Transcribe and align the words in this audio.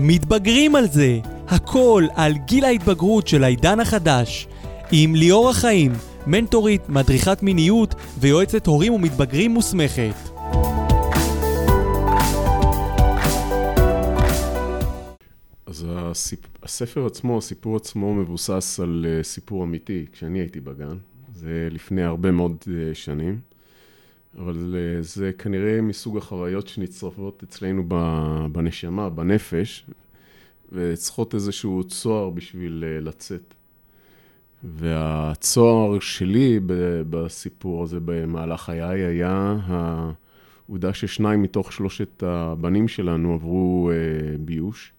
מתבגרים 0.00 0.76
על 0.76 0.88
זה, 0.88 1.18
הכל 1.48 2.04
על 2.14 2.32
גיל 2.46 2.64
ההתבגרות 2.64 3.28
של 3.28 3.44
העידן 3.44 3.80
החדש. 3.80 4.48
עם 4.92 5.14
ליאור 5.14 5.50
החיים, 5.50 5.92
מנטורית, 6.26 6.88
מדריכת 6.88 7.42
מיניות 7.42 7.94
ויועצת 8.18 8.66
הורים 8.66 8.92
ומתבגרים 8.92 9.50
מוסמכת. 9.50 10.14
אז 15.66 15.86
הסיפ... 15.88 16.40
הספר 16.62 17.06
עצמו, 17.06 17.38
הסיפור 17.38 17.76
עצמו 17.76 18.14
מבוסס 18.14 18.80
על 18.80 19.06
uh, 19.06 19.24
סיפור 19.24 19.64
אמיתי, 19.64 20.06
כשאני 20.12 20.38
הייתי 20.38 20.60
בגן, 20.60 20.96
זה 21.34 21.68
לפני 21.70 22.02
הרבה 22.02 22.30
מאוד 22.30 22.56
uh, 22.62 22.94
שנים, 22.94 23.38
אבל 24.36 24.74
uh, 24.74 25.02
זה 25.02 25.30
כנראה 25.38 25.80
מסוג 25.80 26.16
החוויות 26.16 26.68
שנצרפות 26.68 27.42
אצלנו 27.42 27.84
בנשמה, 28.52 29.10
בנפש, 29.10 29.86
וצריכות 30.72 31.34
איזשהו 31.34 31.84
צוהר 31.84 32.30
בשביל 32.30 32.84
uh, 32.84 33.04
לצאת. 33.04 33.54
והצוהר 34.64 35.98
שלי 36.00 36.60
בסיפור 37.10 37.82
הזה 37.82 37.98
במהלך 38.04 38.60
חיי 38.60 39.04
היה 39.04 39.56
העובדה 39.66 40.94
ששניים 40.94 41.42
מתוך 41.42 41.72
שלושת 41.72 42.22
הבנים 42.22 42.88
שלנו 42.88 43.34
עברו 43.34 43.90
uh, 43.90 44.38
ביוש. 44.38 44.92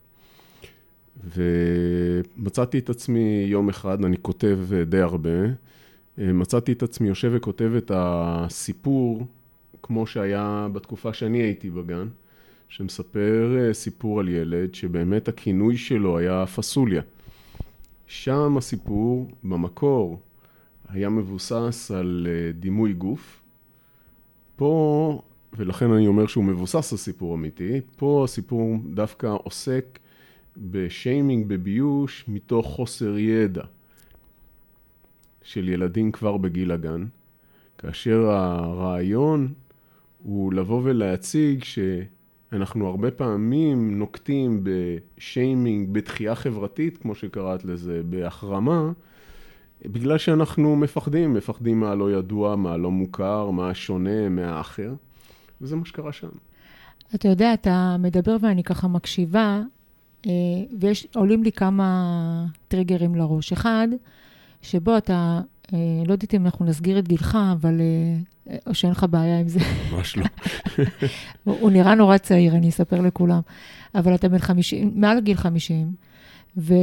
ומצאתי 1.36 2.80
את 2.80 2.90
עצמי 2.90 3.46
יום 3.48 3.70
אחד, 3.70 4.06
אני 4.06 4.18
כותב 4.22 4.60
די 4.86 5.00
הרבה, 5.00 5.30
מצאתי 6.20 6.72
את 6.72 6.84
עצמי 6.84 7.08
יושב 7.08 7.32
וכותב 7.34 7.72
את 7.78 7.92
הסיפור 7.96 9.28
כמו 9.84 10.08
שהיה 10.08 10.68
בתקופה 10.74 11.14
שאני 11.14 11.38
הייתי 11.38 11.70
בגן, 11.70 12.08
שמספר 12.68 13.70
סיפור 13.74 14.20
על 14.20 14.30
ילד 14.30 14.76
שבאמת 14.76 15.28
הכינוי 15.28 15.78
שלו 15.78 16.18
היה 16.18 16.46
פסוליה. 16.46 17.02
שם 18.08 18.58
הסיפור, 18.58 19.32
במקור, 19.44 20.20
היה 20.90 21.10
מבוסס 21.10 21.92
על 21.92 22.28
דימוי 22.60 22.94
גוף. 22.94 23.42
פה, 24.56 25.22
ולכן 25.58 25.92
אני 25.92 26.08
אומר 26.08 26.28
שהוא 26.28 26.44
מבוסס 26.44 26.92
על 26.92 26.98
סיפור 26.98 27.36
אמיתי, 27.36 27.82
פה 27.98 28.22
הסיפור 28.24 28.78
דווקא 28.94 29.36
עוסק 29.44 30.00
בשיימינג, 30.58 31.48
בביוש, 31.48 32.26
מתוך 32.28 32.68
חוסר 32.68 33.18
ידע 33.18 33.64
של 35.50 35.70
ילדים 35.70 36.12
כבר 36.12 36.38
בגיל 36.38 36.72
הגן, 36.72 37.06
כאשר 37.78 38.30
הרעיון 38.30 39.54
הוא 40.24 40.54
לבוא 40.54 40.82
ולהציג 40.84 41.64
שאנחנו 41.64 42.88
הרבה 42.88 43.12
פעמים 43.12 43.98
נוקטים 44.00 44.64
בשיימינג, 44.64 45.90
בתחייה 45.92 46.36
חברתית, 46.36 46.98
כמו 46.98 47.16
שקראת 47.16 47.66
לזה, 47.66 48.02
בהחרמה, 48.10 48.92
בגלל 49.86 50.18
שאנחנו 50.18 50.76
מפחדים, 50.76 51.34
מפחדים 51.34 51.80
מהלא 51.80 52.12
ידוע, 52.12 52.56
מהלא 52.56 52.92
מוכר, 52.92 53.50
מהשונה, 53.50 54.30
מהאחר, 54.30 54.94
וזה 55.62 55.76
מה 55.76 55.86
שקרה 55.86 56.12
שם. 56.12 56.30
אתה 57.16 57.28
יודע, 57.28 57.54
אתה 57.54 57.96
מדבר 58.00 58.36
ואני 58.42 58.64
ככה 58.64 58.88
מקשיבה, 58.88 59.62
אה, 60.26 60.32
ויש, 60.80 61.08
עולים 61.16 61.44
לי 61.44 61.52
כמה 61.52 62.46
טריגרים 62.68 63.16
לראש. 63.16 63.52
אחד, 63.52 63.88
שבו 64.62 64.98
אתה, 64.98 65.42
אה, 65.74 65.78
לא 66.06 66.12
יודעת 66.12 66.36
אם 66.36 66.46
אנחנו 66.46 66.66
נסגיר 66.66 67.00
את 67.00 67.08
גילך, 67.08 67.38
אבל... 67.52 67.82
אה, 67.82 68.56
או 68.68 68.74
שאין 68.74 68.92
לך 68.92 69.06
בעיה 69.10 69.40
עם 69.40 69.48
זה. 69.48 69.60
ממש 69.92 70.18
לא. 70.18 70.26
הוא 71.62 71.72
נראה 71.72 71.96
נורא 71.96 72.18
צעיר, 72.18 72.56
אני 72.56 72.70
אספר 72.70 73.02
לכולם. 73.02 73.42
אבל 73.96 74.16
אתה 74.16 74.30
בן 74.30 74.40
50, 74.40 74.92
מעל 74.96 75.20
גיל 75.20 75.38
50, 75.38 75.92
ו, 76.58 76.74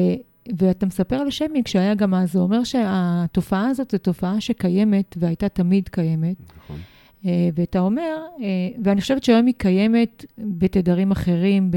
ואתה 0.59 0.87
מספר 0.87 1.17
על 1.17 1.29
השיימינג 1.29 1.67
שהיה 1.67 1.95
גם 1.95 2.15
אז, 2.15 2.33
זה 2.33 2.39
אומר 2.39 2.65
שהתופעה 2.65 3.69
הזאת 3.69 3.91
זו 3.91 3.99
תופעה 3.99 4.41
שקיימת 4.41 5.17
והייתה 5.21 5.49
תמיד 5.49 5.89
קיימת. 5.89 6.37
נכון. 6.57 6.77
אה, 7.25 7.49
ואתה 7.55 7.81
אומר, 7.81 8.17
אה, 8.41 8.47
ואני 8.85 9.01
חושבת 9.01 9.25
שהיום 9.25 9.47
היא 9.47 9.55
קיימת 9.59 10.25
בתדרים 10.39 11.11
אחרים, 11.11 11.71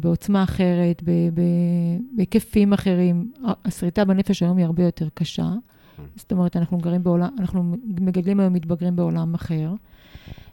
בעוצמה 0.00 0.42
אחרת, 0.42 1.02
בהיקפים 2.12 2.72
אחרים. 2.72 3.32
השריטה 3.64 4.04
בנפש 4.04 4.42
היום 4.42 4.56
היא 4.56 4.66
הרבה 4.66 4.82
יותר 4.82 5.08
קשה. 5.14 5.50
זאת 6.16 6.32
אומרת, 6.32 6.56
אנחנו 6.56 6.78
גרים 6.78 7.02
בעולם, 7.02 7.28
אנחנו 7.38 7.76
מגדלים 8.00 8.40
היום 8.40 8.52
מתבגרים 8.52 8.96
בעולם 8.96 9.34
אחר. 9.34 9.72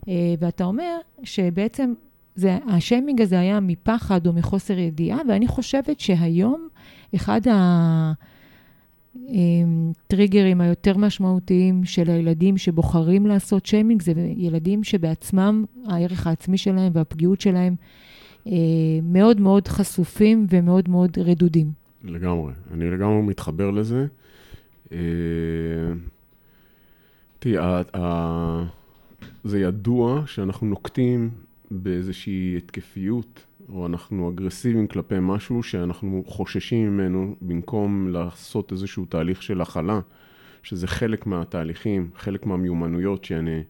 אה, 0.07 0.33
ואתה 0.39 0.63
אומר 0.63 0.97
שבעצם 1.23 1.93
זה, 2.35 2.57
השיימינג 2.67 3.21
הזה 3.21 3.39
היה 3.39 3.59
מפחד 3.59 4.27
או 4.27 4.33
מחוסר 4.33 4.77
ידיעה, 4.77 5.19
ואני 5.29 5.47
חושבת 5.47 5.99
שהיום 5.99 6.67
אחד 7.15 7.47
ה... 7.47 8.13
הטריגרים 9.15 10.61
היותר 10.61 10.97
משמעותיים 10.97 11.83
של 11.83 12.09
הילדים 12.09 12.57
שבוחרים 12.57 13.27
לעשות 13.27 13.65
שיימינג, 13.65 14.01
זה 14.01 14.13
ילדים 14.35 14.83
שבעצמם, 14.83 15.65
הערך 15.87 16.27
העצמי 16.27 16.57
שלהם 16.57 16.91
והפגיעות 16.95 17.41
שלהם 17.41 17.75
אה, 18.47 18.53
מאוד 19.03 19.41
מאוד 19.41 19.67
חשופים 19.67 20.47
ומאוד 20.49 20.89
מאוד 20.89 21.17
רדודים. 21.19 21.71
לגמרי, 22.03 22.53
אני 22.73 22.91
לגמרי 22.91 23.21
מתחבר 23.21 23.71
לזה. 23.71 24.05
אה, 24.91 24.97
תראי, 27.39 27.83
זה 29.43 29.59
ידוע 29.59 30.23
שאנחנו 30.25 30.67
נוקטים 30.67 31.29
באיזושהי 31.71 32.57
התקפיות 32.57 33.45
או 33.69 33.85
אנחנו 33.85 34.29
אגרסיביים 34.29 34.87
כלפי 34.87 35.15
משהו 35.21 35.63
שאנחנו 35.63 36.23
חוששים 36.27 36.87
ממנו, 36.89 37.35
במקום 37.41 38.07
לעשות 38.07 38.71
איזשהו 38.71 39.05
תהליך 39.05 39.43
של 39.43 39.61
הכלה, 39.61 39.99
שזה 40.63 40.87
חלק 40.87 41.25
מהתהליכים, 41.25 42.09
חלק 42.15 42.45
מהמיומנויות 42.45 43.25
שאני 43.25 43.63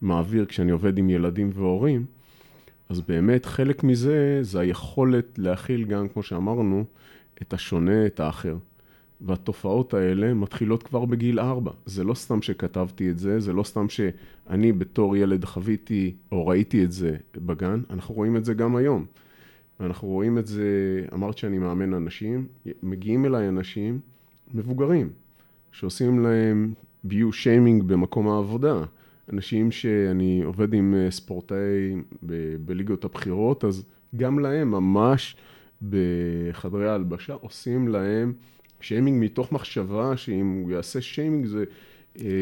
מעביר 0.00 0.44
כשאני 0.46 0.70
עובד 0.70 0.98
עם 0.98 1.10
ילדים 1.10 1.50
והורים, 1.54 2.04
אז 2.88 3.00
באמת 3.00 3.46
חלק 3.46 3.84
מזה 3.84 4.38
זה 4.42 4.60
היכולת 4.60 5.38
להכיל 5.38 5.84
גם, 5.84 6.08
כמו 6.08 6.22
שאמרנו, 6.22 6.84
את 7.42 7.52
השונה, 7.52 8.06
את 8.06 8.20
האחר. 8.20 8.56
והתופעות 9.20 9.94
האלה 9.94 10.34
מתחילות 10.34 10.82
כבר 10.82 11.04
בגיל 11.04 11.40
ארבע. 11.40 11.70
זה 11.86 12.04
לא 12.04 12.14
סתם 12.14 12.42
שכתבתי 12.42 13.10
את 13.10 13.18
זה, 13.18 13.40
זה 13.40 13.52
לא 13.52 13.62
סתם 13.62 13.88
שאני 13.88 14.72
בתור 14.72 15.16
ילד 15.16 15.44
חוויתי 15.44 16.14
או 16.32 16.46
ראיתי 16.46 16.84
את 16.84 16.92
זה 16.92 17.16
בגן, 17.36 17.80
אנחנו 17.90 18.14
רואים 18.14 18.36
את 18.36 18.44
זה 18.44 18.54
גם 18.54 18.76
היום. 18.76 19.06
ואנחנו 19.84 20.08
רואים 20.08 20.38
את 20.38 20.46
זה, 20.46 20.64
אמרת 21.14 21.38
שאני 21.38 21.58
מאמן 21.58 21.94
אנשים, 21.94 22.46
מגיעים 22.82 23.24
אליי 23.24 23.48
אנשים 23.48 24.00
מבוגרים, 24.54 25.10
שעושים 25.72 26.18
להם 26.18 26.72
ביו 27.04 27.32
שיימינג 27.32 27.82
במקום 27.82 28.28
העבודה. 28.28 28.84
אנשים 29.32 29.70
שאני 29.70 30.42
עובד 30.44 30.74
עם 30.74 30.94
אה, 30.94 31.10
ספורטאי 31.10 31.96
בליגות 32.64 33.04
הבכירות, 33.04 33.64
אז 33.64 33.84
גם 34.16 34.38
להם 34.38 34.70
ממש 34.70 35.36
בחדרי 35.82 36.88
ההלבשה 36.88 37.34
עושים 37.34 37.88
להם 37.88 38.32
שיימינג 38.80 39.24
מתוך 39.24 39.52
מחשבה 39.52 40.16
שאם 40.16 40.62
הוא 40.62 40.70
יעשה 40.70 41.00
שיימינג 41.00 41.46
זה 41.46 41.64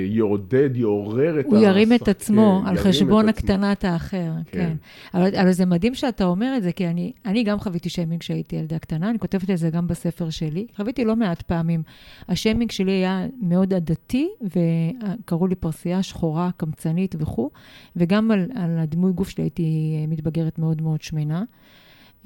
יעודד, 0.06 0.76
יעורר 0.76 1.40
את 1.40 1.44
ה... 1.44 1.48
הוא 1.48 1.58
ירים 1.58 1.92
את 1.92 2.08
עצמו 2.08 2.60
כן, 2.62 2.68
על 2.68 2.76
חשבון 2.76 3.28
הקטנת 3.28 3.84
האחר, 3.84 4.32
כן. 4.46 4.58
כן. 4.58 4.76
אבל, 5.14 5.36
אבל 5.36 5.52
זה 5.52 5.66
מדהים 5.66 5.94
שאתה 5.94 6.24
אומר 6.24 6.54
את 6.56 6.62
זה, 6.62 6.72
כי 6.72 6.86
אני, 6.86 7.12
אני 7.26 7.42
גם 7.42 7.60
חוויתי 7.60 7.88
שיימינג 7.88 8.20
כשהייתי 8.20 8.56
ילדה 8.56 8.78
קטנה, 8.78 9.10
אני 9.10 9.18
כותבת 9.18 9.50
את 9.50 9.58
זה 9.58 9.70
גם 9.70 9.86
בספר 9.86 10.30
שלי. 10.30 10.66
חוויתי 10.76 11.04
לא 11.04 11.16
מעט 11.16 11.42
פעמים. 11.42 11.82
השיימינג 12.28 12.70
שלי 12.70 12.92
היה 12.92 13.26
מאוד 13.40 13.74
עדתי, 13.74 14.28
וקראו 14.42 15.46
לי 15.46 15.54
פרסייה 15.54 16.02
שחורה, 16.02 16.50
קמצנית 16.56 17.14
וכו', 17.18 17.50
וגם 17.96 18.30
על, 18.30 18.46
על 18.54 18.78
הדימוי 18.78 19.12
גוף 19.12 19.28
שלי 19.28 19.44
הייתי 19.44 20.06
מתבגרת 20.08 20.58
מאוד 20.58 20.82
מאוד 20.82 21.02
שמנה. 21.02 21.42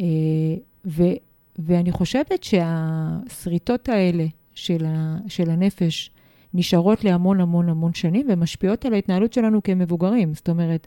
אה, 0.01 0.07
ו, 0.87 1.03
ואני 1.59 1.93
חושבת 1.93 2.43
שהשריטות 2.43 3.89
האלה 3.89 4.27
של, 4.55 4.85
ה, 4.87 5.17
של 5.29 5.51
הנפש, 5.51 6.11
נשארות 6.55 7.05
להמון 7.05 7.41
המון 7.41 7.69
המון 7.69 7.95
שנים 7.95 8.27
ומשפיעות 8.31 8.85
על 8.85 8.95
ההתנהלות 8.95 9.33
שלנו 9.33 9.63
כמבוגרים. 9.63 10.35
זאת 10.35 10.49
אומרת, 10.49 10.87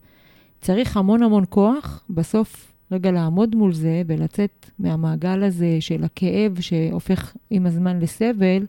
צריך 0.62 0.98
המון 0.98 1.24
המון 1.24 1.44
כוח 1.50 2.04
בסוף 2.10 2.74
רגע 2.92 3.12
לעמוד 3.12 3.56
מול 3.56 3.74
זה 3.74 4.02
ולצאת 4.08 4.70
מהמעגל 4.80 5.44
הזה 5.44 5.78
של 5.80 6.04
הכאב 6.04 6.62
שהופך 6.62 7.36
עם 7.50 7.66
הזמן 7.66 8.00
לסבל, 8.00 8.66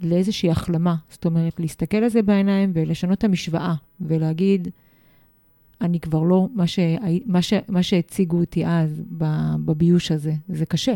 לאיזושהי 0.00 0.50
החלמה. 0.50 0.94
זאת 1.10 1.24
אומרת, 1.24 1.60
להסתכל 1.60 1.96
על 1.96 2.08
זה 2.08 2.22
בעיניים 2.22 2.70
ולשנות 2.74 3.18
את 3.18 3.24
המשוואה 3.24 3.74
ולהגיד, 4.00 4.68
אני 5.80 6.00
כבר 6.00 6.22
לא 6.22 6.48
מה, 6.54 6.66
ש... 6.66 6.78
מה, 7.26 7.42
ש... 7.42 7.52
מה 7.68 7.82
שהציגו 7.82 8.40
אותי 8.40 8.66
אז 8.66 9.02
בביוש 9.64 10.12
הזה. 10.12 10.32
זה 10.48 10.66
קשה. 10.66 10.94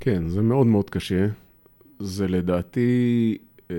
כן, 0.00 0.28
זה 0.28 0.42
מאוד 0.42 0.66
מאוד 0.66 0.90
קשה. 0.90 1.26
זה 2.02 2.28
לדעתי 2.28 3.38
אמ, 3.70 3.76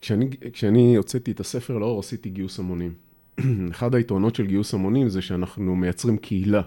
כשאני, 0.00 0.30
כשאני 0.52 0.96
הוצאתי 0.96 1.30
את 1.30 1.40
הספר 1.40 1.78
לאור, 1.78 2.00
עשיתי 2.00 2.30
גיוס 2.30 2.58
המונים. 2.58 2.94
אחד 3.70 3.94
היתרונות 3.94 4.34
של 4.34 4.46
גיוס 4.46 4.74
המונים 4.74 5.08
זה 5.08 5.22
שאנחנו 5.22 5.76
מייצרים 5.76 6.18
קהילה. 6.18 6.62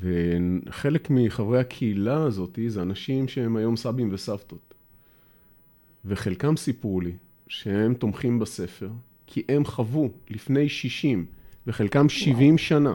וחלק 0.00 1.08
מחברי 1.10 1.60
הקהילה 1.60 2.22
הזאת 2.22 2.58
זה 2.68 2.82
אנשים 2.82 3.28
שהם 3.28 3.56
היום 3.56 3.76
סבים 3.76 4.08
וסבתות. 4.12 4.74
וחלקם 6.04 6.56
סיפרו 6.56 7.00
לי 7.00 7.12
שהם 7.48 7.94
תומכים 7.94 8.38
בספר, 8.38 8.90
כי 9.26 9.42
הם 9.48 9.64
חוו 9.64 10.10
לפני 10.30 10.68
60 10.68 11.26
וחלקם 11.66 12.08
70 12.08 12.58
שנה 12.58 12.94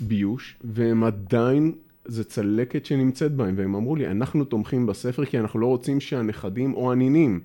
ביוש, 0.00 0.56
והם 0.64 1.04
עדיין, 1.04 1.72
זה 2.08 2.24
צלקת 2.24 2.86
שנמצאת 2.86 3.32
בהם, 3.32 3.54
והם 3.58 3.74
אמרו 3.74 3.96
לי, 3.96 4.06
אנחנו 4.06 4.44
תומכים 4.44 4.86
בספר 4.86 5.24
כי 5.24 5.38
אנחנו 5.38 5.60
לא 5.60 5.66
רוצים 5.66 6.00
שהנכדים 6.00 6.74
או 6.74 6.92
הנינים 6.92 7.40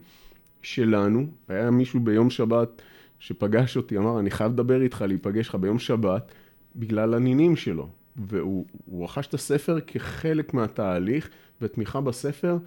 שלנו, 0.62 1.26
היה 1.48 1.72
מישהו 1.72 2.00
ביום 2.00 2.30
שבת 2.30 2.82
שפגש 3.20 3.78
אותי, 3.78 3.98
אמר, 3.98 4.20
אני 4.20 4.32
חייב 4.32 4.52
לדבר 4.52 4.82
איתך, 4.82 5.02
להיפגש 5.08 5.50
לך 5.50 5.56
ביום 5.56 5.80
שבת, 5.80 6.32
בגלל 6.76 7.14
הנינים 7.14 7.56
שלו. 7.56 7.88
והוא 8.16 8.66
רכש 9.04 9.28
את 9.28 9.34
הספר 9.34 9.80
כחלק 9.88 10.54
מהתהליך 10.54 11.30
ותמיכה 11.62 12.02
בספר, 12.02 12.58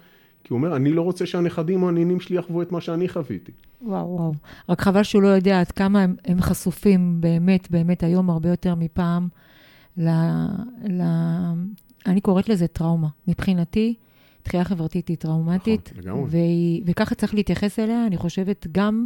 כי 0.43 0.53
הוא 0.53 0.57
אומר, 0.57 0.75
אני 0.75 0.93
לא 0.93 1.01
רוצה 1.01 1.25
שהנכדים 1.25 1.83
או 1.83 1.89
הנינים 1.89 2.19
שלי 2.19 2.37
יחוו 2.37 2.61
את 2.61 2.71
מה 2.71 2.81
שאני 2.81 3.09
חוויתי. 3.09 3.51
וואו, 3.81 4.07
וואו. 4.07 4.33
רק 4.69 4.81
חבל 4.81 5.03
שהוא 5.03 5.21
לא 5.21 5.27
יודע 5.27 5.59
עד 5.59 5.71
כמה 5.71 6.01
הם, 6.01 6.15
הם 6.25 6.41
חשופים 6.41 7.21
באמת, 7.21 7.71
באמת 7.71 8.03
היום 8.03 8.29
הרבה 8.29 8.49
יותר 8.49 8.75
מפעם. 8.75 9.27
אני 12.05 12.21
קוראת 12.21 12.49
לזה 12.49 12.67
טראומה. 12.67 13.07
מבחינתי, 13.27 13.95
תחייה 14.43 14.63
חברתית 14.63 15.07
היא 15.07 15.17
טראומטית. 15.17 15.93
נכון. 16.05 16.27
והיא, 16.29 16.83
וככה 16.85 17.15
צריך 17.15 17.33
להתייחס 17.33 17.79
אליה, 17.79 18.07
אני 18.07 18.17
חושבת, 18.17 18.67
גם 18.71 19.05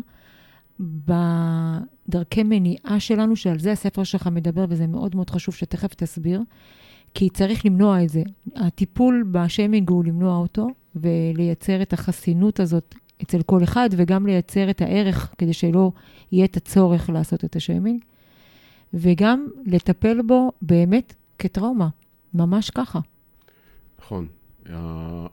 בדרכי 0.79 2.43
מניעה 2.43 2.99
שלנו, 2.99 3.35
שעל 3.35 3.59
זה 3.59 3.71
הספר 3.71 4.03
שלך 4.03 4.27
מדבר, 4.27 4.65
וזה 4.69 4.87
מאוד 4.87 5.15
מאוד 5.15 5.29
חשוב 5.29 5.55
שתכף 5.55 5.93
תסביר, 5.93 6.41
כי 7.13 7.29
צריך 7.29 7.65
למנוע 7.65 8.03
את 8.03 8.09
זה. 8.09 8.23
הטיפול 8.55 9.25
בשיימינג 9.31 9.89
הוא 9.89 10.05
למנוע 10.05 10.37
אותו, 10.37 10.67
ולייצר 10.95 11.81
את 11.81 11.93
החסינות 11.93 12.59
הזאת 12.59 12.95
אצל 13.21 13.41
כל 13.41 13.63
אחד, 13.63 13.89
וגם 13.91 14.25
לייצר 14.25 14.69
את 14.69 14.81
הערך 14.81 15.33
כדי 15.37 15.53
שלא 15.53 15.91
יהיה 16.31 16.45
את 16.45 16.57
הצורך 16.57 17.09
לעשות 17.09 17.45
את 17.45 17.55
השיימינג, 17.55 18.03
וגם 18.93 19.47
לטפל 19.65 20.21
בו 20.21 20.51
באמת 20.61 21.13
כטראומה, 21.39 21.87
ממש 22.33 22.69
ככה. 22.69 22.99
נכון. 23.99 24.27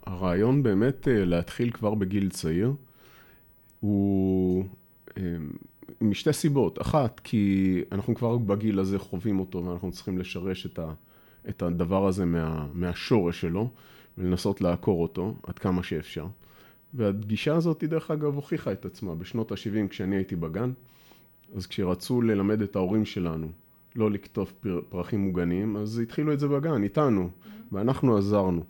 הרעיון 0.07 0.63
באמת 0.63 1.09
אה, 1.09 1.25
להתחיל 1.25 1.71
כבר 1.71 1.95
בגיל 1.95 2.31
צעיר, 2.31 2.73
הוא 3.81 4.65
אה, 5.19 5.37
משתי 6.01 6.33
סיבות. 6.33 6.81
אחת, 6.81 7.21
כי 7.25 7.83
אנחנו 7.93 8.15
כבר 8.15 8.39
בגיל 8.39 8.79
הזה 8.79 8.99
חווים 8.99 9.41
אותו 9.41 9.65
ואנחנו 9.65 9.93
צריכים 9.93 10.19
לשרש 10.19 10.67
את, 10.67 10.79
ה, 10.79 10.93
את 11.49 11.63
הדבר 11.63 12.07
הזה 12.07 12.25
מה, 12.25 12.67
מהשורש 12.75 13.41
שלו 13.41 13.71
ולנסות 14.19 14.61
לעקור 14.61 15.03
אותו 15.03 15.35
עד 15.43 15.59
כמה 15.59 15.83
שאפשר. 15.83 16.27
והגישה 16.95 17.57
הזאת, 17.57 17.85
דרך 17.85 18.11
אגב, 18.11 18.35
הוכיחה 18.35 18.73
את 18.73 18.85
עצמה 18.85 19.15
בשנות 19.15 19.53
ה-70 19.53 19.89
כשאני 19.89 20.17
הייתי 20.17 20.37
בגן. 20.37 20.73
אז 21.57 21.67
כשרצו 21.67 22.23
ללמד 22.23 22.63
את 22.63 22.77
ההורים 22.77 23.05
שלנו 23.05 23.49
לא 23.97 24.11
לקטוף 24.11 24.53
פרחים 24.89 25.21
מוגנים, 25.21 25.77
אז 25.77 25.99
התחילו 25.99 26.33
את 26.33 26.41
זה 26.41 26.49
בגן, 26.49 26.83
איתנו, 26.83 27.31
ואנחנו 27.73 28.17
עזרנו. 28.17 28.65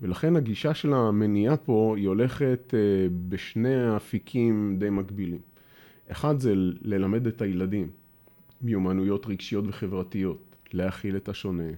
ולכן 0.00 0.36
הגישה 0.36 0.74
של 0.74 0.92
המניעה 0.92 1.56
פה 1.56 1.94
היא 1.96 2.08
הולכת 2.08 2.74
אה, 2.74 3.08
בשני 3.28 3.96
אפיקים 3.96 4.76
די 4.78 4.90
מקבילים. 4.90 5.40
אחד 6.08 6.40
זה 6.40 6.52
ללמד 6.82 7.26
את 7.26 7.42
הילדים 7.42 7.88
מיומנויות 8.62 9.26
רגשיות 9.26 9.64
וחברתיות, 9.68 10.56
להכיל 10.72 11.16
את 11.16 11.28
השונה 11.28 11.70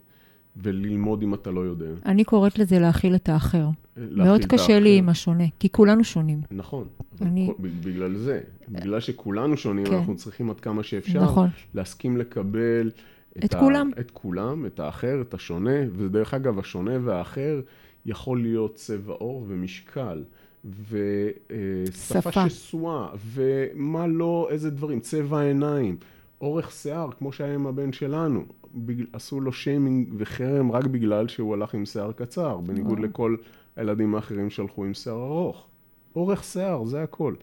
וללמוד 0.63 1.23
אם 1.23 1.35
אתה 1.35 1.51
לא 1.51 1.61
יודע. 1.61 1.87
אני 2.07 2.25
קוראת 2.25 2.59
לזה 2.59 2.79
להכיל 2.79 3.15
את 3.15 3.29
האחר. 3.29 3.69
מאוד 3.97 4.45
קשה. 4.45 4.81
לי 4.81 4.99
עם 4.99 5.09
השונה, 5.09 5.45
כי 5.59 5.69
כולנו 5.71 6.05
שונים. 6.05 6.41
נכון, 6.51 6.85
אני... 7.23 7.51
בגלל 7.61 8.17
זה, 8.17 8.41
בגלל 8.69 9.01
שכולנו 9.01 9.57
שונים, 9.57 9.87
כן. 9.87 9.95
אנחנו 9.95 10.17
צריכים 10.17 10.51
עד 10.51 10.61
כמה 10.61 10.83
שאפשר 10.83 11.23
נכון. 11.23 11.49
להסכים 11.75 12.17
לקבל 12.17 12.91
את, 13.39 13.45
את 13.45 13.55
ה... 13.55 13.61
כולם. 13.61 13.91
את 14.01 14.11
כולם, 14.11 14.67
את 14.67 14.81
האחר, 14.81 15.21
את 15.21 15.35
השונה, 15.35 15.81
ודרך 15.97 16.35
אגב, 16.35 16.59
השונה 16.59 16.93
והאחר 17.05 17.61
יכול 18.07 18.43
להיות 18.43 18.75
צבע 18.75 19.13
עור 19.13 19.45
ומשקל. 19.49 20.23
ושפה 20.91 22.49
שסועה, 22.49 23.09
ומה 23.35 24.07
לא, 24.07 24.49
איזה 24.51 24.71
דברים, 24.71 25.01
צבע 25.01 25.41
עיניים, 25.41 25.97
אורך 26.41 26.73
שיער, 26.73 27.11
כמו 27.19 27.33
שהיה 27.33 27.55
עם 27.55 27.67
הבן 27.67 27.93
שלנו. 27.93 28.45
עשו 29.13 29.41
לו 29.41 29.53
שיימינג 29.53 30.09
וחרם 30.17 30.73
רק 30.73 30.85
בגלל 30.85 31.29
שהוא 31.29 31.55
הלך 31.55 31.75
עם 31.75 31.85
שיער 31.85 32.13
קצר, 32.13 32.57
בניגוד 32.57 33.01
לכל 33.01 33.37
הילדים 33.77 34.15
האחרים 34.15 34.51
שהלכו 34.51 34.85
עם 34.85 34.95
שיער 34.95 35.17
ארוך. 35.17 35.67
אורך 36.17 36.45
שיער, 36.45 36.85
זה 36.85 37.03
הכל. 37.03 37.35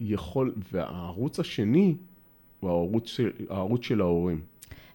היכול, 0.00 0.54
והערוץ 0.72 1.40
השני 1.40 1.94
הוא 2.60 2.70
הערוץ 2.70 3.08
של, 3.08 3.30
הערוץ 3.50 3.84
של 3.84 4.00
ההורים. 4.00 4.40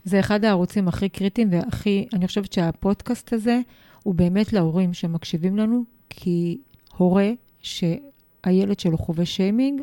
זה 0.03 0.19
אחד 0.19 0.45
הערוצים 0.45 0.87
הכי 0.87 1.09
קריטיים 1.09 1.47
והכי, 1.51 2.07
אני 2.13 2.27
חושבת 2.27 2.53
שהפודקאסט 2.53 3.33
הזה 3.33 3.59
הוא 4.03 4.15
באמת 4.15 4.53
להורים 4.53 4.93
שמקשיבים 4.93 5.57
לנו, 5.57 5.83
כי 6.09 6.57
הורה 6.97 7.31
שהילד 7.61 8.79
שלו 8.79 8.97
חווה 8.97 9.25
שיימינג, 9.25 9.81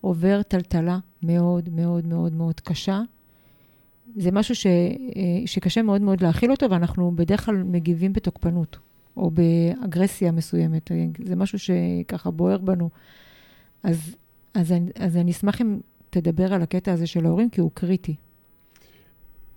עובר 0.00 0.42
טלטלה 0.42 0.98
מאוד 1.22 1.68
מאוד 1.68 2.06
מאוד 2.06 2.32
מאוד 2.32 2.60
קשה. 2.60 3.00
זה 4.16 4.30
משהו 4.32 4.54
ש, 4.54 4.66
אה, 4.66 5.46
שקשה 5.46 5.82
מאוד 5.82 6.00
מאוד 6.00 6.20
להכיל 6.20 6.50
אותו, 6.50 6.70
ואנחנו 6.70 7.12
בדרך 7.16 7.44
כלל 7.46 7.62
מגיבים 7.62 8.12
בתוקפנות, 8.12 8.78
או 9.16 9.30
באגרסיה 9.30 10.32
מסוימת. 10.32 10.90
זה 11.24 11.36
משהו 11.36 11.58
שככה 11.58 12.30
בוער 12.30 12.58
בנו. 12.58 12.90
אז, 13.82 14.16
אז, 14.54 14.74
אז 14.94 15.16
אני 15.16 15.30
אשמח 15.30 15.60
אם 15.60 15.78
תדבר 16.10 16.54
על 16.54 16.62
הקטע 16.62 16.92
הזה 16.92 17.06
של 17.06 17.26
ההורים, 17.26 17.50
כי 17.50 17.60
הוא 17.60 17.70
קריטי. 17.74 18.14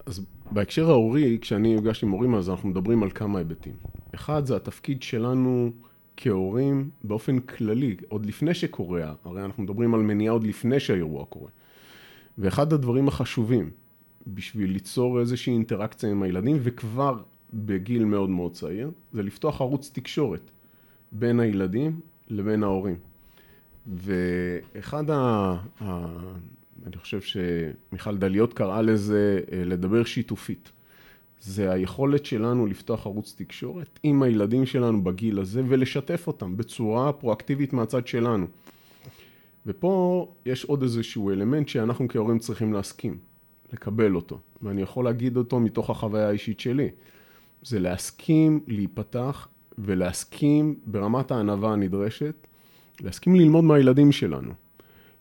אז 0.05 0.25
בהקשר 0.51 0.89
ההורי, 0.89 1.37
כשאני 1.41 1.75
נפגש 1.75 2.03
עם 2.03 2.11
הורים, 2.11 2.35
אז 2.35 2.49
אנחנו 2.49 2.69
מדברים 2.69 3.03
על 3.03 3.09
כמה 3.11 3.39
היבטים. 3.39 3.73
אחד, 4.15 4.45
זה 4.45 4.55
התפקיד 4.55 5.03
שלנו 5.03 5.71
כהורים 6.17 6.89
באופן 7.03 7.39
כללי, 7.39 7.95
עוד 8.07 8.25
לפני 8.25 8.53
שקורה, 8.53 9.13
הרי 9.23 9.45
אנחנו 9.45 9.63
מדברים 9.63 9.93
על 9.93 10.01
מניעה 10.01 10.33
עוד 10.33 10.43
לפני 10.43 10.79
שהאירוע 10.79 11.25
קורה. 11.25 11.49
ואחד 12.37 12.73
הדברים 12.73 13.07
החשובים 13.07 13.69
בשביל 14.27 14.71
ליצור 14.71 15.19
איזושהי 15.19 15.53
אינטראקציה 15.53 16.11
עם 16.11 16.23
הילדים, 16.23 16.57
וכבר 16.59 17.23
בגיל 17.53 18.05
מאוד 18.05 18.29
מאוד 18.29 18.53
צעיר, 18.53 18.91
זה 19.11 19.23
לפתוח 19.23 19.61
ערוץ 19.61 19.91
תקשורת 19.93 20.51
בין 21.11 21.39
הילדים 21.39 21.99
לבין 22.27 22.63
ההורים. 22.63 22.97
ואחד 23.87 25.09
ה... 25.09 25.15
ה... 25.81 26.07
אני 26.85 26.97
חושב 26.97 27.21
שמיכל 27.21 28.17
דליות 28.17 28.53
קראה 28.53 28.81
לזה 28.81 29.39
אה, 29.51 29.63
לדבר 29.65 30.03
שיתופית. 30.03 30.71
זה 31.41 31.71
היכולת 31.71 32.25
שלנו 32.25 32.65
לפתוח 32.65 33.05
ערוץ 33.05 33.35
תקשורת 33.37 33.99
עם 34.03 34.23
הילדים 34.23 34.65
שלנו 34.65 35.03
בגיל 35.03 35.39
הזה 35.39 35.61
ולשתף 35.67 36.27
אותם 36.27 36.57
בצורה 36.57 37.13
פרואקטיבית 37.13 37.73
מהצד 37.73 38.07
שלנו. 38.07 38.47
ופה 39.65 40.27
יש 40.45 40.65
עוד 40.65 40.83
איזשהו 40.83 41.31
אלמנט 41.31 41.67
שאנחנו 41.67 42.07
כהורים 42.07 42.39
צריכים 42.39 42.73
להסכים, 42.73 43.17
לקבל 43.73 44.15
אותו, 44.15 44.39
ואני 44.61 44.81
יכול 44.81 45.05
להגיד 45.05 45.37
אותו 45.37 45.59
מתוך 45.59 45.89
החוויה 45.89 46.27
האישית 46.27 46.59
שלי. 46.59 46.89
זה 47.63 47.79
להסכים 47.79 48.59
להיפתח 48.67 49.47
ולהסכים 49.77 50.75
ברמת 50.85 51.31
הענווה 51.31 51.73
הנדרשת, 51.73 52.47
להסכים 53.01 53.35
ללמוד 53.35 53.63
מהילדים 53.63 54.11
שלנו, 54.11 54.53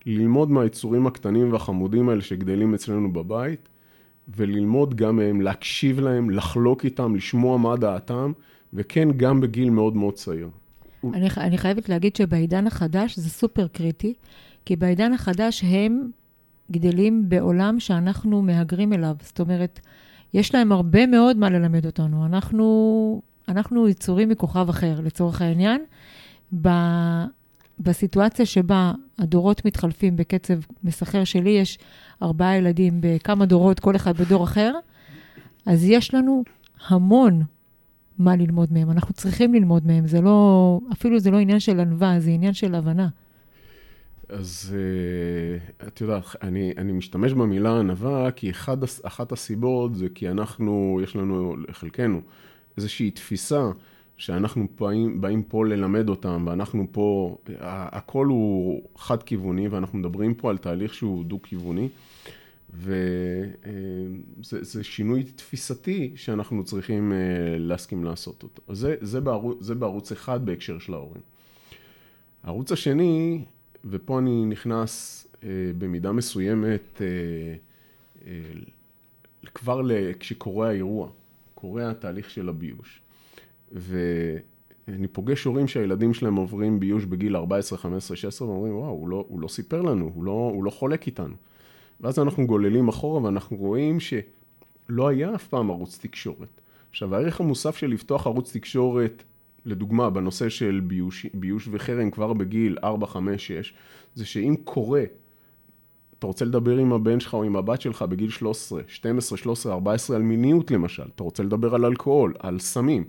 ללמוד 0.06 0.50
מהיצורים 0.50 1.06
הקטנים 1.06 1.52
והחמודים 1.52 2.08
האלה 2.08 2.20
שגדלים 2.20 2.74
אצלנו 2.74 3.12
בבית, 3.12 3.68
וללמוד 4.36 4.94
גם 4.94 5.16
מהם, 5.16 5.40
להקשיב 5.40 6.00
להם, 6.00 6.30
לחלוק 6.30 6.84
איתם, 6.84 7.14
לשמוע 7.14 7.58
מה 7.58 7.76
דעתם, 7.76 8.32
וכן, 8.74 9.08
גם 9.16 9.40
בגיל 9.40 9.70
מאוד 9.70 9.96
מאוד 9.96 10.14
צעיר. 10.14 10.48
אני, 11.04 11.28
אני 11.36 11.58
חייבת 11.58 11.88
להגיד 11.88 12.16
שבעידן 12.16 12.66
החדש 12.66 13.18
זה 13.18 13.30
סופר 13.30 13.66
קריטי, 13.66 14.14
כי 14.64 14.76
בעידן 14.76 15.12
החדש 15.12 15.64
הם 15.64 16.10
גדלים 16.70 17.28
בעולם 17.28 17.80
שאנחנו 17.80 18.42
מהגרים 18.42 18.92
אליו. 18.92 19.14
זאת 19.22 19.40
אומרת, 19.40 19.80
יש 20.34 20.54
להם 20.54 20.72
הרבה 20.72 21.06
מאוד 21.06 21.36
מה 21.36 21.50
ללמד 21.50 21.86
אותנו. 21.86 22.26
אנחנו, 22.26 23.22
אנחנו 23.48 23.88
יצורים 23.88 24.28
מכוכב 24.28 24.66
אחר, 24.68 25.00
לצורך 25.00 25.42
העניין. 25.42 25.84
ב, 26.62 26.68
בסיטואציה 27.80 28.46
שבה 28.46 28.92
הדורות 29.18 29.64
מתחלפים 29.64 30.16
בקצב 30.16 30.54
מסחר 30.84 31.24
שלי, 31.24 31.50
יש 31.50 31.78
ארבעה 32.22 32.56
ילדים 32.56 33.00
בכמה 33.00 33.46
דורות, 33.46 33.80
כל 33.80 33.96
אחד 33.96 34.16
בדור 34.16 34.44
אחר, 34.44 34.72
אז 35.66 35.84
יש 35.84 36.14
לנו 36.14 36.44
המון 36.88 37.42
מה 38.18 38.36
ללמוד 38.36 38.72
מהם. 38.72 38.90
אנחנו 38.90 39.14
צריכים 39.14 39.54
ללמוד 39.54 39.86
מהם. 39.86 40.06
זה 40.06 40.20
לא, 40.20 40.80
אפילו 40.92 41.18
זה 41.18 41.30
לא 41.30 41.38
עניין 41.38 41.60
של 41.60 41.80
ענווה, 41.80 42.20
זה 42.20 42.30
עניין 42.30 42.52
של 42.52 42.74
הבנה. 42.74 43.08
אז 44.28 44.74
uh, 44.76 45.86
את 45.88 46.00
יודעת, 46.00 46.24
אני, 46.42 46.72
אני 46.78 46.92
משתמש 46.92 47.32
במילה 47.32 47.78
ענווה 47.78 48.30
כי 48.30 48.50
אחד, 48.50 48.76
אחת 49.02 49.32
הסיבות 49.32 49.94
זה 49.94 50.06
כי 50.14 50.28
אנחנו, 50.28 51.00
יש 51.02 51.16
לנו, 51.16 51.56
לחלקנו, 51.68 52.20
איזושהי 52.76 53.10
תפיסה 53.10 53.70
שאנחנו 54.20 54.66
באים, 54.80 55.20
באים 55.20 55.42
פה 55.42 55.66
ללמד 55.66 56.08
אותם, 56.08 56.44
ואנחנו 56.46 56.86
פה, 56.92 57.36
הכל 57.60 58.26
הוא 58.26 58.82
חד-כיווני, 58.96 59.68
ואנחנו 59.68 59.98
מדברים 59.98 60.34
פה 60.34 60.50
על 60.50 60.58
תהליך 60.58 60.94
שהוא 60.94 61.24
דו-כיווני, 61.24 61.88
וזה 62.74 64.78
אה, 64.78 64.84
שינוי 64.84 65.22
תפיסתי 65.22 66.12
שאנחנו 66.16 66.64
צריכים 66.64 67.12
אה, 67.12 67.18
להסכים 67.58 68.04
לעשות 68.04 68.42
אותו. 68.42 68.62
זה, 68.72 68.96
זה, 69.00 69.20
בערוץ, 69.20 69.58
זה 69.60 69.74
בערוץ 69.74 70.12
אחד 70.12 70.46
בהקשר 70.46 70.78
של 70.78 70.94
ההורים. 70.94 71.22
הערוץ 72.42 72.72
השני, 72.72 73.44
ופה 73.84 74.18
אני 74.18 74.46
נכנס 74.46 75.26
אה, 75.42 75.48
במידה 75.78 76.12
מסוימת 76.12 77.02
כבר 79.54 79.80
כשקורה 80.18 80.68
האירוע, 80.68 81.10
קורה 81.54 81.90
התהליך 81.90 82.30
של 82.30 82.48
הביוש. 82.48 83.00
ואני 83.72 85.08
פוגש 85.12 85.44
הורים 85.44 85.68
שהילדים 85.68 86.14
שלהם 86.14 86.36
עוברים 86.36 86.80
ביוש 86.80 87.04
בגיל 87.04 87.36
14, 87.36 87.78
15, 87.78 88.16
16, 88.16 88.48
ואומרים, 88.48 88.76
וואו, 88.76 88.90
הוא 88.90 89.08
לא, 89.08 89.24
הוא 89.28 89.40
לא 89.40 89.48
סיפר 89.48 89.82
לנו, 89.82 90.10
הוא 90.14 90.24
לא, 90.24 90.50
הוא 90.54 90.64
לא 90.64 90.70
חולק 90.70 91.06
איתנו. 91.06 91.34
ואז 92.00 92.18
אנחנו 92.18 92.46
גוללים 92.46 92.88
אחורה 92.88 93.22
ואנחנו 93.22 93.56
רואים 93.56 94.00
שלא 94.00 95.08
היה 95.08 95.34
אף 95.34 95.46
פעם 95.46 95.70
ערוץ 95.70 95.98
תקשורת. 96.02 96.60
עכשיו, 96.90 97.14
הערך 97.14 97.40
המוסף 97.40 97.76
של 97.76 97.86
לפתוח 97.86 98.26
ערוץ 98.26 98.52
תקשורת, 98.52 99.22
לדוגמה, 99.66 100.10
בנושא 100.10 100.48
של 100.48 100.80
ביוש, 100.84 101.26
ביוש 101.34 101.68
וחרם 101.70 102.10
כבר 102.10 102.32
בגיל 102.32 102.78
4, 102.84 103.06
5, 103.06 103.46
6, 103.46 103.74
זה 104.14 104.26
שאם 104.26 104.54
קורה, 104.64 105.02
אתה 106.18 106.26
רוצה 106.26 106.44
לדבר 106.44 106.76
עם 106.76 106.92
הבן 106.92 107.20
שלך 107.20 107.34
או 107.34 107.42
עם 107.42 107.56
הבת 107.56 107.80
שלך 107.80 108.02
בגיל 108.02 108.30
13, 108.30 108.82
12, 108.86 109.38
13, 109.38 109.72
14 109.72 110.16
על 110.16 110.22
מיניות 110.22 110.70
למשל, 110.70 111.08
אתה 111.14 111.22
רוצה 111.22 111.42
לדבר 111.42 111.74
על 111.74 111.84
אלכוהול, 111.84 112.34
על 112.38 112.58
סמים. 112.58 113.04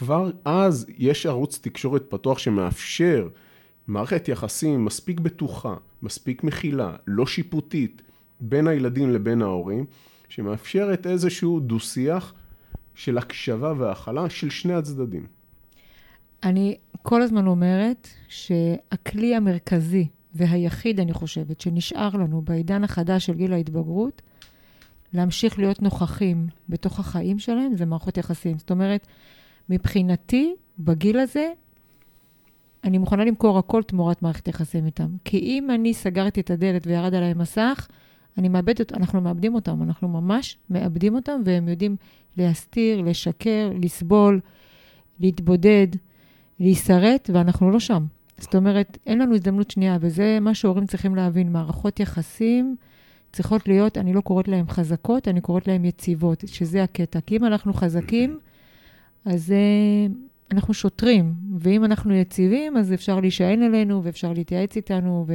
כבר 0.00 0.30
אז 0.44 0.86
יש 0.98 1.26
ערוץ 1.26 1.58
תקשורת 1.62 2.02
פתוח 2.08 2.38
שמאפשר 2.38 3.28
מערכת 3.86 4.28
יחסים 4.28 4.84
מספיק 4.84 5.20
בטוחה, 5.20 5.74
מספיק 6.02 6.44
מכילה, 6.44 6.96
לא 7.06 7.26
שיפוטית, 7.26 8.02
בין 8.40 8.66
הילדים 8.66 9.10
לבין 9.10 9.42
ההורים, 9.42 9.84
שמאפשרת 10.28 11.06
איזשהו 11.06 11.60
דו-שיח 11.60 12.34
של 12.94 13.18
הקשבה 13.18 13.72
והכלה 13.78 14.30
של 14.30 14.50
שני 14.50 14.74
הצדדים. 14.74 15.26
אני 16.42 16.76
כל 17.02 17.22
הזמן 17.22 17.46
אומרת 17.46 18.08
שהכלי 18.28 19.34
המרכזי 19.34 20.06
והיחיד, 20.34 21.00
אני 21.00 21.12
חושבת, 21.12 21.60
שנשאר 21.60 22.10
לנו 22.14 22.42
בעידן 22.42 22.84
החדש 22.84 23.26
של 23.26 23.34
גיל 23.34 23.52
ההתבגרות, 23.52 24.22
להמשיך 25.12 25.58
להיות 25.58 25.82
נוכחים 25.82 26.46
בתוך 26.68 27.00
החיים 27.00 27.38
שלהם, 27.38 27.76
זה 27.76 27.86
מערכות 27.86 28.16
יחסים. 28.16 28.58
זאת 28.58 28.70
אומרת, 28.70 29.06
מבחינתי, 29.70 30.54
בגיל 30.78 31.18
הזה, 31.18 31.52
אני 32.84 32.98
מוכנה 32.98 33.24
למכור 33.24 33.58
הכל 33.58 33.82
תמורת 33.82 34.22
מערכת 34.22 34.48
יחסים 34.48 34.86
איתם. 34.86 35.08
כי 35.24 35.38
אם 35.38 35.70
אני 35.70 35.94
סגרתי 35.94 36.40
את 36.40 36.50
הדלת 36.50 36.86
וירד 36.86 37.14
עליי 37.14 37.34
מסך, 37.34 37.88
אני 38.38 38.48
מאבדת, 38.48 38.92
אנחנו 38.92 39.20
מאבדים 39.20 39.54
אותם, 39.54 39.82
אנחנו 39.82 40.08
ממש 40.08 40.58
מאבדים 40.70 41.14
אותם, 41.14 41.40
והם 41.44 41.68
יודעים 41.68 41.96
להסתיר, 42.36 43.00
לשקר, 43.00 43.72
לסבול, 43.82 44.40
להתבודד, 45.20 45.86
להישרט, 46.60 47.30
ואנחנו 47.32 47.70
לא 47.70 47.80
שם. 47.80 48.04
זאת 48.38 48.54
אומרת, 48.54 48.98
אין 49.06 49.18
לנו 49.18 49.34
הזדמנות 49.34 49.70
שנייה, 49.70 49.98
וזה 50.00 50.38
מה 50.40 50.54
שהורים 50.54 50.86
צריכים 50.86 51.14
להבין. 51.14 51.52
מערכות 51.52 52.00
יחסים 52.00 52.76
צריכות 53.32 53.68
להיות, 53.68 53.98
אני 53.98 54.12
לא 54.12 54.20
קוראת 54.20 54.48
להן 54.48 54.66
חזקות, 54.68 55.28
אני 55.28 55.40
קוראת 55.40 55.68
להן 55.68 55.84
יציבות, 55.84 56.44
שזה 56.46 56.82
הקטע. 56.82 57.20
כי 57.20 57.36
אם 57.36 57.44
אנחנו 57.44 57.72
חזקים, 57.72 58.38
אז 59.24 59.50
uh, 59.50 60.12
אנחנו 60.52 60.74
שוטרים, 60.74 61.34
ואם 61.58 61.84
אנחנו 61.84 62.14
יציבים, 62.14 62.76
אז 62.76 62.92
אפשר 62.92 63.20
להישען 63.20 63.62
עלינו 63.62 64.04
ואפשר 64.04 64.32
להתייעץ 64.32 64.76
איתנו, 64.76 65.26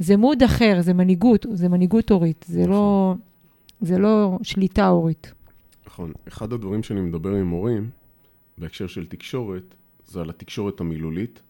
וזה 0.00 0.16
מוד 0.16 0.42
אחר, 0.42 0.76
זה 0.80 0.94
מנהיגות, 0.94 1.46
זה 1.52 1.68
מנהיגות 1.68 2.10
הורית, 2.10 2.44
זה, 2.48 2.66
לא, 2.66 3.14
זה 3.80 3.98
לא 3.98 4.38
שליטה 4.42 4.88
הורית. 4.88 5.32
נכון. 5.86 6.12
אחד 6.28 6.52
הדברים 6.52 6.82
שאני 6.82 7.00
מדבר 7.00 7.34
עם 7.34 7.48
הורים, 7.48 7.90
בהקשר 8.58 8.86
של 8.86 9.06
תקשורת, 9.06 9.74
זה 10.06 10.20
על 10.20 10.30
התקשורת 10.30 10.80
המילולית, 10.80 11.42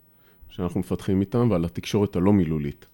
שאנחנו 0.49 0.80
מפתחים 0.80 1.21
איתם, 1.21 1.49
ועל 1.50 1.64
התקשורת 1.64 2.16
הלא 2.16 2.32
מילולית. 2.32 2.87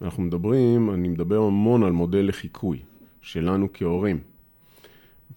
ואנחנו 0.00 0.22
מדברים, 0.22 0.90
אני 0.90 1.08
מדבר 1.08 1.38
המון 1.38 1.82
על 1.82 1.92
מודל 1.92 2.28
לחיקוי 2.28 2.78
שלנו 3.20 3.68
כהורים. 3.72 4.20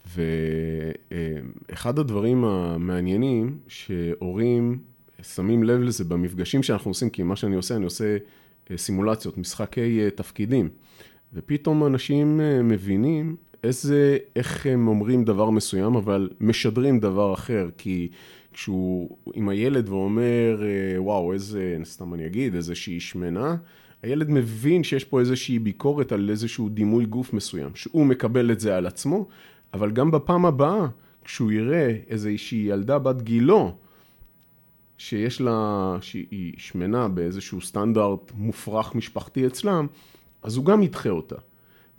ואחד 0.07 1.99
הדברים 1.99 2.45
המעניינים 2.45 3.59
שהורים 3.67 4.79
שמים 5.23 5.63
לב 5.63 5.81
לזה 5.81 6.03
במפגשים 6.03 6.63
שאנחנו 6.63 6.91
עושים, 6.91 7.09
כי 7.09 7.23
מה 7.23 7.35
שאני 7.35 7.55
עושה, 7.55 7.75
אני 7.75 7.85
עושה 7.85 8.17
אה, 8.71 8.77
סימולציות, 8.77 9.37
משחקי 9.37 10.01
אה, 10.03 10.09
תפקידים. 10.09 10.69
ופתאום 11.33 11.85
אנשים 11.85 12.41
אה, 12.41 12.61
מבינים 12.63 13.35
איזה, 13.63 14.17
איך 14.35 14.65
הם 14.65 14.87
אומרים 14.87 15.23
דבר 15.23 15.49
מסוים, 15.49 15.95
אבל 15.95 16.29
משדרים 16.39 16.99
דבר 16.99 17.33
אחר, 17.33 17.69
כי 17.77 18.09
כשהוא 18.53 19.17
עם 19.33 19.49
הילד 19.49 19.89
ואומר, 19.89 20.61
וואו, 20.97 21.33
איזה, 21.33 21.77
סתם 21.83 22.13
אני 22.13 22.25
אגיד, 22.25 22.55
איזושהי 22.55 22.99
שמנה, 22.99 23.55
הילד 24.03 24.29
מבין 24.29 24.83
שיש 24.83 25.03
פה 25.03 25.19
איזושהי 25.19 25.59
ביקורת 25.59 26.11
על 26.11 26.29
איזשהו 26.29 26.69
דימוי 26.69 27.05
גוף 27.05 27.33
מסוים, 27.33 27.69
שהוא 27.75 28.05
מקבל 28.05 28.51
את 28.51 28.59
זה 28.59 28.77
על 28.77 28.85
עצמו, 28.85 29.27
אבל 29.75 29.91
גם 29.91 30.11
בפעם 30.11 30.45
הבאה, 30.45 30.87
כשהוא 31.23 31.51
יראה 31.51 31.97
איזושהי 32.07 32.57
ילדה 32.57 32.99
בת 32.99 33.21
גילו, 33.21 33.75
שיש 34.97 35.41
לה, 35.41 35.97
שהיא 36.01 36.53
שמנה 36.57 37.07
באיזשהו 37.07 37.61
סטנדרט 37.61 38.31
מופרך 38.35 38.95
משפחתי 38.95 39.47
אצלם, 39.47 39.87
אז 40.43 40.57
הוא 40.57 40.65
גם 40.65 40.83
ידחה 40.83 41.09
אותה. 41.09 41.35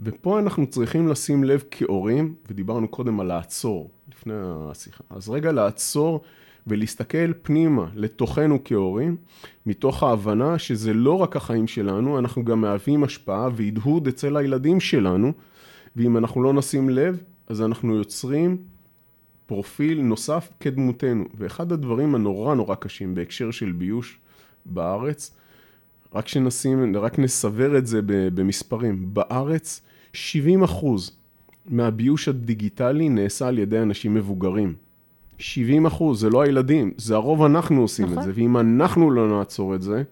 ופה 0.00 0.38
אנחנו 0.38 0.66
צריכים 0.66 1.09
לשים 1.09 1.45
לב 1.45 1.64
כהורים, 1.71 2.35
ודיברנו 2.49 2.88
קודם 2.88 3.21
על 3.21 3.26
לעצור, 3.26 3.90
לפני 4.12 4.35
השיחה, 4.37 5.04
אז 5.11 5.28
רגע 5.28 5.52
לעצור 5.52 6.21
ולהסתכל 6.66 7.33
פנימה, 7.42 7.87
לתוכנו 7.95 8.59
כהורים, 8.64 9.16
מתוך 9.66 10.02
ההבנה 10.02 10.59
שזה 10.59 10.95
לא 10.95 11.18
רק 11.18 11.37
החיים 11.37 11.66
שלנו, 11.66 12.18
אנחנו 12.18 12.45
גם 12.45 12.61
מהווים 12.61 13.04
השפעה 13.04 13.49
והדהוד 13.54 14.09
אצל 14.09 14.37
הילדים 14.37 14.80
שלנו, 14.80 15.33
ואם 15.97 16.16
אנחנו 16.16 16.42
לא 16.42 16.52
נשים 16.52 16.90
לב, 16.90 17.23
אז 17.46 17.62
אנחנו 17.62 17.96
יוצרים 17.96 18.56
פרופיל 19.46 20.00
נוסף 20.00 20.48
כדמותנו. 20.60 21.24
ואחד 21.34 21.72
הדברים 21.72 22.14
הנורא 22.14 22.54
נורא 22.54 22.74
קשים 22.74 23.14
בהקשר 23.14 23.50
של 23.50 23.72
ביוש 23.72 24.18
בארץ, 24.66 25.34
רק 26.14 26.28
שנשים, 26.28 26.96
רק 26.96 27.18
נסבר 27.18 27.78
את 27.78 27.86
זה 27.86 28.00
במספרים. 28.06 29.14
בארץ 29.14 29.82
70 30.12 30.62
אחוז 30.62 31.16
מהביוש 31.68 32.28
הדיגיטלי 32.28 33.08
נעשה 33.08 33.48
על 33.48 33.58
ידי 33.58 33.78
אנשים 33.78 34.14
מבוגרים. 34.14 34.74
70 35.38 35.86
אחוז, 35.86 36.20
זה 36.20 36.30
לא 36.30 36.42
הילדים, 36.42 36.92
זה 36.96 37.14
הרוב 37.14 37.42
אנחנו 37.44 37.80
עושים 37.80 38.06
נכון. 38.06 38.18
את 38.18 38.24
זה, 38.24 38.32
ואם 38.34 38.56
אנחנו 38.56 39.10
לא 39.10 39.38
נעצור 39.38 39.74
את 39.74 39.82
זה, 39.82 40.02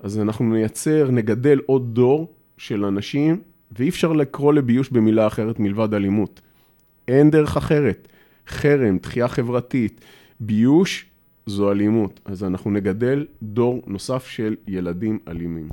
אז 0.00 0.18
אנחנו 0.18 0.44
נייצר, 0.44 1.10
נגדל 1.10 1.60
עוד 1.66 1.94
דור 1.94 2.32
של 2.58 2.84
אנשים, 2.84 3.40
ואי 3.72 3.88
אפשר 3.88 4.12
לקרוא 4.12 4.52
לביוש 4.52 4.88
במילה 4.90 5.26
אחרת 5.26 5.60
מלבד 5.60 5.94
אלימות. 5.94 6.40
אין 7.08 7.30
דרך 7.30 7.56
אחרת. 7.56 8.08
חרם, 8.48 8.98
דחייה 8.98 9.28
חברתית, 9.28 10.00
ביוש, 10.40 11.06
זו 11.46 11.72
אלימות. 11.72 12.20
אז 12.24 12.44
אנחנו 12.44 12.70
נגדל 12.70 13.26
דור 13.42 13.82
נוסף 13.86 14.26
של 14.26 14.56
ילדים 14.66 15.18
אלימים. 15.28 15.68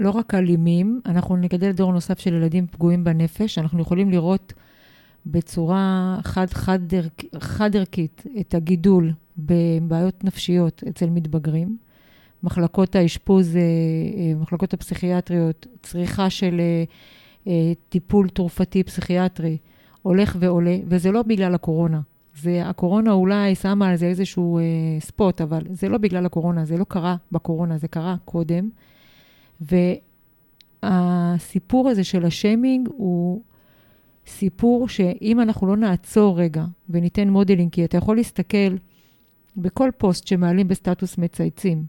לא 0.00 0.10
רק 0.10 0.34
אלימים, 0.34 1.00
אנחנו 1.06 1.36
נגדל 1.36 1.72
דור 1.72 1.92
נוסף 1.92 2.18
של 2.18 2.34
ילדים 2.34 2.66
פגועים 2.66 3.04
בנפש. 3.04 3.58
אנחנו 3.58 3.80
יכולים 3.80 4.10
לראות 4.10 4.52
בצורה 5.26 6.18
חד-ערכית 6.22 7.34
חד, 7.34 7.38
חד 7.40 7.70
את 8.40 8.54
הגידול 8.54 9.12
בבעיות 9.38 10.24
נפשיות 10.24 10.82
אצל 10.88 11.10
מתבגרים. 11.10 11.76
מחלקות 12.42 12.96
האשפוז, 12.96 13.56
אה, 13.56 13.60
אה, 13.60 14.34
מחלקות 14.40 14.74
הפסיכיאטריות, 14.74 15.66
צריכה 15.82 16.30
של 16.30 16.60
אה, 17.46 17.72
טיפול 17.88 18.28
תרופתי 18.28 18.82
פסיכיאטרי. 18.82 19.56
הולך 20.02 20.36
ועולה, 20.40 20.78
וזה 20.86 21.12
לא 21.12 21.22
בגלל 21.22 21.54
הקורונה. 21.54 22.00
זה, 22.36 22.68
הקורונה 22.68 23.12
אולי 23.12 23.54
שמה 23.54 23.88
על 23.88 23.96
זה 23.96 24.06
איזשהו 24.06 24.58
אה, 24.58 24.62
spot, 25.00 25.40
אבל 25.40 25.62
זה 25.70 25.88
לא 25.88 25.98
בגלל 25.98 26.26
הקורונה, 26.26 26.64
זה 26.64 26.76
לא 26.76 26.84
קרה 26.84 27.16
בקורונה, 27.32 27.78
זה 27.78 27.88
קרה 27.88 28.16
קודם. 28.24 28.68
והסיפור 30.82 31.88
הזה 31.88 32.04
של 32.04 32.24
השיימינג 32.24 32.88
הוא 32.96 33.42
סיפור 34.26 34.88
שאם 34.88 35.40
אנחנו 35.40 35.66
לא 35.66 35.76
נעצור 35.76 36.40
רגע 36.40 36.64
וניתן 36.90 37.28
modeling, 37.28 37.72
כי 37.72 37.84
אתה 37.84 37.96
יכול 37.96 38.16
להסתכל 38.16 38.76
בכל 39.56 39.90
פוסט 39.98 40.26
שמעלים 40.26 40.68
בסטטוס 40.68 41.18
מצייצים, 41.18 41.84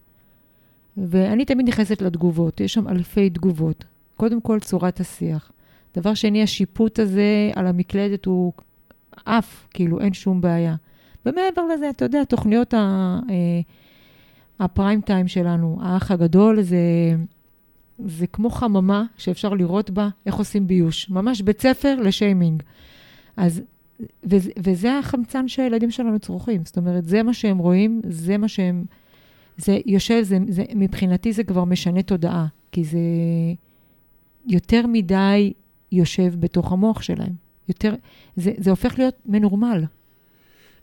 ואני 0.97 1.45
תמיד 1.45 1.67
נכנסת 1.67 2.01
לתגובות, 2.01 2.61
יש 2.61 2.73
שם 2.73 2.87
אלפי 2.87 3.29
תגובות. 3.29 3.85
קודם 4.15 4.41
כל, 4.41 4.59
צורת 4.59 4.99
השיח. 4.99 5.51
דבר 5.99 6.13
שני, 6.13 6.43
השיפוט 6.43 6.99
הזה 6.99 7.51
על 7.55 7.67
המקלדת 7.67 8.25
הוא 8.25 8.53
עף, 9.25 9.67
כאילו, 9.73 9.99
אין 9.99 10.13
שום 10.13 10.41
בעיה. 10.41 10.75
ומעבר 11.25 11.65
לזה, 11.73 11.89
אתה 11.89 12.05
יודע, 12.05 12.23
תוכניות 12.23 12.73
ה, 12.73 12.77
אה, 13.29 13.61
הפריים 14.59 15.01
טיים 15.01 15.27
שלנו, 15.27 15.77
האח 15.81 16.11
הגדול, 16.11 16.61
זה, 16.61 16.77
זה 18.05 18.27
כמו 18.27 18.49
חממה 18.49 19.03
שאפשר 19.17 19.49
לראות 19.53 19.89
בה 19.89 20.09
איך 20.25 20.35
עושים 20.35 20.67
ביוש. 20.67 21.09
ממש 21.09 21.41
בית 21.41 21.61
ספר 21.61 21.95
לשיימינג. 21.95 22.63
אז, 23.37 23.61
וזה, 24.23 24.51
וזה 24.59 24.99
החמצן 24.99 25.47
שהילדים 25.47 25.91
שלנו 25.91 26.19
צורכים. 26.19 26.61
זאת 26.65 26.77
אומרת, 26.77 27.05
זה 27.05 27.23
מה 27.23 27.33
שהם 27.33 27.57
רואים, 27.57 28.01
זה 28.09 28.37
מה 28.37 28.47
שהם... 28.47 28.85
זה 29.57 29.79
יושב, 29.85 30.21
זה, 30.23 30.37
זה, 30.47 30.63
מבחינתי 30.75 31.33
זה 31.33 31.43
כבר 31.43 31.65
משנה 31.65 32.01
תודעה, 32.01 32.47
כי 32.71 32.83
זה 32.83 32.99
יותר 34.47 34.87
מדי 34.87 35.53
יושב 35.91 36.33
בתוך 36.39 36.71
המוח 36.71 37.01
שלהם. 37.01 37.33
יותר, 37.69 37.93
זה, 38.35 38.51
זה 38.57 38.69
הופך 38.69 38.99
להיות 38.99 39.15
מנורמל. 39.25 39.83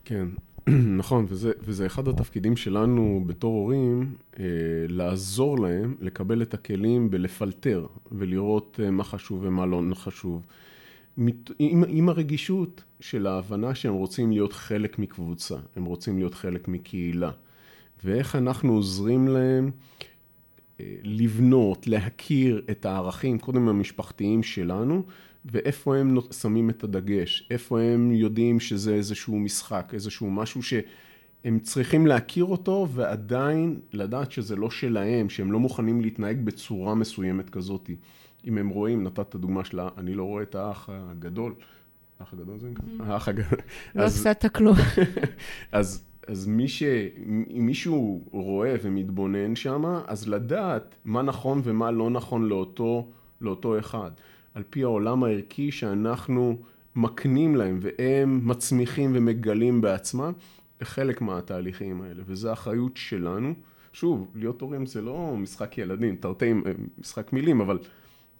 כן, 0.05 0.29
נכון, 1.01 1.27
וזה, 1.29 1.53
וזה 1.63 1.87
אחד 1.87 2.09
התפקידים 2.09 2.57
שלנו 2.57 3.25
בתור 3.27 3.55
הורים, 3.55 4.15
אה, 4.39 4.45
לעזור 4.89 5.59
להם 5.59 5.95
לקבל 6.01 6.43
את 6.43 6.55
הכלים 6.55 7.11
בלפלטר 7.11 7.87
ולראות 8.13 8.81
אה, 8.83 8.91
מה 8.91 9.05
חשוב 9.05 9.41
ומה 9.43 9.67
לא 9.67 9.83
חשוב. 9.95 10.47
מת, 11.19 11.51
עם, 11.59 11.85
עם 11.89 12.09
הרגישות 12.09 12.85
של 13.01 13.27
ההבנה 13.27 13.75
שהם 13.75 13.95
רוצים 13.95 14.33
להיות 14.33 14.53
חלק 14.53 14.99
מקבוצה, 14.99 15.57
הם 15.77 15.85
רוצים 15.85 16.19
להיות 16.19 16.35
חלק 16.35 16.69
מקהילה. 16.69 17.31
ואיך 18.05 18.37
אנחנו 18.37 18.73
עוזרים 18.73 19.29
להם 19.29 19.71
לבנות, 21.03 21.87
להכיר 21.87 22.63
את 22.71 22.87
הערכים, 22.87 23.39
קודם 23.39 23.69
המשפחתיים 23.69 24.43
שלנו, 24.43 25.03
ואיפה 25.45 25.97
הם 25.97 26.17
שמים 26.41 26.71
את 26.71 26.85
הדגש, 26.85 27.49
איפה 27.51 27.81
הם 27.81 28.13
יודעים 28.13 28.61
שזה 28.61 28.95
איזשהו 28.95 29.39
משחק, 29.39 29.91
איזשהו 29.95 30.31
משהו 30.31 30.63
שהם 30.63 31.59
צריכים 31.59 32.07
להכיר 32.07 32.45
אותו 32.45 32.89
ועדיין 32.93 33.81
לדעת 33.93 34.33
שזה 34.33 34.57
לא 34.57 34.71
שלהם, 34.71 35.29
שהם 35.29 35.53
לא 35.53 35.61
מוכנים 35.61 36.01
להתנהג 36.01 36.45
בצורה 36.45 36.95
מסוימת 36.95 37.51
כזאת. 37.51 37.91
אם 38.47 38.59
הם 38.59 38.69
רואים, 38.69 39.05
נתת 39.05 39.37
דוגמה 39.37 39.65
שלה, 39.65 39.89
אני 39.99 40.15
לא 40.15 40.25
רואה 40.25 40.43
את 40.43 40.55
האח 40.55 40.89
הגדול, 40.93 41.55
האח 42.21 42.33
הגדול 42.33 42.59
זה 42.59 42.69
נקרא? 42.69 42.85
Mm-hmm. 42.85 43.03
האח 43.03 43.29
הגדול. 43.29 43.59
לא 43.95 44.03
הפסדת 44.03 44.47
כלום. 44.47 44.77
אז 45.73 46.05
אז 46.27 46.47
מי 46.47 46.69
ש... 46.69 46.83
אם 47.27 47.67
מישהו 47.67 48.25
רואה 48.31 48.75
ומתבונן 48.83 49.57
שם, 49.57 49.85
אז 50.07 50.29
לדעת 50.29 50.95
מה 51.05 51.23
נכון 51.23 51.61
ומה 51.65 51.91
לא 51.91 52.11
נכון 52.11 52.49
לאותו, 52.49 53.09
לאותו 53.41 53.79
אחד. 53.79 54.11
על 54.55 54.63
פי 54.71 54.83
העולם 54.83 55.25
הערכי 55.25 55.71
שאנחנו 55.71 56.59
מקנים 56.97 57.57
להם, 57.57 57.79
והם 57.83 58.49
מצמיחים 58.49 59.13
ומגלים 59.15 59.81
בעצמם, 59.81 60.33
חלק 60.83 61.21
מהתהליכים 61.21 62.03
האלה, 62.03 62.23
וזו 62.27 62.51
האחריות 62.51 62.97
שלנו. 62.97 63.55
שוב, 63.93 64.31
להיות 64.35 64.61
הורים 64.61 64.87
זה 64.87 65.03
לא 65.03 65.35
משחק 65.37 65.79
ילדים, 65.79 66.17
תרתי 66.17 66.53
משחק 66.99 67.33
מילים, 67.33 67.61
אבל 67.61 67.79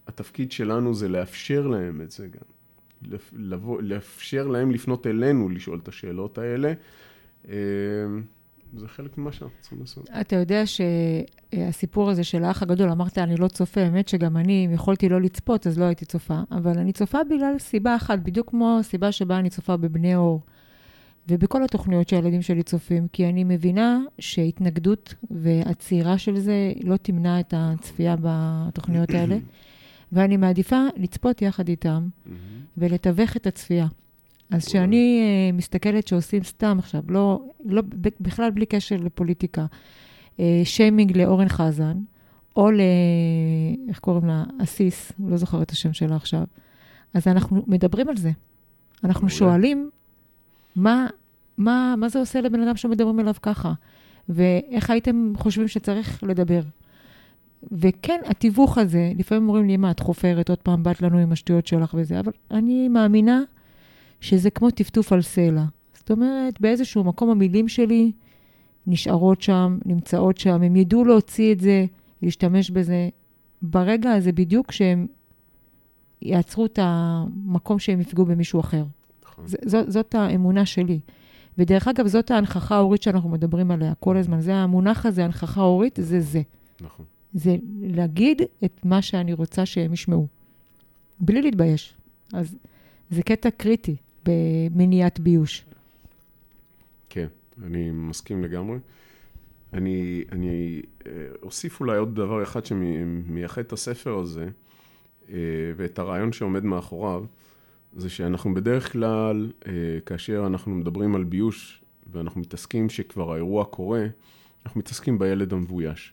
התפקיד 0.07 0.53
שלנו 0.53 0.95
זה 0.95 1.09
לאפשר 1.09 1.67
להם 1.67 2.01
את 2.01 2.11
זה 2.11 2.27
גם. 2.27 2.57
לבוא, 3.33 3.83
לאפשר 3.83 4.47
להם 4.47 4.71
לפנות 4.71 5.07
אלינו 5.07 5.49
לשאול 5.49 5.79
את 5.83 5.89
השאלות 5.89 6.39
האלה. 6.39 6.73
אמ, 7.49 7.53
זה 8.77 8.89
חלק 8.89 9.19
ממה 9.19 9.33
שאנחנו 9.33 9.57
צריכים 9.61 9.81
לעשות. 9.81 10.11
אתה 10.21 10.37
יודע 10.37 10.63
שהסיפור 10.67 12.11
הזה 12.11 12.25
של 12.25 12.45
האח 12.45 12.63
הגדול, 12.63 12.91
אמרת, 12.91 13.19
אני 13.19 13.37
לא 13.37 13.49
צופה, 13.49 13.81
האמת 13.81 14.09
שגם 14.09 14.37
אני, 14.37 14.67
אם 14.67 14.73
יכולתי 14.73 15.09
לא 15.09 15.21
לצפות, 15.21 15.67
אז 15.67 15.79
לא 15.79 15.85
הייתי 15.85 16.05
צופה, 16.05 16.41
אבל 16.51 16.79
אני 16.79 16.93
צופה 16.93 17.19
בגלל 17.25 17.59
סיבה 17.59 17.97
אחת, 17.97 18.19
בדיוק 18.19 18.51
כמו 18.51 18.77
הסיבה 18.81 19.13
שבה 19.13 19.39
אני 19.39 19.51
צופה 19.51 19.77
בבני 19.77 20.17
אור, 20.17 20.41
ובכל 21.29 21.65
התוכניות 21.65 22.09
שהילדים 22.09 22.43
שלי 22.43 22.63
צופים, 22.63 23.09
כי 23.13 23.29
אני 23.29 23.45
מבינה 23.45 24.01
שהתנגדות 24.19 25.15
והצעירה 25.31 26.19
של 26.19 26.39
זה 26.39 26.73
לא 26.85 26.97
תמנע 26.97 27.41
את 27.41 27.55
הצפייה 27.57 28.17
בתוכניות 28.23 29.11
האלה, 29.11 29.39
ואני 30.13 30.37
מעדיפה 30.37 30.87
לצפות 30.97 31.43
יחד 31.43 31.69
איתם 31.69 32.09
ולתווך 32.77 33.37
את 33.37 33.47
הצפייה. 33.47 33.87
אז 34.51 34.67
כשאני 34.67 35.23
uh, 35.51 35.57
מסתכלת 35.57 36.07
שעושים 36.07 36.43
סתם 36.43 36.77
עכשיו, 36.79 37.03
לא, 37.09 37.43
לא, 37.65 37.83
בכלל 38.21 38.51
בלי 38.51 38.67
קשר 38.67 38.97
לפוליטיקה, 38.97 39.67
uh, 40.37 40.41
שיימינג 40.65 41.17
לאורן 41.17 41.49
חזן, 41.49 41.97
או 42.57 42.71
ל... 42.71 42.81
איך 43.89 43.99
קוראים 43.99 44.27
לה? 44.27 44.45
אסיס, 44.63 45.13
לא 45.27 45.37
זוכרת 45.37 45.63
את 45.63 45.71
השם 45.71 45.93
שלה 45.93 46.17
עכשיו, 46.17 46.45
אז 47.15 47.27
אנחנו 47.29 47.65
מדברים 47.67 48.09
על 48.09 48.17
זה. 48.17 48.31
אנחנו 49.05 49.29
שואלים, 49.29 49.91
מה, 50.77 51.07
מה, 51.59 51.95
מה 51.99 52.09
זה 52.09 52.19
עושה 52.19 52.41
לבן 52.41 52.63
אדם 52.63 52.77
שמדברים 52.77 53.21
אליו 53.21 53.35
ככה? 53.43 53.73
ואיך 54.29 54.91
הייתם 54.91 55.33
חושבים 55.37 55.69
שצריך 55.69 56.23
לדבר? 56.23 56.61
וכן, 57.73 58.21
התיווך 58.25 58.79
הזה, 58.79 59.13
לפעמים 59.19 59.49
אומרים 59.49 59.67
לי, 59.67 59.77
מה, 59.77 59.91
את 59.91 60.01
חופרת, 60.01 60.51
עוד 60.51 60.59
פעם 60.59 60.83
באת 60.83 61.03
לנו 61.03 61.19
עם 61.19 61.33
השטויות 61.33 61.67
שלך 61.67 61.95
וזה, 61.99 62.21
אבל 62.21 62.33
אני 62.51 62.89
מאמינה 62.89 63.43
שזה 64.21 64.51
כמו 64.51 64.71
טפטוף 64.71 65.13
על 65.13 65.23
סלע. 65.23 65.65
זאת 65.95 66.11
אומרת, 66.11 66.61
באיזשהו 66.61 67.05
מקום 67.05 67.31
המילים 67.31 67.69
שלי 67.69 68.13
נשארות 68.87 69.43
שם, 69.43 69.79
נמצאות 69.85 70.39
שם, 70.39 70.63
הם 70.63 70.77
ידעו 70.77 71.05
להוציא 71.05 71.53
את 71.53 71.61
זה, 71.61 71.87
להשתמש 72.23 72.71
בזה. 72.71 73.09
ברגע 73.63 74.13
הזה 74.13 74.33
בדיוק 74.33 74.73
שהם 74.73 75.07
יעצרו 76.23 76.67
את 76.67 76.79
המקום 76.83 77.79
שהם 77.79 78.01
יפגעו 78.01 78.25
במישהו 78.27 78.61
אחר. 78.61 78.85
נכון. 79.25 79.45
זאת, 79.47 79.93
זאת 79.93 80.15
האמונה 80.15 80.67
שלי. 80.67 81.01
ודרך 81.59 81.89
אגב, 81.89 82.07
זאת 82.07 82.31
ההנכחה 82.31 82.77
ההורית 82.77 83.03
שאנחנו 83.03 83.29
מדברים 83.29 83.71
עליה 83.71 83.95
כל 83.95 84.17
הזמן. 84.17 84.41
זה 84.41 84.55
המונח 84.55 85.07
הזה, 85.07 85.25
הנכחה 85.25 85.61
הורית, 85.61 85.99
זה 86.03 86.21
זה. 86.21 86.43
נכון. 86.81 87.07
זה 87.35 87.57
להגיד 87.81 88.43
את 88.65 88.81
מה 88.85 89.03
שאני 89.03 89.33
רוצה 89.33 89.67
שהם 89.67 89.93
ישמעו, 89.93 90.27
בלי 91.21 91.43
להתבייש. 91.43 91.95
אז 92.33 92.57
זה 93.11 93.23
קטע 93.23 93.51
קריטי. 93.51 93.97
במניעת 94.27 95.21
ביוש. 95.21 95.65
כן, 97.09 97.27
אני 97.63 97.91
מסכים 97.91 98.45
לגמרי. 98.45 98.79
אני, 99.73 100.25
אני 100.33 100.83
אה, 101.07 101.13
אוסיף 101.43 101.81
אולי 101.81 101.99
עוד 101.99 102.15
דבר 102.15 102.43
אחד 102.43 102.67
שמייחד 102.67 103.61
את 103.61 103.73
הספר 103.73 104.19
הזה, 104.19 104.49
אה, 105.31 105.37
ואת 105.77 105.99
הרעיון 105.99 106.33
שעומד 106.33 106.65
מאחוריו, 106.65 107.25
זה 107.97 108.11
שאנחנו 108.11 108.55
בדרך 108.55 108.93
כלל, 108.93 109.53
אה, 109.67 109.73
כאשר 110.07 110.45
אנחנו 110.47 110.75
מדברים 110.75 111.15
על 111.15 111.25
ביוש, 111.25 111.83
ואנחנו 112.13 112.41
מתעסקים 112.41 112.89
שכבר 112.89 113.33
האירוע 113.33 113.65
קורה, 113.65 114.07
אנחנו 114.67 114.79
מתעסקים 114.79 115.19
בילד 115.19 115.53
המבויש. 115.53 116.13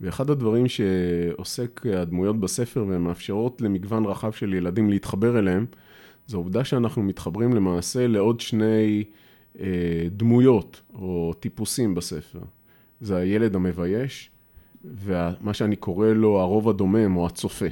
ואחד 0.00 0.30
הדברים 0.30 0.68
שעוסק 0.68 1.86
הדמויות 1.86 2.40
בספר 2.40 2.84
והן 2.88 3.00
מאפשרות 3.00 3.60
למגוון 3.60 4.04
רחב 4.04 4.32
של 4.32 4.54
ילדים 4.54 4.90
להתחבר 4.90 5.38
אליהם, 5.38 5.66
זה 6.26 6.36
העובדה 6.36 6.64
שאנחנו 6.64 7.02
מתחברים 7.02 7.52
למעשה 7.52 8.06
לעוד 8.06 8.40
שני 8.40 9.04
אה, 9.60 9.66
דמויות 10.10 10.80
או 10.94 11.32
טיפוסים 11.40 11.94
בספר. 11.94 12.40
זה 13.00 13.16
הילד 13.16 13.54
המבייש, 13.54 14.30
ומה 14.84 15.54
שאני 15.54 15.76
קורא 15.76 16.08
לו 16.08 16.40
הרוב 16.40 16.68
הדומם 16.68 17.16
או 17.16 17.26
הצופה. 17.26 17.66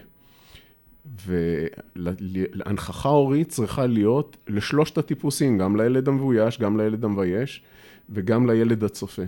והנכחה 1.96 3.08
הורית 3.08 3.48
צריכה 3.48 3.87
להיות 3.87 4.37
לשלושת 4.48 4.98
הטיפוסים, 4.98 5.58
גם 5.58 5.76
לילד 5.76 6.08
המבויש, 6.08 6.61
גם 6.61 6.76
לילד 6.76 7.04
המבייש 7.04 7.62
וגם 8.11 8.50
לילד 8.50 8.84
הצופה. 8.84 9.22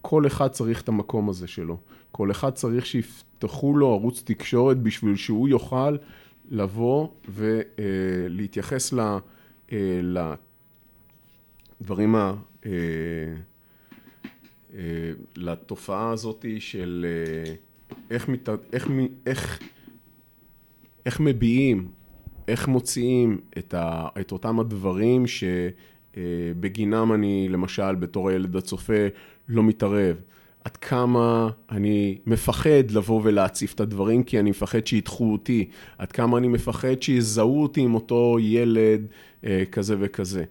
כל 0.00 0.26
אחד 0.26 0.48
צריך 0.48 0.82
את 0.82 0.88
המקום 0.88 1.28
הזה 1.28 1.46
שלו. 1.46 1.76
כל 2.12 2.30
אחד 2.30 2.50
צריך 2.50 2.86
שיפתחו 2.86 3.76
לו 3.76 3.92
ערוץ 3.92 4.22
תקשורת 4.26 4.82
בשביל 4.82 5.16
שהוא 5.16 5.48
יוכל 5.48 5.96
לבוא 6.50 7.08
ולהתייחס 7.28 8.94
אה, 9.72 10.00
לדברים 11.80 12.14
ה... 12.16 12.34
אה, 12.66 12.70
אה, 14.74 15.12
לתופעה 15.36 16.10
הזאת 16.10 16.44
של 16.58 17.06
איך, 18.10 18.28
מת... 18.28 18.48
איך, 18.72 18.90
איך, 19.26 19.60
איך 21.06 21.20
מביעים, 21.20 21.88
איך 22.48 22.68
מוציאים 22.68 23.40
את, 23.58 23.74
ה... 23.74 24.08
את 24.20 24.32
אותם 24.32 24.60
הדברים 24.60 25.24
שבגינם 26.16 27.12
אני 27.12 27.48
למשל 27.48 27.94
בתור 27.94 28.28
הילד 28.28 28.56
הצופה 28.56 29.06
לא 29.48 29.62
מתערב. 29.62 30.16
עד 30.66 30.76
כמה 30.76 31.50
אני 31.70 32.18
מפחד 32.26 32.90
לבוא 32.90 33.20
ולהציף 33.24 33.74
את 33.74 33.80
הדברים, 33.80 34.22
כי 34.22 34.40
אני 34.40 34.50
מפחד 34.50 34.86
שידחו 34.86 35.32
אותי, 35.32 35.68
עד 35.98 36.12
כמה 36.12 36.38
אני 36.38 36.48
מפחד 36.48 37.02
שיזהו 37.02 37.62
אותי 37.62 37.80
עם 37.80 37.94
אותו 37.94 38.36
ילד 38.40 39.06
אה, 39.44 39.64
כזה 39.72 39.96
וכזה. 39.98 40.44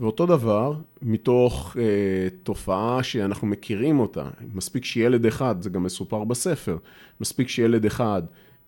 ואותו 0.00 0.26
דבר, 0.26 0.74
מתוך 1.02 1.76
אה, 1.80 2.28
תופעה 2.42 3.02
שאנחנו 3.02 3.46
מכירים 3.46 4.00
אותה, 4.00 4.28
מספיק 4.54 4.84
שילד 4.84 5.26
אחד, 5.26 5.62
זה 5.62 5.70
גם 5.70 5.82
מסופר 5.82 6.24
בספר, 6.24 6.76
מספיק 7.20 7.48
שילד 7.48 7.86
אחד 7.86 8.22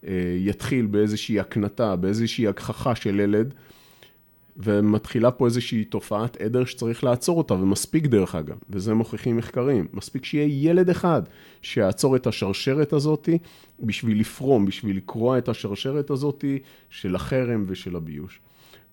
אה, 0.07 0.13
יתחיל 0.39 0.87
באיזושהי 0.87 1.41
הקנטה, 1.41 1.97
באיזושהי 1.97 2.49
הגחכה 2.49 2.95
של 2.95 3.21
ילד, 3.21 3.55
ומתחילה 4.59 5.31
פה 5.31 5.47
איזושהי 5.47 5.85
תופעת 5.85 6.37
עדר 6.37 6.65
שצריך 6.65 7.05
לעצור 7.05 7.39
אותה, 7.39 7.55
ומספיק 7.55 8.07
דרך 8.07 8.35
אגב, 8.35 8.57
וזה 8.71 8.95
מוכיחים 8.95 9.37
מחקרים, 9.37 9.87
מספיק 9.93 10.25
שיהיה 10.25 10.71
ילד 10.71 10.91
אחד 10.91 11.23
שיעצור 11.63 12.17
את 12.17 12.27
השרשרת 12.27 12.93
הזאת 12.93 13.29
בשביל 13.81 14.21
לפרום, 14.21 14.67
בשביל 14.67 14.97
לקרוע 14.97 15.39
את 15.39 15.49
השרשרת 15.49 16.11
הזאת 16.11 16.45
של 16.91 17.15
החרם 17.15 17.65
ושל 17.67 17.97
הביוש. 17.97 18.41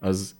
אז 0.01 0.35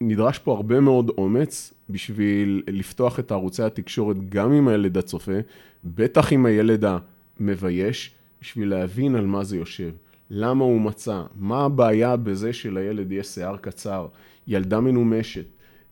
נדרש 0.00 0.38
פה 0.38 0.52
הרבה 0.52 0.80
מאוד 0.80 1.08
אומץ 1.18 1.74
בשביל 1.90 2.62
לפתוח 2.68 3.18
את 3.18 3.32
ערוצי 3.32 3.62
התקשורת 3.62 4.28
גם 4.28 4.52
עם 4.52 4.68
הילד 4.68 4.98
הצופה, 4.98 5.38
בטח 5.84 6.32
עם 6.32 6.46
הילד 6.46 6.84
המבייש, 6.84 8.14
בשביל 8.42 8.68
להבין 8.70 9.14
על 9.14 9.26
מה 9.26 9.44
זה 9.44 9.56
יושב. 9.56 9.90
למה 10.30 10.64
הוא 10.64 10.80
מצא, 10.80 11.22
מה 11.34 11.64
הבעיה 11.64 12.16
בזה 12.16 12.52
שלילד 12.52 13.12
יש 13.12 13.26
שיער 13.26 13.56
קצר, 13.56 14.06
ילדה 14.46 14.80
מנומשת, 14.80 15.46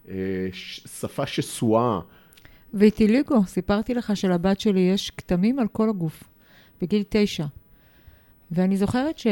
אה, 0.08 0.48
שפה 0.52 1.26
שסועה. 1.26 2.00
ויטיליגו, 2.74 3.42
סיפרתי 3.46 3.94
לך 3.94 4.16
שלבת 4.16 4.60
שלי 4.60 4.80
יש 4.80 5.10
כתמים 5.10 5.58
על 5.58 5.68
כל 5.68 5.88
הגוף, 5.88 6.24
בגיל 6.80 7.02
תשע. 7.08 7.46
ואני 8.50 8.76
זוכרת 8.76 9.18
ש... 9.18 9.26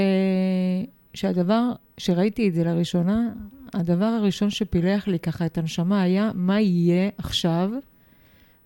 שהדבר, 1.14 1.73
שראיתי 1.99 2.49
את 2.49 2.55
זה 2.55 2.64
לראשונה, 2.64 3.33
הדבר 3.75 4.05
הראשון 4.05 4.51
שפילח 4.51 5.09
לי 5.09 5.19
ככה 5.19 5.47
את 5.47 5.59
הנשמה 5.59 6.03
היה, 6.03 6.31
מה 6.35 6.61
יהיה 6.61 7.11
עכשיו 7.19 7.71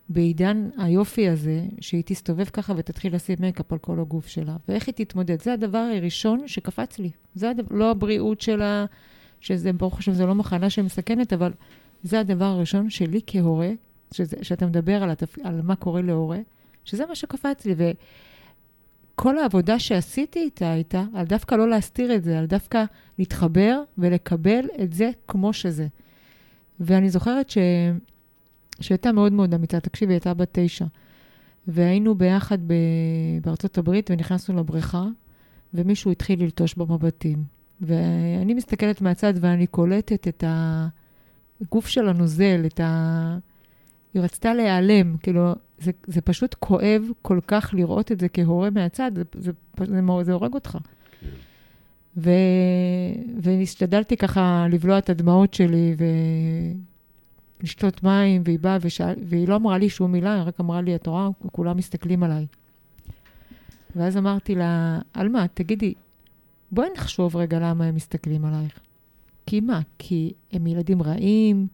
בעידן 0.08 0.68
היופי 0.78 1.28
הזה, 1.28 1.64
שהיא 1.80 2.02
תסתובב 2.06 2.44
ככה 2.44 2.72
ותתחיל 2.76 3.14
לשים 3.14 3.36
מייקאפ 3.40 3.72
על 3.72 3.78
כל 3.78 4.00
הגוף 4.00 4.26
שלה, 4.26 4.56
ואיך 4.68 4.86
היא 4.86 4.94
תתמודד. 4.94 5.42
זה 5.42 5.52
הדבר 5.52 5.78
הראשון 5.78 6.48
שקפץ 6.48 6.98
לי. 6.98 7.10
זה 7.34 7.50
הדבר, 7.50 7.76
לא 7.76 7.90
הבריאות 7.90 8.40
שלה, 8.40 8.86
שזה, 9.40 9.72
ברוך 9.72 9.98
השם, 9.98 10.12
זה 10.12 10.26
לא 10.26 10.34
מחלה 10.34 10.70
שמסכנת, 10.70 11.32
אבל 11.32 11.52
זה 12.02 12.20
הדבר 12.20 12.44
הראשון 12.44 12.90
שלי 12.90 13.20
כהורה, 13.26 13.70
שזה, 14.12 14.36
שאתה 14.42 14.66
מדבר 14.66 15.02
על, 15.02 15.10
התפ... 15.10 15.38
על 15.44 15.62
מה 15.62 15.76
קורה 15.76 16.02
להורה, 16.02 16.38
שזה 16.84 17.06
מה 17.06 17.14
שקפץ 17.14 17.66
לי. 17.66 17.74
וכל 19.14 19.38
העבודה 19.38 19.78
שעשיתי 19.78 20.38
איתה 20.38 20.72
הייתה 20.72 21.04
על 21.14 21.26
דווקא 21.26 21.54
לא 21.54 21.68
להסתיר 21.68 22.14
את 22.14 22.24
זה, 22.24 22.38
על 22.38 22.46
דווקא 22.46 22.84
להתחבר 23.18 23.82
ולקבל 23.98 24.66
את 24.82 24.92
זה 24.92 25.10
כמו 25.28 25.52
שזה. 25.52 25.86
ואני 26.80 27.10
זוכרת 27.10 27.50
ש... 27.50 27.58
שהייתה 28.80 29.12
מאוד 29.12 29.32
מאוד 29.32 29.54
אמיצה. 29.54 29.80
תקשיבי, 29.80 30.12
הייתה 30.12 30.34
בת 30.34 30.48
תשע. 30.52 30.84
והיינו 31.68 32.14
ביחד 32.14 32.58
ב... 32.66 32.72
בארצות 33.44 33.78
הברית 33.78 34.10
ונכנסנו 34.10 34.58
לבריכה, 34.58 35.06
ומישהו 35.74 36.10
התחיל 36.10 36.42
ללטוש 36.42 36.74
במבטים. 36.74 37.44
ואני 37.80 38.54
מסתכלת 38.54 39.00
מהצד 39.00 39.34
ואני 39.40 39.66
קולטת 39.66 40.28
את 40.28 40.44
הגוף 41.60 41.86
של 41.86 42.08
הנוזל, 42.08 42.62
את 42.66 42.80
ה... 42.80 43.38
היא 44.14 44.22
רצתה 44.22 44.54
להיעלם, 44.54 45.16
כאילו, 45.16 45.52
זה, 45.78 45.90
זה 46.06 46.20
פשוט 46.20 46.54
כואב 46.58 47.02
כל 47.22 47.38
כך 47.46 47.74
לראות 47.74 48.12
את 48.12 48.20
זה 48.20 48.28
כהורה 48.28 48.70
מהצד, 48.70 49.12
זה, 49.14 49.22
זה, 49.34 49.52
זה, 49.84 50.00
זה 50.22 50.32
הורג 50.32 50.54
אותך. 50.54 50.78
כן. 51.20 51.28
ו... 52.16 52.30
והשתדלתי 53.42 54.16
ככה 54.16 54.66
לבלוע 54.70 54.98
את 54.98 55.10
הדמעות 55.10 55.54
שלי 55.54 55.96
ולשתות 57.60 58.02
מים, 58.02 58.42
והיא 58.44 58.58
באה 58.58 58.78
ושאל... 58.80 59.14
והיא 59.22 59.48
לא 59.48 59.56
אמרה 59.56 59.78
לי 59.78 59.88
שום 59.88 60.12
מילה, 60.12 60.34
היא 60.34 60.42
רק 60.42 60.60
אמרה 60.60 60.80
לי, 60.80 60.94
את 60.94 61.06
רואה, 61.06 61.28
כולם 61.52 61.76
מסתכלים 61.76 62.22
עליי. 62.22 62.46
ואז 63.96 64.16
אמרתי 64.16 64.54
לה, 64.54 64.98
עלמה, 65.12 65.46
תגידי, 65.54 65.94
בואי 66.72 66.88
נחשוב 66.94 67.36
רגע 67.36 67.58
למה 67.58 67.84
הם 67.84 67.94
מסתכלים 67.94 68.44
עלייך. 68.44 68.80
כי 69.46 69.60
מה? 69.60 69.80
כי 69.98 70.32
הם 70.52 70.66
ילדים 70.66 71.02
רעים? 71.02 71.66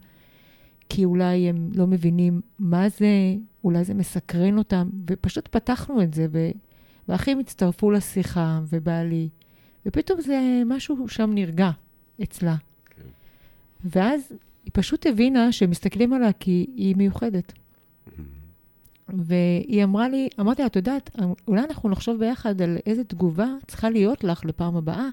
כי 0.88 1.05
אולי 1.05 1.49
הם 1.49 1.70
לא 1.75 1.87
מבינים 1.87 2.40
מה 2.59 2.88
זה, 2.88 3.35
אולי 3.64 3.85
זה 3.85 3.94
מסקרן 3.94 4.59
אותם, 4.59 4.88
ופשוט 5.11 5.49
פתחנו 5.49 6.03
את 6.03 6.14
זה, 6.14 6.27
ו... 6.33 6.51
ואחים 7.09 7.38
הצטרפו 7.38 7.90
לשיחה, 7.90 8.61
ובעלי, 8.68 9.29
ופתאום 9.87 10.20
זה 10.20 10.62
משהו 10.66 11.09
שם 11.09 11.31
נרגע 11.35 11.70
אצלה. 12.23 12.57
כן. 12.90 13.03
ואז 13.85 14.33
היא 14.64 14.70
פשוט 14.72 15.07
הבינה 15.07 15.53
שמסתכלים 15.53 16.12
עליה 16.12 16.33
כי 16.33 16.66
היא 16.77 16.96
מיוחדת. 16.96 17.53
והיא 19.09 19.85
אמרה 19.85 20.09
לי, 20.09 20.29
אמרתי 20.40 20.62
לה, 20.62 20.66
את 20.66 20.77
יודעת, 20.77 21.16
אולי 21.48 21.64
אנחנו 21.64 21.88
נחשוב 21.88 22.18
ביחד 22.18 22.62
על 22.62 22.79
איזה 22.87 23.05
תגובה 23.05 23.48
צריכה 23.66 23.90
להיות 23.90 24.24
לך 24.24 24.44
לפעם 24.44 24.77
הבאה, 24.77 25.09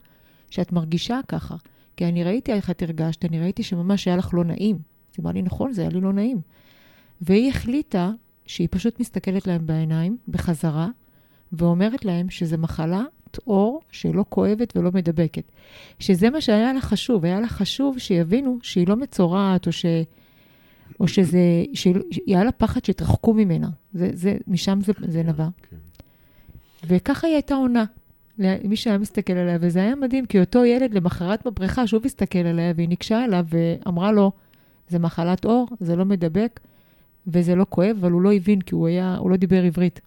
שאת 0.49 0.71
מרגישה 0.71 1.19
ככה. 1.27 1.55
כי 1.97 2.05
אני 2.05 2.23
ראיתי 2.23 2.53
איך 2.53 2.69
את 2.69 2.81
הרגשת, 2.81 3.25
אני 3.25 3.39
ראיתי 3.39 3.63
שממש 3.63 4.07
היה 4.07 4.17
לך 4.17 4.33
לא 4.33 4.43
נעים. 4.43 4.75
אז 4.75 5.15
היא 5.17 5.23
אמרה 5.23 5.33
לי, 5.33 5.41
נכון, 5.41 5.73
זה 5.73 5.81
היה 5.81 5.89
לי 5.89 6.01
לא 6.01 6.13
נעים. 6.13 6.41
והיא 7.21 7.49
החליטה 7.49 8.11
שהיא 8.45 8.67
פשוט 8.71 8.99
מסתכלת 8.99 9.47
להם 9.47 9.67
בעיניים, 9.67 10.17
בחזרה, 10.27 10.87
ואומרת 11.51 12.05
להם 12.05 12.29
שזו 12.29 12.57
מחלת 13.31 13.47
עור 13.47 13.81
שלא 13.91 14.25
כואבת 14.29 14.77
ולא 14.77 14.91
מדבקת. 14.93 15.43
שזה 15.99 16.29
מה 16.29 16.41
שהיה 16.41 16.73
לה 16.73 16.81
חשוב, 16.81 17.25
היה 17.25 17.39
לה 17.39 17.47
חשוב 17.47 17.99
שיבינו 17.99 18.59
שהיא 18.61 18.87
לא 18.87 18.95
מצורעת, 18.95 19.67
או 19.67 19.71
ש... 19.71 19.85
או 20.99 21.07
שזה, 21.07 21.39
שהיה 21.73 22.43
לה 22.43 22.51
פחד 22.51 22.85
שיתרחקו 22.85 23.33
ממנה. 23.33 23.69
זה, 23.93 24.09
זה, 24.13 24.37
משם 24.47 24.81
זה, 24.81 24.93
זה 25.07 25.23
נבע. 25.23 25.47
כן. 25.69 25.77
וככה 26.87 27.27
היא 27.27 27.35
הייתה 27.35 27.55
עונה. 27.55 27.85
מי 28.37 28.75
שהיה 28.75 28.97
מסתכל 28.97 29.33
עליה, 29.33 29.57
וזה 29.61 29.79
היה 29.79 29.95
מדהים, 29.95 30.25
כי 30.25 30.39
אותו 30.39 30.65
ילד 30.65 30.93
למחרת 30.93 31.45
בבריכה 31.45 31.87
שוב 31.87 32.05
הסתכל 32.05 32.39
עליה, 32.39 32.73
והיא 32.75 32.89
ניגשה 32.89 33.25
אליו 33.25 33.45
ואמרה 33.49 34.11
לו, 34.11 34.31
זה 34.89 34.99
מחלת 34.99 35.45
עור, 35.45 35.67
זה 35.79 35.95
לא 35.95 36.05
מדבק, 36.05 36.59
וזה 37.27 37.55
לא 37.55 37.65
כואב, 37.69 37.97
אבל 37.99 38.11
הוא 38.11 38.21
לא 38.21 38.33
הבין, 38.33 38.61
כי 38.61 38.75
הוא 38.75 38.87
היה, 38.87 39.15
הוא 39.15 39.29
לא 39.31 39.37
דיבר 39.37 39.63
עברית. 39.63 40.01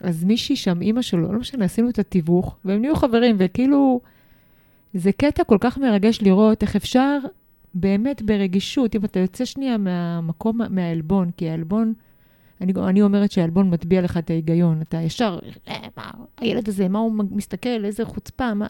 אז 0.00 0.24
מישהי 0.24 0.56
שם, 0.56 0.82
אימא 0.82 1.02
שלו, 1.02 1.32
לא 1.32 1.38
משנה, 1.38 1.64
עשינו 1.64 1.88
את 1.88 1.98
התיווך, 1.98 2.56
והם 2.64 2.80
נהיו 2.80 2.96
חברים, 2.96 3.36
וכאילו, 3.38 4.00
זה 4.94 5.12
קטע 5.12 5.44
כל 5.44 5.56
כך 5.60 5.78
מרגש 5.78 6.22
לראות 6.22 6.62
איך 6.62 6.76
אפשר 6.76 7.18
באמת 7.74 8.22
ברגישות, 8.22 8.96
אם 8.96 9.04
אתה 9.04 9.18
יוצא 9.18 9.44
שנייה 9.44 9.78
מהמקום, 9.78 10.60
מהעלבון, 10.70 11.30
כי 11.36 11.50
העלבון, 11.50 11.94
אני, 12.60 12.72
אני 12.88 13.02
אומרת 13.02 13.30
שהעלבון 13.30 13.70
מטביע 13.70 14.02
לך 14.02 14.16
את 14.16 14.30
ההיגיון, 14.30 14.82
אתה 14.82 14.96
ישר, 14.96 15.38
אה, 15.68 15.74
מה, 15.96 16.10
הילד 16.38 16.68
הזה, 16.68 16.88
מה 16.88 16.98
הוא 16.98 17.12
מסתכל, 17.30 17.84
איזה 17.84 18.04
חוצפה, 18.04 18.54
מה... 18.54 18.66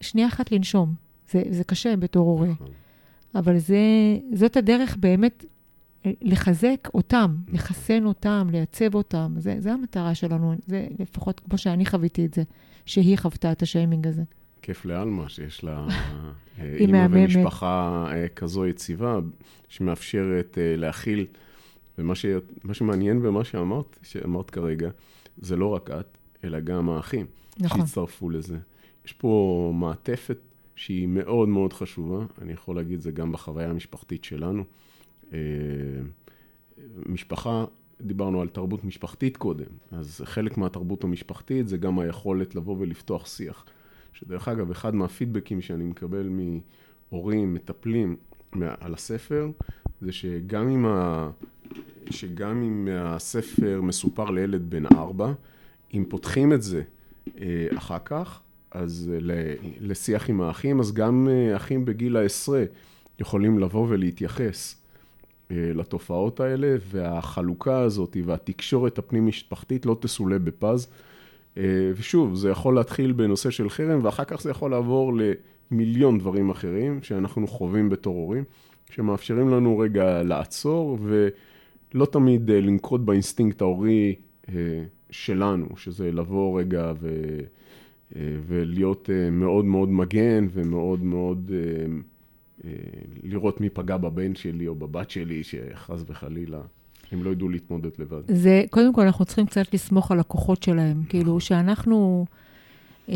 שנייה 0.00 0.28
אחת 0.28 0.52
לנשום, 0.52 0.94
זה, 1.30 1.42
זה 1.50 1.64
קשה 1.64 1.96
בתור 1.96 2.28
הורה. 2.28 2.48
נכון. 2.48 2.66
אבל 3.34 3.58
זה, 3.58 3.78
זאת 4.32 4.56
הדרך 4.56 4.96
באמת 4.96 5.44
לחזק 6.22 6.88
אותם, 6.94 7.36
לחסן 7.52 8.04
אותם, 8.04 8.48
לייצב 8.50 8.94
אותם. 8.94 9.34
זה, 9.36 9.56
זה 9.58 9.72
המטרה 9.72 10.14
שלנו, 10.14 10.54
זה 10.66 10.86
לפחות 10.98 11.40
כמו 11.40 11.58
שאני 11.58 11.86
חוויתי 11.86 12.26
את 12.26 12.34
זה, 12.34 12.42
שהיא 12.86 13.18
חוותה 13.18 13.52
את 13.52 13.62
השיימינג 13.62 14.06
הזה. 14.06 14.22
כיף 14.62 14.84
לאלמה 14.84 15.28
שיש 15.28 15.64
לה 15.64 15.86
אה, 16.58 16.74
אימא 16.80 17.06
ומשפחה 17.10 18.06
אה, 18.12 18.28
כזו 18.28 18.66
יציבה, 18.66 19.18
שמאפשרת 19.68 20.58
אה, 20.58 20.76
להכיל. 20.76 21.26
ומה 21.98 22.14
ש... 22.14 22.26
שמעניין 22.72 23.22
במה 23.22 23.44
שאמרת, 23.44 23.98
שאמרת 24.02 24.50
כרגע, 24.50 24.90
זה 25.38 25.56
לא 25.56 25.66
רק 25.66 25.90
את, 25.90 26.18
אלא 26.44 26.60
גם 26.60 26.90
האחים 26.90 27.26
נכון. 27.58 27.80
שהצטרפו 27.80 28.30
לזה. 28.30 28.58
יש 29.04 29.12
פה 29.12 29.72
מעטפת 29.74 30.38
שהיא 30.76 31.08
מאוד 31.08 31.48
מאוד 31.48 31.72
חשובה, 31.72 32.24
אני 32.42 32.52
יכול 32.52 32.76
להגיד 32.76 33.00
זה 33.00 33.10
גם 33.10 33.32
בחוויה 33.32 33.70
המשפחתית 33.70 34.24
שלנו. 34.24 34.64
משפחה, 37.06 37.64
דיברנו 38.00 38.40
על 38.40 38.48
תרבות 38.48 38.84
משפחתית 38.84 39.36
קודם, 39.36 39.66
אז 39.92 40.20
חלק 40.24 40.58
מהתרבות 40.58 41.04
המשפחתית 41.04 41.68
זה 41.68 41.76
גם 41.76 41.98
היכולת 41.98 42.54
לבוא 42.54 42.76
ולפתוח 42.78 43.26
שיח. 43.26 43.64
שדרך 44.12 44.48
אגב, 44.48 44.70
אחד 44.70 44.94
מהפידבקים 44.94 45.60
שאני 45.60 45.84
מקבל 45.84 46.28
מהורים, 46.28 47.54
מטפלים 47.54 48.16
על 48.62 48.94
הספר, 48.94 49.50
זה 50.00 50.12
שגם 50.12 50.68
אם, 50.68 50.86
ה... 50.86 51.30
שגם 52.10 52.62
אם 52.62 52.88
הספר 52.92 53.80
מסופר 53.82 54.30
לילד 54.30 54.70
בן 54.70 54.86
ארבע, 54.86 55.32
אם 55.94 56.04
פותחים 56.08 56.52
את 56.52 56.62
זה 56.62 56.82
אה, 57.40 57.66
אחר 57.76 57.98
כך, 58.04 58.40
אז 58.70 59.10
לשיח 59.80 60.30
עם 60.30 60.40
האחים, 60.40 60.80
אז 60.80 60.92
גם 60.92 61.28
אה, 61.30 61.56
אחים 61.56 61.84
בגיל 61.84 62.16
העשרה 62.16 62.64
יכולים 63.18 63.58
לבוא 63.58 63.86
ולהתייחס 63.88 64.74
אה, 64.74 64.85
לתופעות 65.50 66.40
האלה, 66.40 66.76
והחלוקה 66.90 67.78
הזאת 67.78 68.16
והתקשורת 68.24 68.98
הפנים-משפחתית 68.98 69.86
לא 69.86 69.96
תסולא 70.00 70.38
בפז. 70.38 70.88
אה, 71.56 71.62
ושוב, 71.96 72.34
זה 72.34 72.50
יכול 72.50 72.74
להתחיל 72.74 73.12
בנושא 73.12 73.50
של 73.50 73.70
חרם, 73.70 74.04
ואחר 74.04 74.24
כך 74.24 74.42
זה 74.42 74.50
יכול 74.50 74.70
לעבור 74.70 75.12
למיליון 75.70 76.18
דברים 76.18 76.50
אחרים 76.50 77.02
שאנחנו 77.02 77.46
חווים 77.46 77.88
בתור 77.88 78.16
הורים. 78.16 78.44
שמאפשרים 78.90 79.48
לנו 79.48 79.78
רגע 79.78 80.22
לעצור 80.22 80.98
ולא 81.02 82.06
תמיד 82.06 82.50
לנקוט 82.50 83.00
באינסטינקט 83.00 83.60
ההורי 83.60 84.14
שלנו, 85.10 85.66
שזה 85.76 86.12
לבוא 86.12 86.60
רגע 86.60 86.92
ו... 87.00 87.10
ולהיות 88.46 89.10
מאוד 89.32 89.64
מאוד 89.64 89.88
מגן 89.88 90.46
ומאוד 90.52 91.02
מאוד 91.02 91.50
לראות 93.22 93.60
מי 93.60 93.68
פגע 93.68 93.96
בבן 93.96 94.34
שלי 94.34 94.68
או 94.68 94.74
בבת 94.74 95.10
שלי, 95.10 95.42
שחס 95.44 96.02
וחלילה. 96.06 96.60
הם 97.12 97.24
לא 97.24 97.30
ידעו 97.30 97.48
להתמודד 97.48 97.90
לבד. 97.98 98.22
זה, 98.28 98.64
קודם 98.70 98.94
כל, 98.94 99.02
אנחנו 99.02 99.24
צריכים 99.24 99.46
קצת 99.46 99.74
לסמוך 99.74 100.10
על 100.10 100.20
הכוחות 100.20 100.62
שלהם. 100.62 101.02
כאילו, 101.08 101.24
נכון. 101.24 101.40
שאנחנו, 101.40 102.26
אה, 103.08 103.14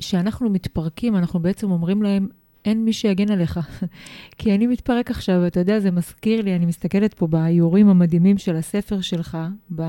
שאנחנו 0.00 0.50
מתפרקים, 0.50 1.16
אנחנו 1.16 1.40
בעצם 1.40 1.70
אומרים 1.70 2.02
להם, 2.02 2.28
אין 2.64 2.84
מי 2.84 2.92
שיגן 2.92 3.30
עליך. 3.30 3.60
כי 4.38 4.54
אני 4.54 4.66
מתפרק 4.66 5.10
עכשיו, 5.10 5.46
אתה 5.46 5.60
יודע, 5.60 5.80
זה 5.80 5.90
מזכיר 5.90 6.42
לי, 6.42 6.56
אני 6.56 6.66
מסתכלת 6.66 7.14
פה 7.14 7.26
באיורים 7.26 7.88
המדהימים 7.88 8.38
של 8.38 8.56
הספר 8.56 9.00
שלך, 9.00 9.38
ב... 9.74 9.82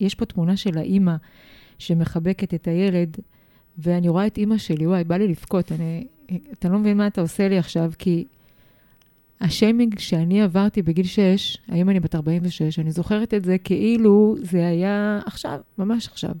יש 0.00 0.14
פה 0.14 0.24
תמונה 0.24 0.56
של 0.56 0.78
האימא 0.78 1.16
שמחבקת 1.78 2.54
את 2.54 2.68
הילד, 2.68 3.16
ואני 3.82 4.08
רואה 4.08 4.26
את 4.26 4.38
אימא 4.38 4.58
שלי, 4.58 4.86
וואי, 4.86 5.04
בא 5.04 5.16
לי 5.16 5.28
לבכות. 5.28 5.72
אני, 5.72 6.06
אתה 6.52 6.68
לא 6.68 6.78
מבין 6.78 6.96
מה 6.96 7.06
אתה 7.06 7.20
עושה 7.20 7.48
לי 7.48 7.58
עכשיו, 7.58 7.92
כי 7.98 8.24
השיימינג 9.40 9.98
שאני 9.98 10.42
עברתי 10.42 10.82
בגיל 10.82 11.06
6, 11.06 11.58
היום 11.68 11.90
אני 11.90 12.00
בת 12.00 12.14
46, 12.14 12.78
אני 12.78 12.92
זוכרת 12.92 13.34
את 13.34 13.44
זה 13.44 13.58
כאילו 13.58 14.36
זה 14.42 14.66
היה 14.66 15.20
עכשיו, 15.26 15.60
ממש 15.78 16.08
עכשיו. 16.08 16.34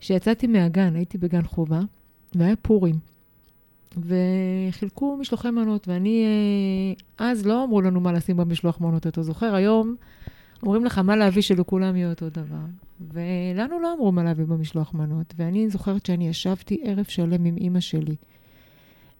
כשיצאתי 0.00 0.46
מהגן, 0.46 0.96
הייתי 0.96 1.18
בגן 1.18 1.42
חובה, 1.42 1.80
והיה 2.34 2.56
פורים. 2.56 2.94
וחילקו 3.96 5.16
משלוחי 5.16 5.50
מנות, 5.50 5.88
ואני, 5.88 6.24
אה, 7.18 7.30
אז 7.30 7.46
לא 7.46 7.64
אמרו 7.64 7.80
לנו 7.80 8.00
מה 8.00 8.12
לשים 8.12 8.36
במשלוח 8.36 8.80
מנות, 8.80 9.06
אתה 9.06 9.22
זוכר? 9.22 9.54
היום 9.54 9.96
אומרים 10.66 10.84
לך 10.84 10.98
מה 10.98 11.16
להביא 11.16 11.42
שלכולם 11.42 11.96
יהיה 11.96 12.10
אותו 12.10 12.30
דבר. 12.30 12.64
ולנו 13.12 13.80
לא 13.80 13.94
אמרו 13.94 14.12
מה 14.12 14.24
להביא 14.24 14.44
במשלוח 14.44 14.94
מנות, 14.94 15.34
ואני 15.36 15.68
זוכרת 15.68 16.06
שאני 16.06 16.28
ישבתי 16.28 16.80
ערב 16.84 17.04
שלם 17.04 17.44
עם 17.44 17.56
אימא 17.56 17.80
שלי. 17.80 18.16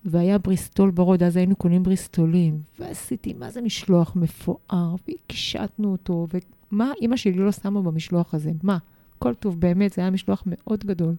והיה 0.05 0.39
בריסטול 0.39 0.91
ברוד, 0.91 1.23
אז 1.23 1.37
היינו 1.37 1.57
קונים 1.57 1.83
בריסטולים, 1.83 2.61
ועשיתי, 2.79 3.35
מה 3.35 3.51
זה 3.51 3.61
משלוח 3.63 4.17
מפואר, 4.17 4.95
והקשטנו 5.09 5.93
אותו, 5.93 6.27
ומה 6.73 6.93
אימא 7.01 7.17
שלי 7.17 7.33
לא 7.33 7.53
שמה 7.53 7.83
במשלוח 7.83 8.35
הזה? 8.35 8.53
מה? 8.63 8.79
כל 9.19 9.35
טוב, 9.35 9.61
באמת, 9.61 9.93
זה 9.93 10.03
היה 10.03 10.11
משלוח 10.11 10.43
מאוד 10.47 10.85
גדול. 10.85 11.15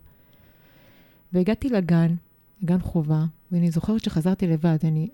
והגעתי 1.34 1.70
לגן, 1.70 2.16
גן 2.66 2.80
חובה, 2.80 3.26
ואני 3.52 3.72
זוכרת 3.72 4.04
שחזרתי 4.04 4.48
לבד. 4.48 4.78
אני, 4.84 5.10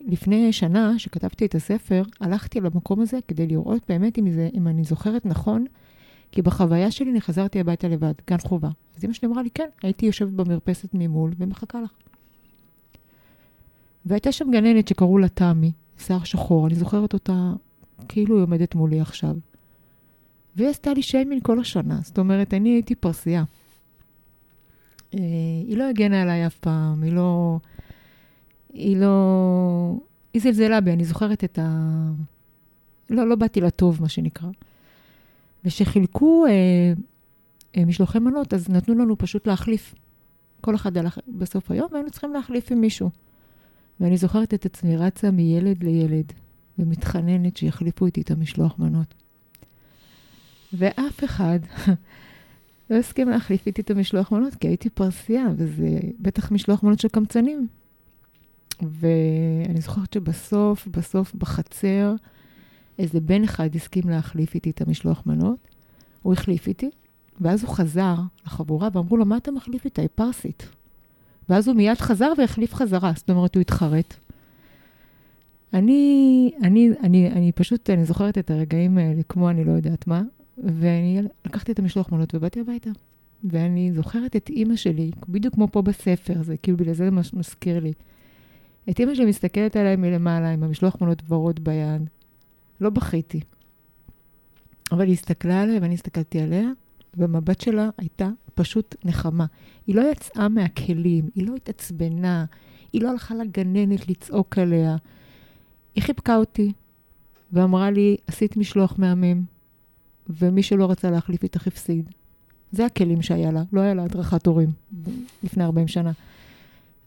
לפני 0.00 0.52
שנה, 0.52 0.98
שכתבתי 0.98 1.46
את 1.46 1.54
הספר, 1.54 2.02
הלכתי 2.20 2.60
למקום 2.60 3.00
הזה 3.00 3.18
כדי 3.28 3.46
לראות 3.46 3.82
באמת 3.88 4.18
אם, 4.18 4.30
זה, 4.30 4.48
אם 4.54 4.68
אני 4.68 4.84
זוכרת 4.84 5.26
נכון, 5.26 5.64
כי 6.32 6.42
בחוויה 6.42 6.90
שלי 6.90 7.10
אני 7.10 7.20
חזרתי 7.20 7.60
הביתה 7.60 7.88
לבד, 7.88 8.12
גן 8.30 8.38
חובה. 8.38 8.68
אז 8.96 9.04
אמא 9.04 9.12
שלי 9.12 9.28
אמרה 9.28 9.42
לי, 9.42 9.50
כן, 9.50 9.68
הייתי 9.82 10.06
יושבת 10.06 10.32
במרפסת 10.32 10.88
ממול 10.94 11.30
ומחכה 11.38 11.80
לך. 11.80 11.90
והייתה 14.06 14.32
שם 14.32 14.50
גננת 14.50 14.88
שקראו 14.88 15.18
לה 15.18 15.28
תמי, 15.28 15.72
שיער 15.98 16.24
שחור, 16.24 16.66
אני 16.66 16.74
זוכרת 16.74 17.12
אותה 17.12 17.52
כאילו 18.08 18.36
היא 18.36 18.42
עומדת 18.42 18.74
מולי 18.74 19.00
עכשיו. 19.00 19.36
והיא 20.56 20.68
עשתה 20.68 20.94
לי 20.94 21.02
שיימינג 21.02 21.42
כל 21.42 21.60
השנה, 21.60 22.00
זאת 22.02 22.18
אומרת, 22.18 22.54
אני 22.54 22.68
הייתי 22.68 22.94
פרסייה. 22.94 23.44
אה, 25.14 25.18
היא 25.66 25.76
לא 25.76 25.88
הגנה 25.88 26.22
עליי 26.22 26.46
אף 26.46 26.58
פעם, 26.58 27.02
היא 27.02 27.12
לא... 27.12 27.58
היא 28.72 28.96
לא... 28.96 29.94
היא 30.34 30.42
זלזלה 30.42 30.80
בי, 30.80 30.92
אני 30.92 31.04
זוכרת 31.04 31.44
את 31.44 31.58
ה... 31.58 31.88
לא, 33.10 33.28
לא 33.28 33.36
באתי 33.36 33.60
לטוב, 33.60 34.02
מה 34.02 34.08
שנקרא. 34.08 34.48
וכשחילקו 35.64 36.46
אה, 36.46 36.52
אה, 37.76 37.84
משלוחי 37.84 38.18
מנות, 38.18 38.54
אז 38.54 38.68
נתנו 38.68 38.94
לנו 38.94 39.18
פשוט 39.18 39.46
להחליף. 39.46 39.94
כל 40.60 40.74
אחד 40.74 40.96
הלך 40.96 41.18
בסוף 41.28 41.70
היום, 41.70 41.88
והיינו 41.92 42.10
צריכים 42.10 42.32
להחליף 42.32 42.72
עם 42.72 42.80
מישהו. 42.80 43.10
ואני 44.00 44.16
זוכרת 44.16 44.54
את 44.54 44.66
עצמי 44.66 44.96
רצה 44.96 45.30
מילד 45.30 45.84
לילד 45.84 46.32
ומתחננת 46.78 47.56
שיחליפו 47.56 48.06
איתי 48.06 48.20
את 48.20 48.30
המשלוח 48.30 48.78
מנות. 48.78 49.14
ואף 50.72 51.24
אחד 51.24 51.58
לא 52.90 52.96
הסכים 52.96 53.28
להחליף 53.28 53.66
איתי 53.66 53.82
את 53.82 53.90
המשלוח 53.90 54.32
מנות, 54.32 54.54
כי 54.54 54.68
הייתי 54.68 54.90
פרסייה, 54.90 55.44
וזה 55.56 56.00
בטח 56.20 56.52
משלוח 56.52 56.82
מנות 56.82 56.98
של 57.00 57.08
קמצנים. 57.08 57.68
ואני 58.82 59.80
זוכרת 59.80 60.12
שבסוף, 60.12 60.86
בסוף, 60.86 61.34
בחצר, 61.34 62.14
איזה 62.98 63.20
בן 63.20 63.44
אחד 63.44 63.74
הסכים 63.74 64.08
להחליף 64.08 64.54
איתי 64.54 64.70
את 64.70 64.80
המשלוח 64.80 65.22
מנות. 65.26 65.58
הוא 66.22 66.32
החליף 66.32 66.66
איתי, 66.66 66.90
ואז 67.40 67.64
הוא 67.64 67.74
חזר 67.74 68.14
לחבורה 68.46 68.88
ואמרו 68.92 69.16
לו, 69.16 69.24
מה 69.24 69.36
אתה 69.36 69.50
מחליף 69.50 69.84
איתה? 69.84 70.02
היא 70.02 70.08
פרסית. 70.14 70.68
ואז 71.48 71.68
הוא 71.68 71.76
מיד 71.76 71.98
חזר 71.98 72.32
והחליף 72.38 72.74
חזרה, 72.74 73.12
זאת 73.16 73.30
אומרת, 73.30 73.54
הוא 73.54 73.60
התחרט. 73.60 74.14
אני, 75.74 76.50
אני, 76.62 76.90
אני, 77.02 77.30
אני 77.30 77.52
פשוט, 77.52 77.90
אני 77.90 78.04
זוכרת 78.04 78.38
את 78.38 78.50
הרגעים 78.50 78.98
האלה 78.98 79.22
כמו 79.28 79.50
אני 79.50 79.64
לא 79.64 79.72
יודעת 79.72 80.06
מה, 80.06 80.22
ואני 80.58 81.22
לקחתי 81.44 81.72
את 81.72 81.78
המשלוח 81.78 82.12
מנות 82.12 82.34
ובאתי 82.34 82.60
הביתה. 82.60 82.90
ואני 83.44 83.92
זוכרת 83.92 84.36
את 84.36 84.48
אימא 84.48 84.76
שלי, 84.76 85.10
בדיוק 85.28 85.54
כמו 85.54 85.68
פה 85.72 85.82
בספר, 85.82 86.42
זה 86.42 86.56
כאילו 86.56 86.76
בגלל 86.76 86.94
זה 86.94 87.04
זה 87.04 87.36
מזכיר 87.38 87.80
לי. 87.80 87.92
את 88.90 89.00
אימא 89.00 89.14
שלי 89.14 89.26
מסתכלת 89.26 89.76
עליי 89.76 89.96
מלמעלה 89.96 90.50
עם 90.50 90.62
המשלוח 90.62 90.96
מנות 91.00 91.22
ורוד 91.28 91.64
ביד. 91.64 92.08
לא 92.80 92.90
בכיתי. 92.90 93.40
אבל 94.92 95.04
היא 95.04 95.12
הסתכלה 95.12 95.62
עליי 95.62 95.78
ואני 95.78 95.94
הסתכלתי 95.94 96.40
עליה, 96.40 96.68
והמבט 97.14 97.60
שלה 97.60 97.90
הייתה 97.98 98.28
פשוט 98.54 98.94
נחמה. 99.04 99.46
היא 99.86 99.94
לא 99.96 100.02
יצאה 100.12 100.48
מהכלים, 100.48 101.28
היא 101.34 101.48
לא 101.48 101.54
התעצבנה, 101.54 102.44
היא 102.92 103.02
לא 103.02 103.10
הלכה 103.10 103.34
לגננת 103.34 104.08
לצעוק 104.08 104.58
עליה. 104.58 104.96
היא 105.94 106.02
חיבקה 106.02 106.36
אותי 106.36 106.72
ואמרה 107.52 107.90
לי, 107.90 108.16
עשית 108.26 108.56
משלוח 108.56 108.94
מהמם, 108.98 109.42
ומי 110.28 110.62
שלא 110.62 110.90
רצה 110.90 111.10
להחליף 111.10 111.42
איתך 111.42 111.66
הפסיד. 111.66 112.10
זה 112.72 112.86
הכלים 112.86 113.22
שהיה 113.22 113.50
לה, 113.50 113.62
לא 113.72 113.80
היה 113.80 113.94
לה 113.94 114.02
הדרכת 114.04 114.46
הורים 114.46 114.70
לפני 115.42 115.64
40 115.64 115.88
שנה. 115.88 116.12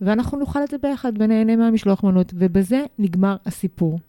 ואנחנו 0.01 0.39
נאכל 0.39 0.63
את 0.63 0.69
זה 0.69 0.77
ביחד 0.77 1.13
ונהנה 1.19 1.56
מהמשלוח 1.56 2.03
מנות, 2.03 2.34
ובזה 2.36 2.86
נגמר 2.99 3.36
הסיפור. 3.45 3.99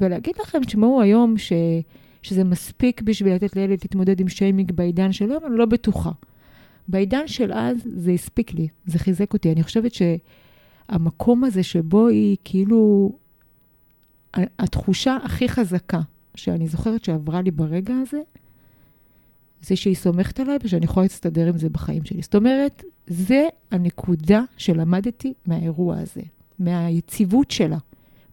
ולהגיד 0.00 0.34
לכם, 0.40 0.64
תשמעו, 0.64 1.02
היום 1.02 1.38
ש... 1.38 1.52
שזה 2.22 2.44
מספיק 2.44 3.02
בשביל 3.02 3.34
לתת 3.34 3.56
לילד 3.56 3.78
להתמודד 3.82 4.20
עם 4.20 4.28
שיימינג 4.28 4.72
בעידן 4.72 5.12
של 5.12 5.30
היום, 5.30 5.46
אני 5.46 5.56
לא 5.56 5.66
בטוחה. 5.66 6.10
בעידן 6.88 7.26
של 7.26 7.52
אז 7.52 7.76
זה 7.94 8.10
הספיק 8.10 8.54
לי, 8.54 8.68
זה 8.86 8.98
חיזק 8.98 9.32
אותי. 9.32 9.52
אני 9.52 9.62
חושבת 9.62 9.92
שהמקום 9.94 11.44
הזה 11.44 11.62
שבו 11.62 12.08
היא 12.08 12.36
כאילו, 12.44 13.12
התחושה 14.34 15.16
הכי 15.24 15.48
חזקה 15.48 16.00
שאני 16.34 16.68
זוכרת 16.68 17.04
שעברה 17.04 17.42
לי 17.42 17.50
ברגע 17.50 17.94
הזה, 17.94 18.20
זה 19.62 19.76
שהיא 19.76 19.94
סומכת 19.94 20.40
עליי 20.40 20.58
ושאני 20.64 20.84
יכולה 20.84 21.04
להסתדר 21.04 21.48
עם 21.48 21.58
זה 21.58 21.68
בחיים 21.68 22.04
שלי. 22.04 22.22
זאת 22.22 22.34
אומרת, 22.34 22.84
זה 23.06 23.46
הנקודה 23.70 24.42
שלמדתי 24.56 25.32
מהאירוע 25.46 25.96
הזה, 25.98 26.22
מהיציבות 26.58 27.50
שלה, 27.50 27.78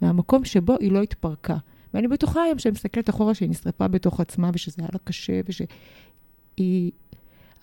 מהמקום 0.02 0.46
שבו 0.46 0.76
היא 0.80 0.92
לא 0.92 1.02
התפרקה. 1.02 1.58
ואני 1.94 2.08
בטוחה 2.08 2.44
היום 2.44 2.60
שאני 2.60 2.72
מסתכלת 2.72 3.10
אחורה 3.10 3.34
שהיא 3.34 3.50
נשרפה 3.50 3.88
בתוך 3.88 4.20
עצמה 4.20 4.50
ושזה 4.54 4.76
היה 4.82 4.90
לה 4.94 5.00
קשה 5.04 5.42
ושהיא... 5.48 6.92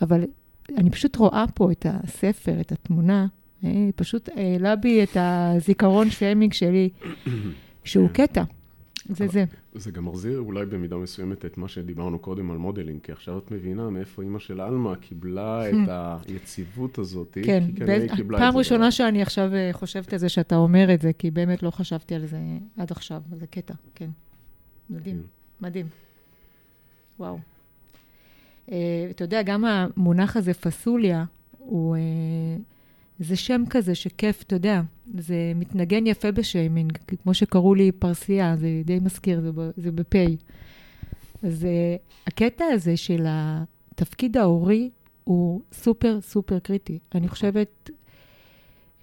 אבל 0.02 0.24
אני 0.76 0.90
פשוט 0.90 1.16
רואה 1.16 1.44
פה 1.54 1.72
את 1.72 1.86
הספר, 1.88 2.60
את 2.60 2.72
התמונה, 2.72 3.26
אה, 3.64 3.88
פשוט 3.96 4.28
העלה 4.36 4.76
בי 4.76 5.02
את 5.02 5.16
הזיכרון 5.20 6.10
שיימינג 6.10 6.52
שלי, 6.52 6.88
שהוא 7.84 8.08
קטע. 8.08 8.42
זה 9.08 9.28
זה. 9.28 9.44
זה 9.74 9.90
גם 9.90 10.04
מחזיר 10.04 10.38
אולי 10.38 10.66
במידה 10.66 10.96
מסוימת 10.96 11.44
את 11.44 11.58
מה 11.58 11.68
שדיברנו 11.68 12.18
קודם 12.18 12.50
על 12.50 12.56
modeling, 12.56 13.00
כי 13.02 13.12
עכשיו 13.12 13.38
את 13.38 13.50
מבינה 13.50 13.90
מאיפה 13.90 14.22
אימא 14.22 14.38
של 14.38 14.60
עלמה 14.60 14.96
קיבלה 14.96 15.70
את 15.70 15.74
היציבות 16.28 16.98
הזאת, 16.98 17.38
כן, 17.44 17.64
זה. 17.86 18.06
פעם 18.28 18.56
ראשונה 18.56 18.90
שאני 18.90 19.22
עכשיו 19.22 19.54
אה, 19.54 19.68
חושבת 19.72 20.12
על 20.12 20.18
זה 20.18 20.28
שאתה 20.28 20.56
אומר 20.56 20.94
את 20.94 21.00
זה, 21.00 21.12
כי 21.12 21.30
באמת 21.30 21.62
לא 21.62 21.70
חשבתי 21.70 22.14
על 22.14 22.26
זה 22.26 22.38
עד 22.76 22.90
עכשיו, 22.90 23.22
זה 23.32 23.46
קטע, 23.46 23.74
כן. 23.94 24.10
מדהים, 24.90 25.16
כן. 25.16 25.66
מדהים. 25.66 25.86
וואו. 27.18 27.38
Uh, 28.68 28.72
אתה 29.10 29.24
יודע, 29.24 29.42
גם 29.42 29.64
המונח 29.64 30.36
הזה, 30.36 30.54
פסוליה, 30.54 31.24
הוא... 31.58 31.96
זה 33.18 33.36
שם 33.36 33.62
כזה 33.70 33.94
שכיף, 33.94 34.42
אתה 34.42 34.56
יודע, 34.56 34.80
זה 35.18 35.52
מתנגן 35.54 36.06
יפה 36.06 36.32
בשיימינג, 36.32 36.98
כמו 37.22 37.34
שקראו 37.34 37.74
לי 37.74 37.92
פרסייה, 37.92 38.56
זה 38.56 38.82
די 38.84 38.98
מזכיר, 39.02 39.40
זה, 39.40 39.50
זה 39.76 39.92
בפ'. 39.92 40.16
אז 41.42 41.62
uh, 41.62 41.66
הקטע 42.26 42.64
הזה 42.64 42.96
של 42.96 43.26
התפקיד 43.28 44.36
ההורי 44.36 44.90
הוא 45.24 45.60
סופר 45.72 46.20
סופר 46.20 46.58
קריטי. 46.58 46.98
אני 47.14 47.28
חושבת, 47.28 47.90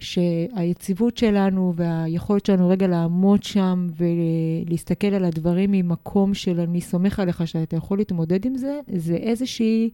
שהיציבות 0.00 1.16
שלנו 1.16 1.72
והיכולת 1.76 2.46
שלנו 2.46 2.68
רגע 2.68 2.86
לעמוד 2.86 3.42
שם 3.42 3.86
ולהסתכל 3.96 5.06
על 5.06 5.24
הדברים 5.24 5.70
ממקום 5.70 6.34
של 6.34 6.60
אני 6.60 6.80
סומך 6.80 7.20
עליך 7.20 7.48
שאתה 7.48 7.76
יכול 7.76 7.98
להתמודד 7.98 8.44
עם 8.46 8.56
זה, 8.56 8.80
זה 8.96 9.14
איזושהי 9.14 9.90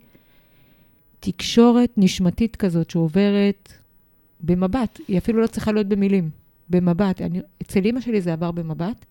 תקשורת 1.20 1.90
נשמתית 1.96 2.57
כזאת 2.57 2.90
שעוברת 2.90 3.72
במבט, 4.40 5.01
היא 5.09 5.18
אפילו 5.18 5.40
לא 5.40 5.46
צריכה 5.46 5.72
להיות 5.72 5.87
במילים, 5.87 6.31
במבט. 6.70 7.22
אני, 7.22 7.40
אצל 7.62 7.85
אימא 7.85 8.01
שלי 8.01 8.20
זה 8.20 8.33
עבר 8.33 8.53
במבט, 8.53 9.07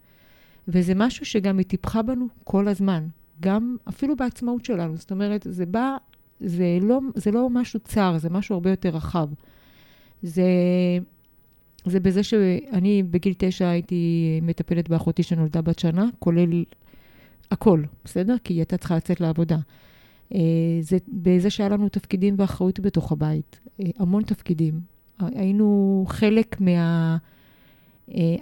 וזה 0.67 0.95
משהו 0.95 1.25
שגם 1.25 1.57
היא 1.57 1.65
טיפחה 1.65 2.01
בנו 2.01 2.27
כל 2.43 2.67
הזמן, 2.67 3.07
גם 3.41 3.77
אפילו 3.89 4.15
בעצמאות 4.15 4.65
שלנו. 4.65 4.97
זאת 4.97 5.11
אומרת, 5.11 5.47
זה 5.49 5.65
בא, 5.65 5.97
זה 6.39 6.77
לא, 6.81 6.99
זה 7.15 7.31
לא 7.31 7.49
משהו 7.49 7.79
צר, 7.79 8.17
זה 8.17 8.29
משהו 8.29 8.53
הרבה 8.53 8.69
יותר 8.69 8.89
רחב. 8.89 9.29
זה, 10.21 10.43
זה 11.85 11.99
בזה 11.99 12.23
שאני 12.23 13.03
בגיל 13.03 13.33
תשע 13.37 13.67
הייתי 13.67 14.39
מטפלת 14.43 14.89
באחותי 14.89 15.23
שנולדה 15.23 15.61
בת 15.61 15.79
שנה, 15.79 16.05
כולל 16.19 16.63
הכל, 17.51 17.83
בסדר? 18.05 18.35
כי 18.43 18.53
היא 18.53 18.59
הייתה 18.59 18.77
צריכה 18.77 18.95
לצאת 18.95 19.21
לעבודה. 19.21 19.57
אה, 20.33 20.39
זה 20.81 20.97
בזה 21.07 21.49
שהיה 21.49 21.69
לנו 21.69 21.89
תפקידים 21.89 22.35
ואחריות 22.37 22.79
בתוך 22.79 23.11
הבית, 23.11 23.59
אה, 23.79 23.85
המון 23.97 24.23
תפקידים. 24.23 24.94
היינו 25.19 26.05
חלק 26.07 26.61
מה... 26.61 27.17
אה, 28.15 28.35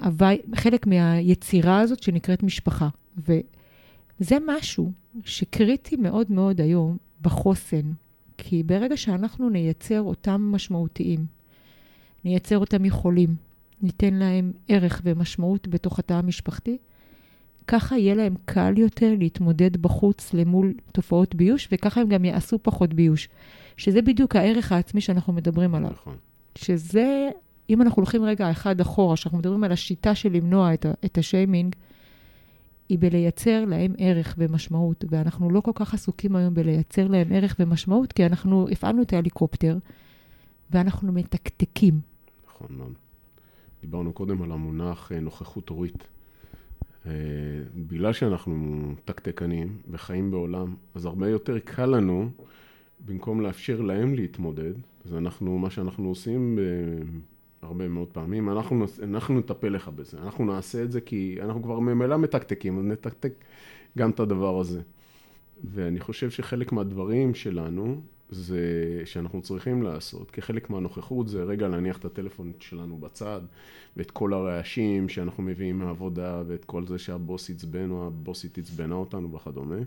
חלק 0.56 0.88
מהיצירה 0.88 1.80
הזאת 1.80 2.04
שנקראת 2.04 2.44
משפחה. 2.44 2.90
וזה 3.18 4.38
משהו 4.48 4.92
שקריטי 5.24 5.96
מאוד 5.96 6.32
מאוד 6.32 6.62
היום 6.62 6.98
בחוסן, 7.22 7.92
כי 8.38 8.64
ברגע 8.64 8.98
שאנחנו 8.98 9.50
נייצר 9.50 10.02
אותם 10.02 10.42
משמעותיים, 10.52 11.26
נייצר 12.26 12.58
אותם 12.58 12.86
יכולים, 12.86 13.36
ניתן 13.82 14.14
להם 14.14 14.52
ערך 14.68 15.02
ומשמעות 15.04 15.68
בתוך 15.68 16.00
התא 16.00 16.14
המשפחתי, 16.14 16.78
ככה 17.68 17.98
יהיה 17.98 18.16
להם 18.16 18.36
קל 18.46 18.74
יותר 18.78 19.16
להתמודד 19.20 19.78
בחוץ 19.78 20.34
למול 20.34 20.74
תופעות 20.92 21.36
ביוש, 21.36 21.68
וככה 21.72 22.02
הם 22.02 22.10
גם 22.10 22.26
יעשו 22.26 22.60
פחות 22.62 22.94
ביוש. 22.94 23.30
שזה 23.78 24.02
בדיוק 24.02 24.36
הערך 24.36 24.72
העצמי 24.72 25.02
שאנחנו 25.02 25.34
מדברים 25.34 25.76
עליו. 25.76 25.90
נכון. 25.92 26.16
שזה, 26.56 27.30
אם 27.70 27.82
אנחנו 27.82 28.02
הולכים 28.02 28.24
רגע 28.24 28.52
אחד 28.52 28.82
אחורה, 28.82 29.18
שאנחנו 29.18 29.38
מדברים 29.38 29.64
על 29.64 29.72
השיטה 29.72 30.16
של 30.16 30.34
למנוע 30.34 30.74
את, 30.74 30.86
את 31.06 31.18
השיימינג, 31.18 31.76
היא 32.90 33.00
בלייצר 33.00 33.66
להם 33.66 33.94
ערך 33.98 34.36
ומשמעות. 34.38 35.06
ואנחנו 35.10 35.50
לא 35.50 35.62
כל 35.62 35.72
כך 35.76 35.94
עסוקים 35.94 36.36
היום 36.36 36.54
בלייצר 36.54 37.08
להם 37.08 37.28
ערך 37.32 37.56
ומשמעות, 37.60 38.14
כי 38.14 38.26
אנחנו 38.26 38.68
הפעלנו 38.72 39.02
את 39.02 39.14
ההליקופטר, 39.14 39.78
ואנחנו 40.72 41.12
מתקתקים. 41.12 42.00
נכון 42.48 42.68
מאוד. 42.78 42.94
דיברנו 43.82 44.14
קודם 44.14 44.42
על 44.42 44.52
המונח 44.52 45.12
אה, 45.12 45.20
נוכחות 45.20 45.70
הורית. 45.70 46.08
אה, 47.06 47.12
בגלל 47.76 48.14
שאנחנו 48.14 48.82
תקתקנים 49.06 49.78
וחיים 49.92 50.32
בעולם, 50.32 50.76
אז 50.96 51.06
הרבה 51.06 51.30
יותר 51.30 51.60
קל 51.60 51.86
לנו, 51.86 52.30
במקום 53.06 53.42
לאפשר 53.42 53.82
להם 53.82 54.16
להתמודד, 54.16 54.74
אז 55.06 55.16
אנחנו, 55.16 55.58
מה 55.58 55.70
שאנחנו 55.70 56.10
עושים 56.10 56.60
אה, 56.60 56.64
הרבה 57.62 57.88
מאוד 57.88 58.08
פעמים, 58.08 58.50
אנחנו, 58.50 58.86
אנחנו 59.04 59.40
נטפל 59.40 59.70
לך 59.70 59.88
בזה, 59.88 60.18
אנחנו 60.18 60.46
נעשה 60.46 60.84
את 60.84 60.92
זה 60.92 61.02
כי 61.02 61.38
אנחנו 61.42 61.64
כבר 61.64 61.80
ממילא 61.80 62.18
מתקתקים, 62.18 62.80
אז 62.80 62.86
נתקתק 62.86 63.34
גם 63.98 64.10
את 64.10 64.20
הדבר 64.20 64.60
הזה. 64.60 64.82
ואני 65.64 66.00
חושב 66.00 66.30
שחלק 66.30 66.72
מהדברים 66.72 67.36
שלנו, 67.36 68.02
זה 68.30 68.62
שאנחנו 69.06 69.42
צריכים 69.42 69.84
לעשות, 69.84 70.32
כחלק 70.32 70.70
מהנוכחות 70.70 71.28
זה 71.28 71.44
רגע 71.44 71.68
להניח 71.68 71.98
את 71.98 72.06
הטלפון 72.06 72.52
שלנו 72.60 72.98
בצד, 72.98 73.42
ואת 73.98 74.12
כל 74.12 74.34
הרעשים 74.34 75.10
שאנחנו 75.10 75.44
מביאים 75.44 75.80
מהעבודה, 75.80 76.44
ואת 76.48 76.66
כל 76.66 76.88
זה 76.88 76.98
שהבוס 76.98 77.50
עצבן 77.50 77.92
או 77.92 78.08
הבוסית 78.08 78.58
עצבנה 78.58 78.96
אותנו 78.96 79.34
וכדומה, 79.34 79.80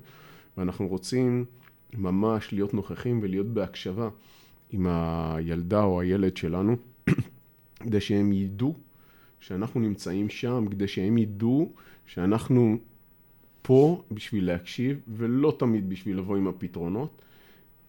ואנחנו 0.56 0.88
רוצים 0.88 1.44
ממש 1.94 2.52
להיות 2.52 2.74
נוכחים 2.74 3.20
ולהיות 3.22 3.46
בהקשבה 3.46 4.08
עם 4.70 4.86
הילדה 4.86 5.84
או 5.84 6.00
הילד 6.00 6.36
שלנו, 6.36 6.76
כדי 7.80 8.00
שהם 8.00 8.32
ידעו 8.32 8.74
שאנחנו 9.40 9.80
נמצאים 9.80 10.28
שם, 10.28 10.66
כדי 10.70 10.88
שהם 10.88 11.18
ידעו 11.18 11.72
שאנחנו 12.06 12.78
פה 13.62 14.02
בשביל 14.10 14.46
להקשיב, 14.46 15.00
ולא 15.16 15.56
תמיד 15.58 15.88
בשביל 15.88 16.18
לבוא 16.18 16.36
עם 16.36 16.48
הפתרונות, 16.48 17.22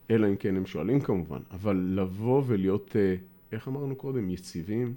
אלא 0.10 0.28
אם 0.28 0.36
כן 0.36 0.56
הם 0.56 0.66
שואלים 0.66 1.02
כמובן, 1.02 1.40
אבל 1.52 1.76
לבוא 1.76 2.44
ולהיות, 2.48 2.96
אה, 2.96 3.16
איך 3.52 3.68
אמרנו 3.68 3.96
קודם, 3.96 4.30
יציבים 4.30 4.94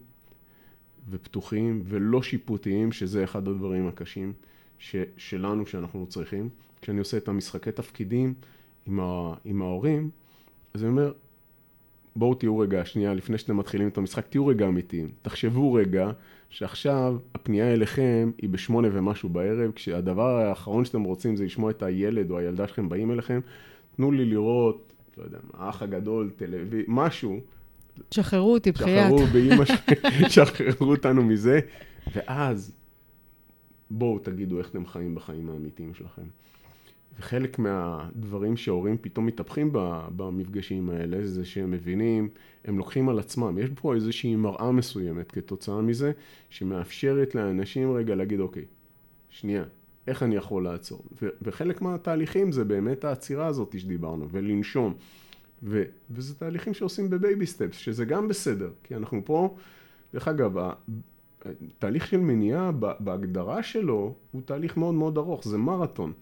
ופתוחים 1.10 1.82
ולא 1.84 2.22
שיפוטיים, 2.22 2.92
שזה 2.92 3.24
אחד 3.24 3.48
הדברים 3.48 3.88
הקשים 3.88 4.32
ש, 4.78 4.96
שלנו 5.16 5.66
שאנחנו 5.66 6.06
צריכים. 6.06 6.48
כשאני 6.82 6.98
עושה 6.98 7.16
את 7.16 7.28
המשחקי 7.28 7.72
תפקידים 7.72 8.34
עם, 8.86 9.00
ה, 9.00 9.34
עם 9.44 9.62
ההורים, 9.62 10.10
אז 10.74 10.82
אני 10.82 10.90
אומר, 10.90 11.12
בואו 12.16 12.34
תהיו 12.34 12.58
רגע, 12.58 12.84
שנייה, 12.84 13.14
לפני 13.14 13.38
שאתם 13.38 13.56
מתחילים 13.56 13.88
את 13.88 13.98
המשחק, 13.98 14.26
תהיו 14.26 14.46
רגע 14.46 14.66
אמיתיים. 14.68 15.08
תחשבו 15.22 15.72
רגע 15.72 16.10
שעכשיו 16.50 17.16
הפנייה 17.34 17.72
אליכם 17.72 18.30
היא 18.42 18.50
בשמונה 18.50 18.88
ומשהו 18.92 19.28
בערב, 19.28 19.70
כשהדבר 19.74 20.36
האחרון 20.36 20.84
שאתם 20.84 21.02
רוצים 21.02 21.36
זה 21.36 21.44
לשמוע 21.44 21.70
את 21.70 21.82
הילד 21.82 22.30
או 22.30 22.38
הילדה 22.38 22.66
שלכם 22.66 22.88
באים 22.88 23.10
אליכם, 23.12 23.40
תנו 23.96 24.12
לי 24.12 24.24
לראות, 24.24 24.92
לא 25.18 25.24
יודע, 25.24 25.38
האח 25.54 25.82
הגדול, 25.82 26.30
טלוויזיה, 26.36 26.82
משהו. 26.88 27.40
שחררו 28.10 28.52
אותי, 28.52 28.72
בחייאת. 28.72 29.12
שחררו 29.18 29.66
שלי, 29.66 30.30
שחררו 30.30 30.90
אותנו 30.90 31.22
מזה, 31.22 31.60
ואז 32.14 32.72
בואו 33.90 34.18
תגידו 34.18 34.58
איך 34.58 34.70
אתם 34.70 34.86
חיים 34.86 35.14
בחיים 35.14 35.50
האמיתיים 35.50 35.94
שלכם. 35.94 36.22
וחלק 37.18 37.58
מהדברים 37.58 38.56
שהורים 38.56 38.96
פתאום 39.00 39.26
מתהפכים 39.26 39.70
במפגשים 40.16 40.90
האלה, 40.90 41.26
זה 41.26 41.44
שהם 41.44 41.70
מבינים, 41.70 42.28
הם 42.64 42.78
לוקחים 42.78 43.08
על 43.08 43.18
עצמם. 43.18 43.58
יש 43.58 43.70
פה 43.74 43.94
איזושהי 43.94 44.36
מראה 44.36 44.72
מסוימת 44.72 45.32
כתוצאה 45.32 45.82
מזה, 45.82 46.12
שמאפשרת 46.50 47.34
לאנשים 47.34 47.92
רגע 47.92 48.14
להגיד, 48.14 48.40
אוקיי, 48.40 48.64
שנייה, 49.28 49.64
איך 50.06 50.22
אני 50.22 50.36
יכול 50.36 50.64
לעצור? 50.64 51.04
וחלק 51.42 51.82
מהתהליכים 51.82 52.52
זה 52.52 52.64
באמת 52.64 53.04
העצירה 53.04 53.46
הזאת 53.46 53.78
שדיברנו, 53.78 54.28
ולנשום. 54.30 54.94
ו- 55.62 55.84
וזה 56.10 56.34
תהליכים 56.34 56.74
שעושים 56.74 57.10
ב 57.10 57.18
baby 57.18 57.46
steps, 57.46 57.76
שזה 57.76 58.04
גם 58.04 58.28
בסדר, 58.28 58.70
כי 58.82 58.96
אנחנו 58.96 59.22
פה, 59.24 59.56
דרך 60.14 60.28
אגב, 60.28 60.56
תהליך 61.78 62.06
של 62.06 62.20
מניעה 62.20 62.72
בהגדרה 63.00 63.62
שלו 63.62 64.14
הוא 64.30 64.42
תהליך 64.44 64.76
מאוד 64.76 64.94
מאוד 64.94 65.18
ארוך, 65.18 65.48
זה 65.48 65.58
מרתון. 65.58 66.12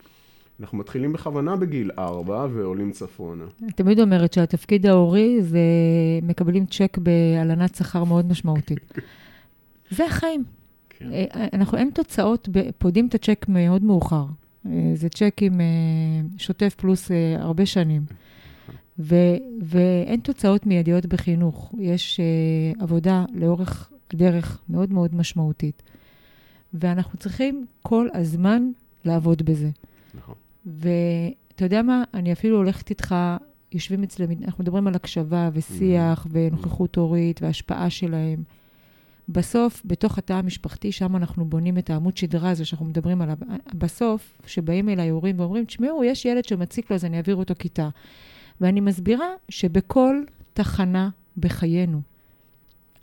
אנחנו 0.61 0.79
מתחילים 0.79 1.13
בכוונה 1.13 1.57
בגיל 1.57 1.91
ארבע 1.99 2.47
ועולים 2.53 2.91
צפונה. 2.91 3.45
אני 3.63 3.73
תמיד 3.73 4.01
אומרת 4.01 4.33
שהתפקיד 4.33 4.87
ההורי 4.87 5.43
זה 5.43 5.61
מקבלים 6.23 6.67
צ'ק 6.67 6.99
בהלנת 6.99 7.75
שכר 7.75 8.05
מאוד 8.05 8.27
משמעותית. 8.27 8.93
זה 9.97 10.07
החיים. 10.07 10.45
כן. 10.91 11.13
אה, 11.13 11.47
אנחנו, 11.53 11.79
אין 11.79 11.91
תוצאות, 11.95 12.49
פודים 12.79 13.07
את 13.07 13.15
הצ'ק 13.15 13.47
מאוד 13.49 13.85
מאוחר. 13.85 14.25
אה, 14.67 14.91
זה 14.95 15.09
צ'ק 15.09 15.37
עם 15.41 15.61
אה, 15.61 15.67
שוטף 16.39 16.75
פלוס 16.75 17.11
הרבה 17.39 17.67
שנים. 17.67 18.03
ו, 18.99 19.15
ואין 19.63 20.21
תוצאות 20.21 20.67
מיידיות 20.67 21.07
בחינוך. 21.07 21.75
יש 21.79 22.21
עבודה 22.81 23.25
לאורך 23.35 23.91
הדרך 24.15 24.61
מאוד 24.69 24.93
מאוד 24.93 25.15
משמעותית. 25.15 25.83
ואנחנו 26.75 27.19
צריכים 27.19 27.67
כל 27.83 28.09
הזמן 28.15 28.71
לעבוד 29.05 29.43
בזה. 29.43 29.71
נכון. 30.15 30.35
ואתה 30.69 31.65
יודע 31.65 31.83
מה? 31.83 32.05
אני 32.15 32.33
אפילו 32.33 32.57
הולכת 32.57 32.91
איתך, 32.91 33.15
יושבים 33.73 34.03
אצלם, 34.03 34.29
אנחנו 34.45 34.65
מדברים 34.65 34.87
על 34.87 34.95
הקשבה 34.95 35.51
ושיח 35.53 36.25
mm-hmm. 36.25 36.31
ונוכחות 36.33 36.97
הורית 36.97 37.43
והשפעה 37.43 37.91
שלהם. 37.91 38.43
בסוף, 39.29 39.83
בתוך 39.85 40.19
התא 40.19 40.33
המשפחתי, 40.33 40.93
שם 40.93 41.17
אנחנו 41.17 41.45
בונים 41.45 41.79
את 41.79 41.91
העמוד 41.91 42.17
שדרה 42.17 42.51
הזה 42.51 42.65
שאנחנו 42.65 42.87
מדברים 42.87 43.23
עליו. 43.23 43.37
בסוף, 43.75 44.41
כשבאים 44.43 44.89
אליי 44.89 45.09
הורים 45.09 45.41
ואומרים, 45.41 45.65
תשמעו, 45.65 46.05
יש 46.05 46.25
ילד 46.25 46.45
שמציק 46.45 46.91
לו, 46.91 46.97
אז 46.97 47.05
אני 47.05 47.17
אעביר 47.17 47.37
אותו 47.37 47.55
כיתה. 47.59 47.89
ואני 48.61 48.81
מסבירה 48.81 49.29
שבכל 49.49 50.23
תחנה 50.53 51.09
בחיינו, 51.37 52.01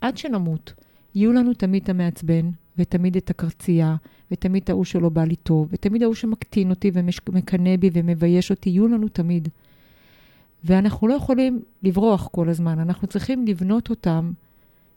עד 0.01 0.17
שנמות, 0.17 0.73
יהיו 1.15 1.33
לנו 1.33 1.53
תמיד 1.53 1.83
את 1.83 1.89
המעצבן, 1.89 2.49
ותמיד 2.77 3.15
את 3.15 3.29
הקרצייה, 3.29 3.95
ותמיד 4.31 4.63
את 4.63 4.69
ההוא 4.69 4.85
שלא 4.85 5.09
בא 5.09 5.23
לי 5.23 5.35
טוב, 5.35 5.67
ותמיד 5.71 6.03
ההוא 6.03 6.15
שמקטין 6.15 6.69
אותי 6.69 6.91
ומקנא 6.93 7.77
בי 7.77 7.89
ומבייש 7.93 8.51
אותי, 8.51 8.69
יהיו 8.69 8.87
לנו 8.87 9.07
תמיד. 9.07 9.49
ואנחנו 10.63 11.07
לא 11.07 11.13
יכולים 11.13 11.61
לברוח 11.83 12.27
כל 12.31 12.49
הזמן, 12.49 12.79
אנחנו 12.79 13.07
צריכים 13.07 13.47
לבנות 13.47 13.89
אותם 13.89 14.31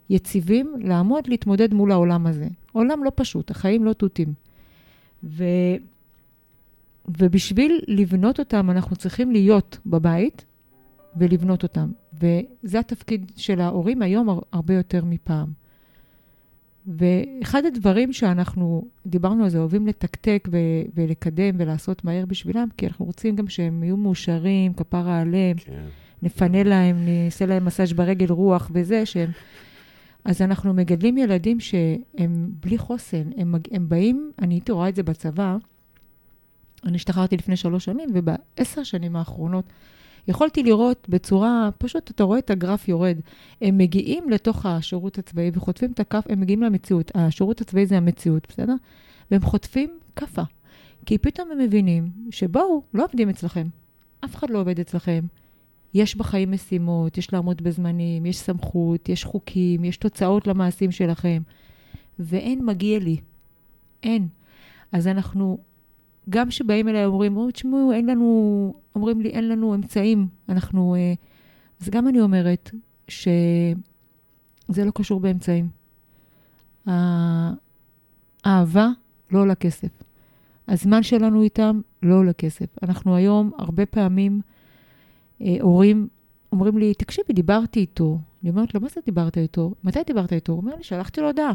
יציבים, 0.09 0.73
לעמוד, 0.79 1.27
להתמודד 1.27 1.73
מול 1.73 1.91
העולם 1.91 2.27
הזה. 2.27 2.47
עולם 2.71 3.03
לא 3.03 3.11
פשוט, 3.15 3.51
החיים 3.51 3.85
לא 3.85 3.93
תותים. 3.93 4.33
ו... 5.23 5.43
ובשביל 7.17 7.81
לבנות 7.87 8.39
אותם, 8.39 8.69
אנחנו 8.69 8.95
צריכים 8.95 9.31
להיות 9.31 9.77
בבית 9.85 10.45
ולבנות 11.17 11.63
אותם. 11.63 11.91
וזה 12.13 12.79
התפקיד 12.79 13.31
של 13.35 13.61
ההורים 13.61 14.01
היום 14.01 14.39
הרבה 14.51 14.73
יותר 14.73 15.05
מפעם. 15.05 15.58
ואחד 16.97 17.65
הדברים 17.65 18.13
שאנחנו 18.13 18.85
דיברנו 19.05 19.43
על 19.43 19.49
זה, 19.49 19.59
אוהבים 19.59 19.87
לתקתק 19.87 20.49
ו- 20.51 20.57
ולקדם 20.95 21.55
ולעשות 21.57 22.05
מהר 22.05 22.25
בשבילם, 22.25 22.67
כי 22.77 22.87
אנחנו 22.87 23.05
רוצים 23.05 23.35
גם 23.35 23.47
שהם 23.47 23.83
יהיו 23.83 23.97
מאושרים, 23.97 24.73
כפרה 24.73 25.21
עליהם, 25.21 25.57
כן. 25.57 25.83
נפנה 26.21 26.63
להם, 26.63 27.05
נעשה 27.05 27.45
להם 27.45 27.65
מסאז' 27.65 27.93
ברגל 27.93 28.31
רוח 28.31 28.71
וזה, 28.73 29.05
שהם... 29.05 29.31
אז 30.25 30.41
אנחנו 30.41 30.73
מגדלים 30.73 31.17
ילדים 31.17 31.59
שהם 31.59 32.49
בלי 32.63 32.77
חוסן, 32.77 33.29
הם, 33.37 33.55
הם 33.71 33.89
באים, 33.89 34.31
אני 34.41 34.53
הייתי 34.53 34.71
רואה 34.71 34.89
את 34.89 34.95
זה 34.95 35.03
בצבא, 35.03 35.57
אני 36.85 36.95
השתחררתי 36.95 37.37
לפני 37.37 37.55
שלוש 37.55 37.85
שנים, 37.85 38.09
ובעשר 38.13 38.83
שנים 38.83 39.15
האחרונות 39.15 39.65
יכולתי 40.29 40.63
לראות 40.63 41.07
בצורה, 41.09 41.69
פשוט 41.77 42.11
אתה 42.11 42.23
רואה 42.23 42.39
את 42.39 42.49
הגרף 42.49 42.87
יורד. 42.87 43.17
הם 43.61 43.77
מגיעים 43.77 44.29
לתוך 44.29 44.65
השירות 44.65 45.17
הצבאי 45.17 45.51
וחוטפים 45.53 45.91
את 45.91 45.99
הכף, 45.99 46.23
הם 46.29 46.39
מגיעים 46.39 46.63
למציאות. 46.63 47.11
השירות 47.15 47.61
הצבאי 47.61 47.85
זה 47.85 47.97
המציאות, 47.97 48.47
בסדר? 48.49 48.73
והם 49.31 49.41
חוטפים 49.41 49.99
כאפה. 50.15 50.41
כי 51.05 51.17
פתאום 51.17 51.51
הם 51.51 51.57
מבינים 51.57 52.09
שבואו, 52.31 52.81
לא 52.93 53.03
עובדים 53.03 53.29
אצלכם. 53.29 53.67
אף 54.25 54.35
אחד 54.35 54.49
לא 54.49 54.59
עובד 54.59 54.79
אצלכם. 54.79 55.25
יש 55.93 56.15
בחיים 56.15 56.51
משימות, 56.51 57.17
יש 57.17 57.33
לעמוד 57.33 57.61
בזמנים, 57.61 58.25
יש 58.25 58.37
סמכות, 58.37 59.09
יש 59.09 59.23
חוקים, 59.23 59.83
יש 59.83 59.97
תוצאות 59.97 60.47
למעשים 60.47 60.91
שלכם. 60.91 61.41
ואין 62.19 62.65
מגיע 62.65 62.99
לי. 62.99 63.17
אין. 64.03 64.27
אז 64.91 65.07
אנחנו 65.07 65.57
גם 66.29 66.49
כשבאים 66.49 66.87
אליי 66.87 67.05
אומרים, 67.05 67.37
או, 67.37 67.51
תשמעו, 67.51 67.91
אין 67.91 68.05
לנו, 68.05 68.73
אומרים 68.95 69.21
לי, 69.21 69.29
אין 69.29 69.49
לנו 69.49 69.75
אמצעים, 69.75 70.27
אנחנו... 70.49 70.95
אה, 70.95 71.13
אז 71.81 71.89
גם 71.89 72.07
אני 72.07 72.21
אומרת 72.21 72.71
שזה 73.07 73.75
לא 74.85 74.91
קשור 74.95 75.19
באמצעים. 75.19 75.69
האהבה 78.45 78.89
לא 79.31 79.39
עולה 79.39 79.55
כסף. 79.55 80.03
הזמן 80.67 81.03
שלנו 81.03 81.43
איתם 81.43 81.81
לא 82.03 82.15
עולה 82.15 82.33
כסף. 82.33 82.83
אנחנו 82.83 83.15
היום, 83.15 83.51
הרבה 83.57 83.85
פעמים, 83.85 84.41
אה, 85.41 85.57
הורים 85.61 86.07
אומרים 86.51 86.77
לי, 86.77 86.93
תקשיבי, 86.93 87.33
דיברתי 87.33 87.79
איתו. 87.79 88.19
אני 88.43 88.49
אומרת 88.49 88.73
לו, 88.73 88.81
מה 88.81 88.87
זה 88.89 89.01
דיברת 89.05 89.37
איתו? 89.37 89.73
מתי 89.83 89.99
דיברת 90.07 90.33
איתו? 90.33 90.51
הוא 90.53 90.61
אומר 90.61 90.75
לי, 90.75 90.83
שלחתי 90.83 91.21
לו 91.21 91.27
הודעה. 91.27 91.53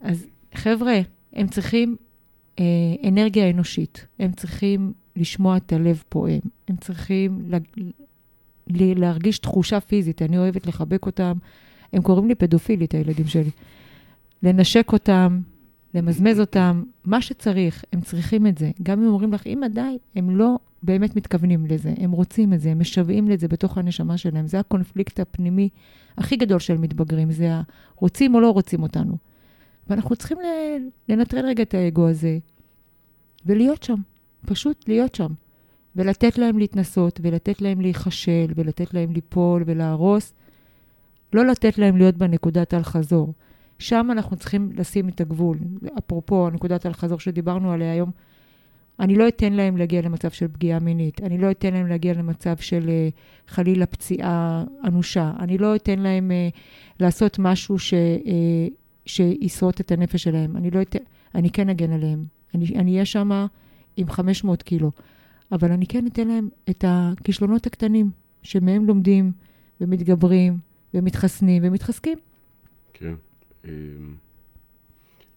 אז 0.00 0.26
חבר'ה, 0.54 1.00
הם 1.32 1.46
צריכים 1.46 1.96
אנרגיה 3.08 3.50
אנושית. 3.50 4.06
הם 4.18 4.32
צריכים 4.32 4.92
לשמוע 5.16 5.56
את 5.56 5.72
הלב 5.72 6.02
פועם. 6.08 6.40
הם 6.68 6.76
צריכים 6.76 7.42
לה, 7.46 7.58
להרגיש 8.66 9.38
תחושה 9.38 9.80
פיזית. 9.80 10.22
אני 10.22 10.38
אוהבת 10.38 10.66
לחבק 10.66 11.06
אותם. 11.06 11.32
הם 11.92 12.02
קוראים 12.02 12.28
לי 12.28 12.34
פדופילית, 12.34 12.94
הילדים 12.94 13.26
שלי. 13.26 13.50
לנשק 14.42 14.92
אותם, 14.92 15.40
למזמז 15.94 16.40
אותם, 16.40 16.82
מה 17.04 17.22
שצריך, 17.22 17.84
הם 17.92 18.00
צריכים 18.00 18.46
את 18.46 18.58
זה. 18.58 18.70
גם 18.82 19.02
אם 19.02 19.08
אומרים 19.08 19.32
לך, 19.32 19.46
אמא, 19.46 19.68
די, 19.68 19.98
הם 20.16 20.36
לא 20.36 20.58
באמת 20.82 21.16
מתכוונים 21.16 21.66
לזה, 21.66 21.94
הם 21.98 22.10
רוצים 22.10 22.52
את 22.52 22.60
זה, 22.60 22.70
הם 22.70 22.78
משוועים 22.78 23.28
לזה 23.28 23.48
בתוך 23.48 23.78
הנשמה 23.78 24.18
שלהם. 24.18 24.46
זה 24.46 24.60
הקונפליקט 24.60 25.20
הפנימי 25.20 25.68
הכי 26.18 26.36
גדול 26.36 26.58
של 26.58 26.78
מתבגרים, 26.78 27.32
זה 27.32 27.50
הרוצים 27.98 28.34
או 28.34 28.40
לא 28.40 28.50
רוצים 28.50 28.82
אותנו. 28.82 29.16
ואנחנו 29.88 30.16
צריכים 30.16 30.38
לנטרל 31.08 31.46
רגע 31.46 31.62
את 31.62 31.74
האגו 31.74 32.08
הזה 32.08 32.38
ולהיות 33.46 33.82
שם, 33.82 34.00
פשוט 34.46 34.88
להיות 34.88 35.14
שם. 35.14 35.32
ולתת 35.96 36.38
להם 36.38 36.58
להתנסות, 36.58 37.20
ולתת 37.22 37.62
להם 37.62 37.80
להיכשל, 37.80 38.46
ולתת 38.54 38.94
להם 38.94 39.12
ליפול 39.12 39.62
ולהרוס. 39.66 40.34
לא 41.32 41.46
לתת 41.46 41.78
להם 41.78 41.96
להיות 41.96 42.16
בנקודת 42.16 42.74
אל-חזור. 42.74 43.32
שם 43.78 44.08
אנחנו 44.12 44.36
צריכים 44.36 44.70
לשים 44.74 45.08
את 45.08 45.20
הגבול. 45.20 45.58
אפרופו 45.98 46.50
נקודת 46.50 46.86
אל-חזור 46.86 47.18
שדיברנו 47.20 47.72
עליה 47.72 47.92
היום, 47.92 48.10
אני 49.00 49.14
לא 49.14 49.28
אתן 49.28 49.52
להם 49.52 49.76
להגיע 49.76 50.02
למצב 50.02 50.30
של 50.30 50.48
פגיעה 50.48 50.80
מינית, 50.80 51.20
אני 51.22 51.38
לא 51.38 51.50
אתן 51.50 51.74
להם 51.74 51.86
להגיע 51.86 52.14
למצב 52.14 52.56
של 52.56 52.88
אה, 52.88 53.08
חלילה 53.48 53.86
פציעה 53.86 54.64
אנושה, 54.84 55.32
אני 55.38 55.58
לא 55.58 55.76
אתן 55.76 55.98
להם 55.98 56.30
uh, 56.30 56.58
לעשות 57.00 57.38
משהו 57.38 57.78
ש, 57.78 57.94
uh, 57.94 58.28
שישרוט 59.06 59.80
את 59.80 59.92
הנפש 59.92 60.22
שלהם. 60.22 60.56
אני 60.56 60.70
לא 60.70 60.82
אתן, 60.82 60.98
אני 61.34 61.50
כן 61.50 61.68
אגן 61.68 61.92
עליהם. 61.92 62.24
אני 62.54 62.92
אהיה 62.92 63.04
שם 63.04 63.46
עם 63.96 64.10
500 64.10 64.62
קילו, 64.62 64.90
אבל 65.52 65.72
אני 65.72 65.86
כן 65.86 66.06
אתן 66.06 66.28
להם 66.28 66.48
את 66.70 66.84
הכישלונות 66.88 67.66
הקטנים, 67.66 68.10
שמהם 68.42 68.86
לומדים 68.86 69.32
ומתגברים 69.80 70.58
ומתחסנים 70.94 71.62
ומתחזקים. 71.66 72.18
כן. 72.92 73.14
אמ, 73.64 73.70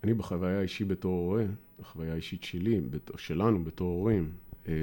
אני 0.04 0.14
בחוויה 0.14 0.60
האישית 0.60 0.88
בתור 0.88 1.14
הורה, 1.14 1.46
בחוויה 1.80 2.14
האישית 2.14 2.44
שלי, 2.44 2.82
שלנו 3.18 3.64
בתור 3.64 3.94
הורים, 3.94 4.32
אה, 4.68 4.74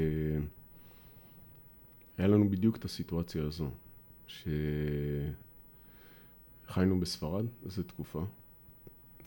היה 2.19 2.29
לנו 2.29 2.51
בדיוק 2.51 2.77
את 2.77 2.85
הסיטואציה 2.85 3.43
הזו, 3.43 3.71
שחיינו 4.27 5.31
בספרד 7.01 7.47
איזו 7.65 7.83
תקופה, 7.83 8.25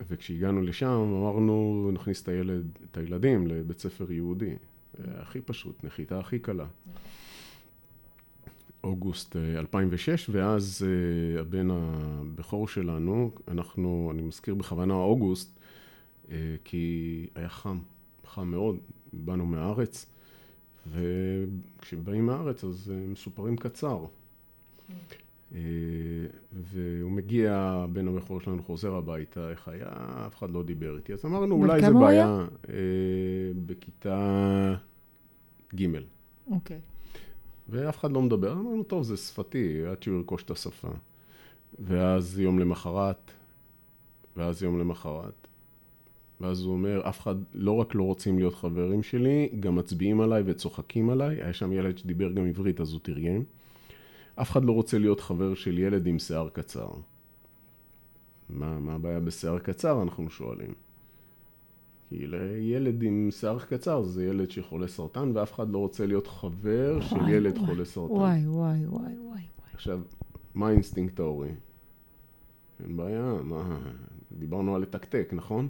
וכשהגענו 0.07 0.61
לשם 0.61 0.87
אמרנו 0.87 1.89
נכניס 1.93 2.23
את 2.23 2.27
הילד, 2.27 2.79
את 2.91 2.97
הילדים 2.97 3.47
לבית 3.47 3.79
ספר 3.79 4.11
יהודי. 4.11 4.55
הכי 5.05 5.41
פשוט, 5.41 5.83
נחיתה 5.83 6.19
הכי 6.19 6.39
קלה. 6.39 6.65
אוגוסט 8.83 9.35
2006, 9.35 10.29
אה, 10.29 10.35
ואז 10.35 10.85
אה, 10.87 11.41
הבן 11.41 11.67
הבכור 11.71 12.67
שלנו, 12.67 13.31
אנחנו, 13.47 14.11
אני 14.13 14.21
מזכיר 14.21 14.55
בכוונה 14.55 14.93
אוגוסט, 14.93 15.59
אה, 16.31 16.55
כי 16.63 17.27
היה 17.35 17.49
חם, 17.49 17.79
חם 18.25 18.47
מאוד, 18.47 18.77
באנו 19.13 19.45
מהארץ, 19.45 20.05
וכשבאים 20.91 22.25
מהארץ 22.25 22.63
אז 22.63 22.91
מסופרים 23.07 23.57
קצר. 23.57 24.05
אה, 25.55 25.59
והוא 26.53 27.11
מגיע, 27.11 27.85
בן 27.93 28.07
הבכור 28.07 28.41
שלנו 28.41 28.63
חוזר 28.63 28.95
הביתה, 28.95 29.49
איך 29.49 29.67
היה, 29.67 29.87
אף 30.27 30.35
אחד 30.35 30.51
לא 30.51 30.63
דיבר 30.63 30.97
איתי. 30.97 31.13
אז 31.13 31.25
אמרנו, 31.25 31.55
אולי 31.55 31.81
זה 31.81 31.93
בעיה 31.93 32.45
אה, 32.69 32.75
בכיתה 33.65 34.75
ג'. 35.75 35.87
אוקיי. 36.51 36.79
ואף 37.69 37.97
אחד 37.97 38.11
לא 38.11 38.21
מדבר, 38.21 38.51
אמרנו, 38.51 38.83
טוב, 38.83 39.03
זה 39.03 39.17
שפתי, 39.17 39.85
עד 39.85 40.03
שהוא 40.03 40.17
ירכוש 40.17 40.43
את 40.43 40.51
השפה. 40.51 40.89
ואז 41.79 42.39
יום 42.39 42.59
למחרת, 42.59 43.31
ואז 44.37 44.63
יום 44.63 44.79
למחרת. 44.79 45.47
ואז 46.41 46.61
הוא 46.61 46.73
אומר, 46.73 47.09
אף 47.09 47.19
אחד, 47.19 47.35
לא 47.53 47.71
רק 47.71 47.95
לא 47.95 48.03
רוצים 48.03 48.37
להיות 48.37 48.55
חברים 48.55 49.03
שלי, 49.03 49.49
גם 49.59 49.75
מצביעים 49.75 50.21
עליי 50.21 50.43
וצוחקים 50.45 51.09
עליי. 51.09 51.35
היה 51.35 51.53
שם 51.53 51.71
ילד 51.71 51.97
שדיבר 51.97 52.31
גם 52.31 52.45
עברית, 52.45 52.81
אז 52.81 52.93
הוא 52.93 52.99
תרגם. 53.03 53.43
אף 54.41 54.51
אחד 54.51 54.65
לא 54.65 54.71
רוצה 54.71 54.97
להיות 54.97 55.19
חבר 55.19 55.55
של 55.55 55.79
ילד 55.79 56.07
עם 56.07 56.19
שיער 56.19 56.49
קצר. 56.49 56.89
מה, 58.49 58.79
מה 58.79 58.93
הבעיה 58.93 59.19
בשיער 59.19 59.59
קצר, 59.59 60.01
אנחנו 60.01 60.29
שואלים. 60.29 60.73
כי 62.09 62.25
ילד 62.59 63.03
עם 63.03 63.29
שיער 63.31 63.59
קצר 63.59 64.03
זה 64.03 64.25
ילד 64.25 64.51
שחולה 64.51 64.87
סרטן, 64.87 65.31
ואף 65.33 65.53
אחד 65.53 65.69
לא 65.69 65.77
רוצה 65.77 66.05
להיות 66.05 66.27
חבר 66.27 66.97
וואי, 66.97 67.09
של 67.09 67.29
ילד 67.29 67.57
וואי, 67.57 67.65
חולה 67.65 67.85
סרטן. 67.85 68.13
וואי, 68.13 68.47
וואי, 68.47 68.85
וואי, 68.85 69.13
וואי. 69.19 69.41
עכשיו, 69.73 70.01
מה 70.55 70.67
האינסטינקט 70.67 71.19
ההורי? 71.19 71.51
אין 72.83 72.97
בעיה, 72.97 73.33
מה... 73.43 73.79
דיברנו 74.31 74.75
על 74.75 74.81
לתקתק, 74.81 75.29
נכון? 75.33 75.67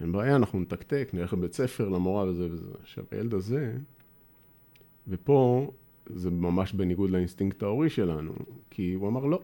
אין 0.00 0.12
בעיה, 0.12 0.36
אנחנו 0.36 0.60
נתקתק, 0.60 1.10
נלך 1.12 1.32
לבית 1.32 1.52
ספר, 1.52 1.88
למורה 1.88 2.24
וזה 2.24 2.48
וזה. 2.50 2.70
עכשיו, 2.82 3.04
הילד 3.10 3.34
הזה, 3.34 3.76
ופה 5.08 5.70
זה 6.06 6.30
ממש 6.30 6.72
בניגוד 6.72 7.10
לאינסטינקט 7.10 7.62
ההורי 7.62 7.90
שלנו, 7.90 8.32
כי 8.70 8.92
הוא 8.92 9.08
אמר, 9.08 9.24
לא, 9.24 9.40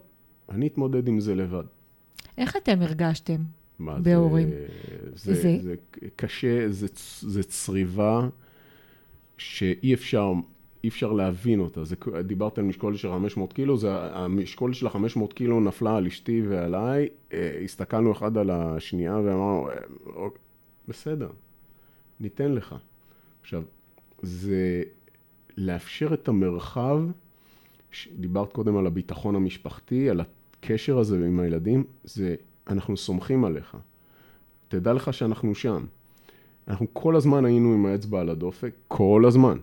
אני 0.49 0.67
אתמודד 0.67 1.09
עם 1.09 1.21
זה 1.21 1.35
לבד. 1.35 1.65
איך 2.39 2.57
אתם 2.57 2.83
הרגשתם 2.83 3.41
מה, 3.79 3.99
בהורים? 3.99 4.49
זה, 4.49 5.35
זה, 5.35 5.35
זה... 5.35 5.59
זה 5.63 5.75
קשה, 6.17 6.69
זה, 6.69 6.87
זה 7.21 7.43
צריבה 7.43 8.29
שאי 9.37 9.95
אפשר, 9.95 10.33
אי 10.85 10.89
אפשר 10.89 11.13
להבין 11.13 11.61
אותה. 11.61 11.85
זה, 11.85 11.97
דיברת 12.27 12.59
על 12.59 12.65
משקול 12.65 12.97
של 12.97 13.11
500 13.11 13.53
קילו, 13.53 13.77
זה, 13.77 13.89
המשקול 13.93 14.73
של 14.73 14.87
ה-500 14.87 15.35
קילו 15.35 15.61
נפלה 15.61 15.97
על 15.97 16.07
אשתי 16.07 16.43
ועליי, 16.49 17.09
אה, 17.33 17.61
הסתכלנו 17.65 18.13
אחד 18.13 18.39
על 18.39 18.51
השנייה 18.51 19.17
ואמרנו, 19.17 19.69
אה, 19.71 20.29
בסדר, 20.89 21.31
ניתן 22.21 22.53
לך. 22.53 22.75
עכשיו, 23.41 23.63
זה 24.23 24.83
לאפשר 25.59 26.15
את 26.15 26.29
המרחב, 26.29 27.01
דיברת 28.17 28.53
קודם 28.53 28.77
על 28.77 28.87
הביטחון 28.87 29.37
המשפחתי, 29.37 30.11
על 30.11 30.21
הקשר 30.21 30.99
הזה 30.99 31.27
עם 31.27 31.41
הילדים, 31.41 31.85
זה, 32.05 32.35
אנחנו 32.69 32.97
סומכים 32.97 33.45
עליך. 33.45 33.77
תדע 34.69 34.93
לך 34.93 35.15
שאנחנו 35.15 35.55
שם. 35.55 35.85
אנחנו 36.69 36.87
כל 36.93 37.17
הזמן 37.17 37.45
היינו 37.45 37.75
עם 37.75 37.87
האצבע 37.87 38.21
על 38.21 38.29
הדופק, 38.29 38.75
כל 38.89 39.25
הזמן. 39.27 39.59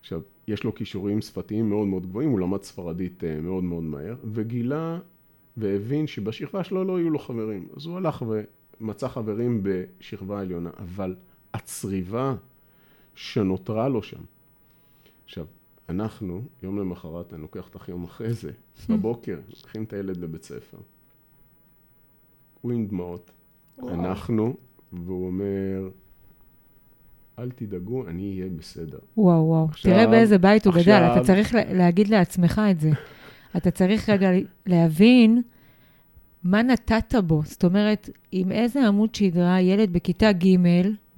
עכשיו, 0.00 0.20
יש 0.48 0.64
לו 0.64 0.74
כישורים 0.74 1.20
שפתיים 1.20 1.68
מאוד 1.68 1.86
מאוד 1.86 2.06
גבוהים, 2.06 2.30
הוא 2.30 2.40
למד 2.40 2.62
ספרדית 2.62 3.24
אה, 3.24 3.40
מאוד 3.40 3.64
מאוד 3.64 3.82
מהר, 3.82 4.16
וגילה 4.32 4.98
והבין 5.56 6.06
שבשכבה 6.06 6.64
שלו 6.64 6.84
לא 6.84 6.98
יהיו 6.98 7.10
לו 7.10 7.18
חברים. 7.18 7.68
אז 7.76 7.86
הוא 7.86 7.96
הלך 7.96 8.24
ומצא 8.80 9.08
חברים 9.08 9.60
בשכבה 9.62 10.38
העליונה, 10.38 10.70
אבל 10.78 11.14
הצריבה 11.54 12.34
שנותרה 13.14 13.88
לו 13.88 14.02
שם. 14.02 14.20
עכשיו, 15.24 15.46
אנחנו, 15.88 16.42
יום 16.62 16.78
למחרת, 16.78 17.32
אני 17.34 17.42
לוקח 17.42 17.66
אותך 17.66 17.88
יום 17.88 18.04
אחרי 18.04 18.32
זה, 18.32 18.50
בבוקר, 18.88 19.40
לוקחים 19.48 19.84
את 19.84 19.92
הילד 19.92 20.16
לבית 20.16 20.42
ספר. 20.42 20.78
הוא 22.60 22.72
עם 22.72 22.86
דמעות, 22.86 23.30
אנחנו, 23.78 24.56
והוא 24.92 25.26
אומר, 25.26 25.88
אל 27.38 27.50
תדאגו, 27.50 28.08
אני 28.08 28.40
אהיה 28.40 28.50
בסדר. 28.50 28.98
וואו, 29.16 29.46
וואו. 29.46 29.64
עכשיו, 29.64 29.92
תראה 29.92 30.06
באיזה 30.06 30.38
בית 30.38 30.66
הוא 30.66 30.74
עכשיו... 30.74 30.84
גדל, 30.84 31.12
אתה 31.12 31.26
צריך 31.26 31.54
להגיד 31.68 32.08
לעצמך 32.08 32.60
את 32.70 32.80
זה. 32.80 32.90
אתה 33.56 33.70
צריך 33.70 34.08
רגע 34.08 34.30
להבין 34.66 35.42
מה 36.44 36.62
נתת 36.62 37.14
בו. 37.26 37.42
זאת 37.44 37.64
אומרת, 37.64 38.10
עם 38.32 38.52
איזה 38.52 38.86
עמוד 38.86 39.14
שדרה 39.14 39.60
ילד 39.60 39.92
בכיתה 39.92 40.32
ג' 40.32 40.56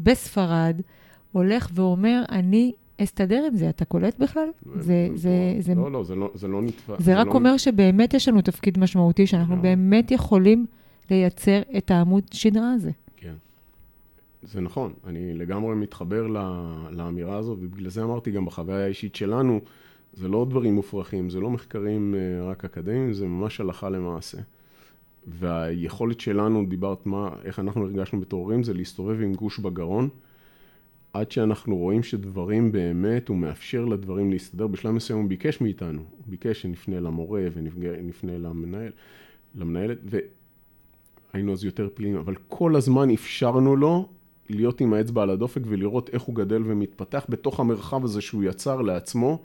בספרד 0.00 0.80
הולך 1.32 1.70
ואומר, 1.74 2.22
אני 2.30 2.72
אסתדר 3.02 3.44
עם 3.50 3.56
זה, 3.56 3.68
אתה 3.68 3.84
קולט 3.84 4.18
בכלל? 4.18 4.48
זה, 4.78 5.08
זה, 5.14 5.56
זה... 5.60 5.74
לא, 5.74 5.92
לא, 5.92 6.04
זה 6.04 6.14
לא, 6.14 6.30
זה 6.34 6.48
לא 6.48 6.62
נתפס. 6.62 6.94
זה 6.98 7.20
רק 7.20 7.26
לא 7.26 7.32
אומר 7.32 7.56
שבאמת 7.56 8.14
יש 8.14 8.28
לנו 8.28 8.42
תפקיד 8.42 8.78
משמעותי, 8.78 9.26
שאנחנו 9.26 9.62
באמת 9.62 10.10
יכולים 10.10 10.66
לייצר 11.10 11.60
את 11.78 11.90
העמוד 11.90 12.24
שדרה 12.32 12.72
הזה. 12.72 12.90
כן. 13.16 13.34
זה 14.42 14.60
נכון, 14.60 14.92
אני 15.06 15.34
לגמרי 15.34 15.74
מתחבר 15.74 16.26
לאמירה 16.90 17.36
הזו, 17.36 17.56
ובגלל 17.60 17.88
זה 17.88 18.02
אמרתי 18.02 18.30
גם 18.30 18.44
בחוויה 18.44 18.84
האישית 18.84 19.14
שלנו, 19.14 19.60
זה 20.14 20.28
לא 20.28 20.46
דברים 20.50 20.74
מופרכים, 20.74 21.30
זה 21.30 21.40
לא 21.40 21.50
מחקרים 21.50 22.14
אה, 22.14 22.50
רק 22.50 22.64
אקדמיים, 22.64 23.12
זה 23.12 23.26
ממש 23.26 23.60
הלכה 23.60 23.90
למעשה. 23.90 24.38
והיכולת 25.26 26.20
שלנו, 26.20 26.66
דיברת 26.66 27.06
מה, 27.06 27.30
איך 27.44 27.58
אנחנו 27.58 27.82
הרגשנו 27.82 28.20
בתור 28.20 28.40
הורים, 28.40 28.62
זה 28.62 28.74
להסתובב 28.74 29.20
עם 29.20 29.34
גוש 29.34 29.58
בגרון, 29.58 30.08
עד 31.12 31.30
שאנחנו 31.30 31.76
רואים 31.76 32.02
שדברים 32.02 32.72
באמת, 32.72 33.28
הוא 33.28 33.36
מאפשר 33.36 33.84
לדברים 33.84 34.30
להסתדר. 34.30 34.66
בשלב 34.66 34.92
מסוים 34.92 35.18
הוא 35.18 35.28
ביקש 35.28 35.60
מאיתנו, 35.60 35.98
הוא 36.10 36.24
ביקש 36.26 36.62
שנפנה 36.62 37.00
למורה 37.00 37.42
ונפנה 37.52 38.38
למנהל, 38.38 38.92
למנהלת, 39.54 39.98
והיינו 41.32 41.52
אז 41.52 41.64
יותר 41.64 41.88
פעילים, 41.94 42.16
אבל 42.16 42.34
כל 42.48 42.76
הזמן 42.76 43.10
אפשרנו 43.10 43.76
לו 43.76 44.08
להיות 44.50 44.80
עם 44.80 44.92
האצבע 44.92 45.22
על 45.22 45.30
הדופק 45.30 45.60
ולראות 45.64 46.10
איך 46.12 46.22
הוא 46.22 46.34
גדל 46.34 46.62
ומתפתח 46.64 47.26
בתוך 47.28 47.60
המרחב 47.60 48.04
הזה 48.04 48.20
שהוא 48.20 48.44
יצר 48.44 48.82
לעצמו, 48.82 49.42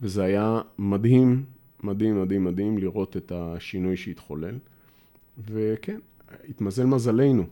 וזה 0.00 0.22
היה 0.22 0.60
מדהים, 0.78 1.44
מדהים, 1.82 2.22
מדהים, 2.22 2.44
מדהים 2.44 2.78
לראות 2.78 3.16
את 3.16 3.32
השינוי 3.34 3.96
שהתחולל. 3.96 4.54
וכן, 5.48 5.98
התמזל 6.48 6.84
מזלנו 6.84 7.44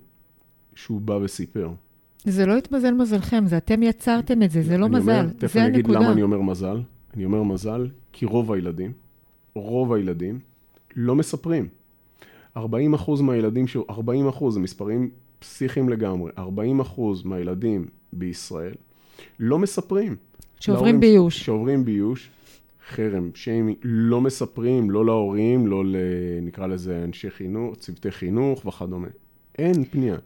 שהוא 0.74 1.01
בא 1.01 1.12
וסיפר. 1.12 1.70
זה 2.25 2.47
לא 2.47 2.57
התמזל 2.57 2.95
מזלכם, 2.95 3.45
זה 3.47 3.57
אתם 3.57 3.83
יצרתם 3.83 4.43
את 4.43 4.51
זה, 4.51 4.62
זה 4.62 4.79
לא 4.79 4.89
מזל, 4.89 4.99
אומר, 4.99 5.12
זה 5.14 5.20
הנקודה. 5.20 5.47
תכף 5.47 5.57
אני 5.57 5.68
אגיד 5.68 5.87
למה 5.87 6.12
אני 6.12 6.22
אומר 6.22 6.41
מזל. 6.41 6.81
אני 7.14 7.25
אומר 7.25 7.43
מזל, 7.43 7.89
כי 8.12 8.27
רוב 8.27 8.53
הילדים, 8.53 8.93
רוב 9.55 9.93
הילדים, 9.93 10.39
לא 10.97 11.14
מספרים. 11.14 11.68
40 12.57 12.95
אחוז 12.95 13.20
מהילדים, 13.20 13.64
40 13.91 14.29
אחוז, 14.29 14.55
זה 14.55 14.61
מספרים 14.61 15.11
פסיכיים 15.39 15.89
לגמרי, 15.89 16.31
40 16.39 16.81
אחוז 16.81 17.22
מהילדים 17.25 17.87
בישראל 18.12 18.75
לא 19.41 19.59
מספרים. 19.59 20.16
שעוברים 20.61 21.01
ביוש. 21.01 21.45
שעוברים 21.45 21.85
ביוש, 21.85 22.31
חרם, 22.89 23.31
שיימי, 23.35 23.75
לא 23.83 24.20
מספרים, 24.20 24.91
לא 24.91 25.07
להורים, 25.07 25.66
לא 25.66 25.85
ל... 25.85 25.97
נקרא 26.43 26.66
לזה 26.66 27.05
אנשי 27.05 27.31
חינוך, 27.31 27.77
צוותי 27.77 28.11
חינוך 28.11 28.66
וכדומה. 28.66 29.09
אין 29.59 29.85
פנייה. 29.85 30.16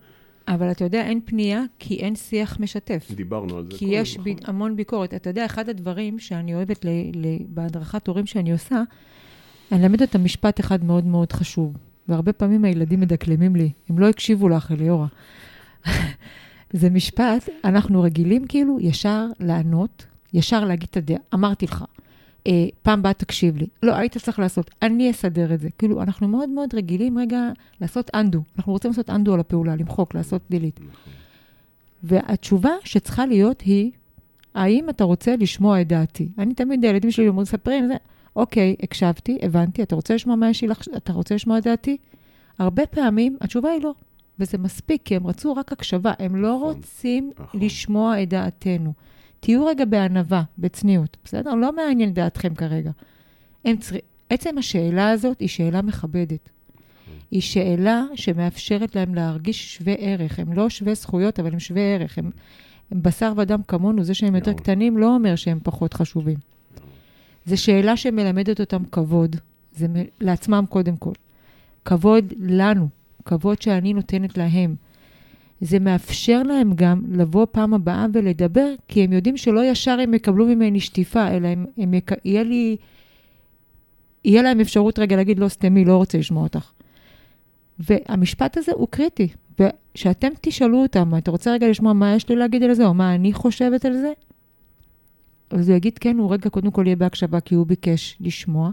אבל 0.49 0.71
אתה 0.71 0.85
יודע, 0.85 1.03
אין 1.03 1.21
פנייה 1.25 1.63
כי 1.79 1.97
אין 1.97 2.17
שיח 2.17 2.61
משתף. 2.61 3.11
דיברנו 3.15 3.57
על 3.57 3.65
זה. 3.71 3.79
כי 3.79 3.85
יש 3.85 4.19
נכון. 4.19 4.33
ב... 4.35 4.37
המון 4.45 4.77
ביקורת. 4.77 5.15
אתה 5.15 5.31
יודע, 5.31 5.47
אחד 5.47 5.69
הדברים 5.69 6.19
שאני 6.19 6.55
אוהבת 6.55 6.85
ל... 6.85 6.89
ל... 7.15 7.27
בהדרכת 7.49 8.07
הורים 8.07 8.27
שאני 8.27 8.53
עושה, 8.53 8.83
אני 9.73 9.83
אלמד 9.83 10.03
אותם 10.03 10.25
משפט 10.25 10.61
אחד 10.61 10.85
מאוד 10.85 11.07
מאוד 11.07 11.33
חשוב. 11.33 11.77
והרבה 12.09 12.33
פעמים 12.33 12.65
הילדים 12.65 13.01
מדקלמים 13.01 13.57
לי, 13.57 13.71
הם 13.89 13.99
לא 13.99 14.09
הקשיבו 14.09 14.49
לך, 14.49 14.73
אליאורה. 14.73 15.07
זה 16.73 16.91
משפט, 16.91 17.49
אנחנו 17.65 18.03
רגילים 18.03 18.47
כאילו 18.47 18.79
ישר 18.81 19.27
לענות, 19.41 20.07
ישר 20.35 20.65
להגיד 20.65 20.89
את 20.91 20.97
הדעה, 20.97 21.19
אמרתי 21.35 21.67
לך. 21.67 21.85
אה, 22.47 22.67
פעם 22.83 23.03
באה 23.03 23.13
תקשיב 23.13 23.57
לי. 23.57 23.67
לא, 23.83 23.95
היית 23.95 24.19
צריך 24.19 24.39
לעשות, 24.39 24.71
אני 24.83 25.11
אסדר 25.11 25.55
את 25.55 25.61
זה. 25.61 25.69
כאילו, 25.79 26.03
אנחנו 26.03 26.29
מאוד 26.29 26.49
מאוד 26.49 26.75
רגילים 26.75 27.19
רגע 27.19 27.41
לעשות 27.81 28.11
אנדו. 28.15 28.43
אנחנו 28.57 28.73
רוצים 28.73 28.91
לעשות 28.91 29.11
אנדו 29.11 29.35
על 29.35 29.41
הפעולה, 29.41 29.77
למחוק, 29.77 30.15
לעשות 30.15 30.43
דילית. 30.51 30.81
והתשובה 32.03 32.71
שצריכה 32.85 33.27
להיות 33.27 33.61
היא, 33.61 33.91
האם 34.55 34.91
אתה 34.91 35.05
רוצה 35.05 35.37
לשמוע 35.37 35.81
את 35.81 35.89
דעתי? 35.89 36.29
אני 36.39 36.55
תמיד, 36.55 36.85
הילדים 36.85 37.11
שלי 37.11 37.29
אומרים, 37.29 37.47
ספרים, 37.47 37.87
זה, 37.87 37.95
אוקיי, 38.37 38.77
הקשבתי, 38.83 39.39
הבנתי, 39.43 39.83
אתה 39.83 39.95
רוצה 39.95 40.15
לשמוע 40.15 40.37
מה 40.37 40.51
יש 40.51 40.63
לי, 40.63 40.69
אתה 40.97 41.13
רוצה 41.13 41.35
לשמוע 41.35 41.59
את 41.59 41.65
דעתי? 41.65 41.97
הרבה 42.59 42.87
פעמים 42.87 43.37
התשובה 43.41 43.71
היא 43.71 43.83
לא, 43.83 43.93
וזה 44.39 44.59
מספיק, 44.59 45.03
כי 45.05 45.17
הם 45.17 45.27
רצו 45.27 45.57
רק 45.57 45.73
הקשבה, 45.73 46.13
הם 46.19 46.37
לא 46.37 46.57
נכון, 46.57 46.75
רוצים 46.75 47.31
נכון. 47.39 47.61
לשמוע 47.61 48.23
את 48.23 48.29
דעתנו. 48.29 48.93
תהיו 49.41 49.67
רגע 49.67 49.85
בענווה, 49.85 50.43
בצניעות, 50.59 51.17
בסדר? 51.25 51.55
לא 51.55 51.77
מעניין 51.77 52.15
דעתכם 52.15 52.55
כרגע. 52.55 52.91
צר... 53.81 53.97
עצם 54.31 54.59
השאלה 54.59 55.11
הזאת 55.11 55.41
היא 55.41 55.49
שאלה 55.49 55.83
מכבדת. 55.83 56.51
היא 57.31 57.41
שאלה 57.41 58.05
שמאפשרת 58.15 58.97
להם 58.97 59.15
להרגיש 59.15 59.77
שווה 59.77 59.95
ערך. 59.99 60.39
הם 60.39 60.53
לא 60.53 60.69
שווה 60.69 60.95
זכויות, 60.95 61.41
אבל 61.41 61.53
הם 61.53 61.61
שווה 61.61 61.83
ערך. 61.83 62.19
הם, 62.19 62.31
הם 62.91 63.03
בשר 63.03 63.33
ודם 63.37 63.61
כמונו, 63.69 64.05
זה 64.05 64.15
שהם 64.15 64.35
יותר 64.35 64.53
קטנים 64.53 64.99
לא 64.99 65.15
אומר 65.15 65.37
שהם 65.37 65.59
פחות 65.63 65.95
חשובים. 65.95 66.37
זו 67.47 67.63
שאלה 67.63 67.97
שמלמדת 67.97 68.61
אותם 68.61 68.85
כבוד, 68.85 69.37
זה 69.73 69.89
מ... 69.89 69.93
לעצמם 70.21 70.65
קודם 70.69 70.97
כל. 70.97 71.13
כבוד 71.85 72.33
לנו, 72.39 72.89
כבוד 73.25 73.63
שאני 73.63 73.93
נותנת 73.93 74.39
להם. 74.39 74.75
זה 75.61 75.79
מאפשר 75.79 76.43
להם 76.43 76.73
גם 76.75 77.03
לבוא 77.13 77.47
פעם 77.53 77.75
הבאה 77.75 78.07
ולדבר, 78.13 78.75
כי 78.89 79.05
הם 79.05 79.13
יודעים 79.13 79.37
שלא 79.37 79.65
ישר 79.65 80.01
הם 80.01 80.15
יקבלו 80.15 80.47
ממני 80.47 80.81
שטיפה, 80.81 81.29
אלא 81.29 81.49
הם, 81.49 81.67
הם 81.79 81.95
יק... 81.95 82.11
יהיה 82.25 82.43
לי... 82.43 82.77
יהיה 84.25 84.43
להם 84.43 84.61
אפשרות 84.61 84.99
רגע 84.99 85.17
להגיד, 85.17 85.39
לא, 85.39 85.49
סתמי, 85.49 85.85
לא 85.85 85.97
רוצה 85.97 86.19
לשמוע 86.19 86.43
אותך. 86.43 86.73
והמשפט 87.79 88.57
הזה 88.57 88.73
הוא 88.75 88.89
קריטי. 88.91 89.29
וכשאתם 89.61 90.29
תשאלו 90.41 90.83
אותם, 90.83 91.17
אתה 91.19 91.31
רוצה 91.31 91.53
רגע 91.53 91.69
לשמוע 91.69 91.93
מה 91.93 92.15
יש 92.15 92.29
לי 92.29 92.37
להגיד 92.37 92.63
על 92.63 92.75
זה, 92.75 92.87
או 92.87 92.95
מה 92.95 93.15
אני 93.15 93.33
חושבת 93.33 93.85
על 93.85 93.97
זה? 93.97 94.13
אז 95.51 95.69
הוא 95.69 95.77
יגיד 95.77 95.99
כן, 95.99 96.19
הוא 96.19 96.33
רגע 96.33 96.51
קודם 96.51 96.71
כל 96.71 96.87
יהיה 96.87 96.97
בהקשבה, 96.97 97.41
כי 97.41 97.55
הוא 97.55 97.67
ביקש 97.67 98.17
לשמוע. 98.21 98.71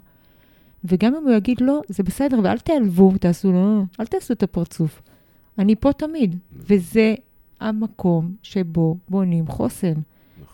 וגם 0.83 1.15
אם 1.15 1.23
הוא 1.23 1.31
יגיד 1.31 1.61
לא, 1.61 1.81
זה 1.87 2.03
בסדר, 2.03 2.39
ואל 2.43 2.57
תיעלבו, 2.57 3.11
תעשו 3.19 3.51
לו, 3.51 3.85
אל 3.99 4.05
תעשו 4.05 4.33
את 4.33 4.43
הפרצוף. 4.43 5.01
אני 5.59 5.75
פה 5.75 5.93
תמיד, 5.93 6.35
וזה 6.53 7.15
המקום 7.59 8.35
שבו 8.43 8.97
בונים 9.09 9.47
חוסן. 9.47 9.93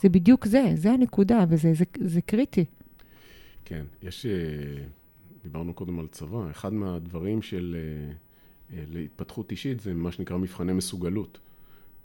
זה 0.02 0.10
בדיוק 0.10 0.46
זה, 0.46 0.72
זה 0.76 0.92
הנקודה, 0.92 1.46
וזה 1.50 1.74
זה, 1.74 1.86
זה 2.00 2.22
קריטי. 2.22 2.66
כן, 3.66 3.86
יש, 4.04 4.26
אה, 4.26 4.32
דיברנו 5.44 5.74
קודם 5.74 6.00
על 6.00 6.08
צבא, 6.08 6.52
אחד 6.52 6.74
מהדברים 6.74 7.42
של 7.42 7.76
אה, 7.78 8.14
אה, 8.78 8.84
להתפתחות 8.92 9.52
אישית 9.52 9.80
זה 9.80 9.94
מה 9.94 10.12
שנקרא 10.12 10.38
מבחני 10.38 10.74
מסוגלות. 10.74 11.40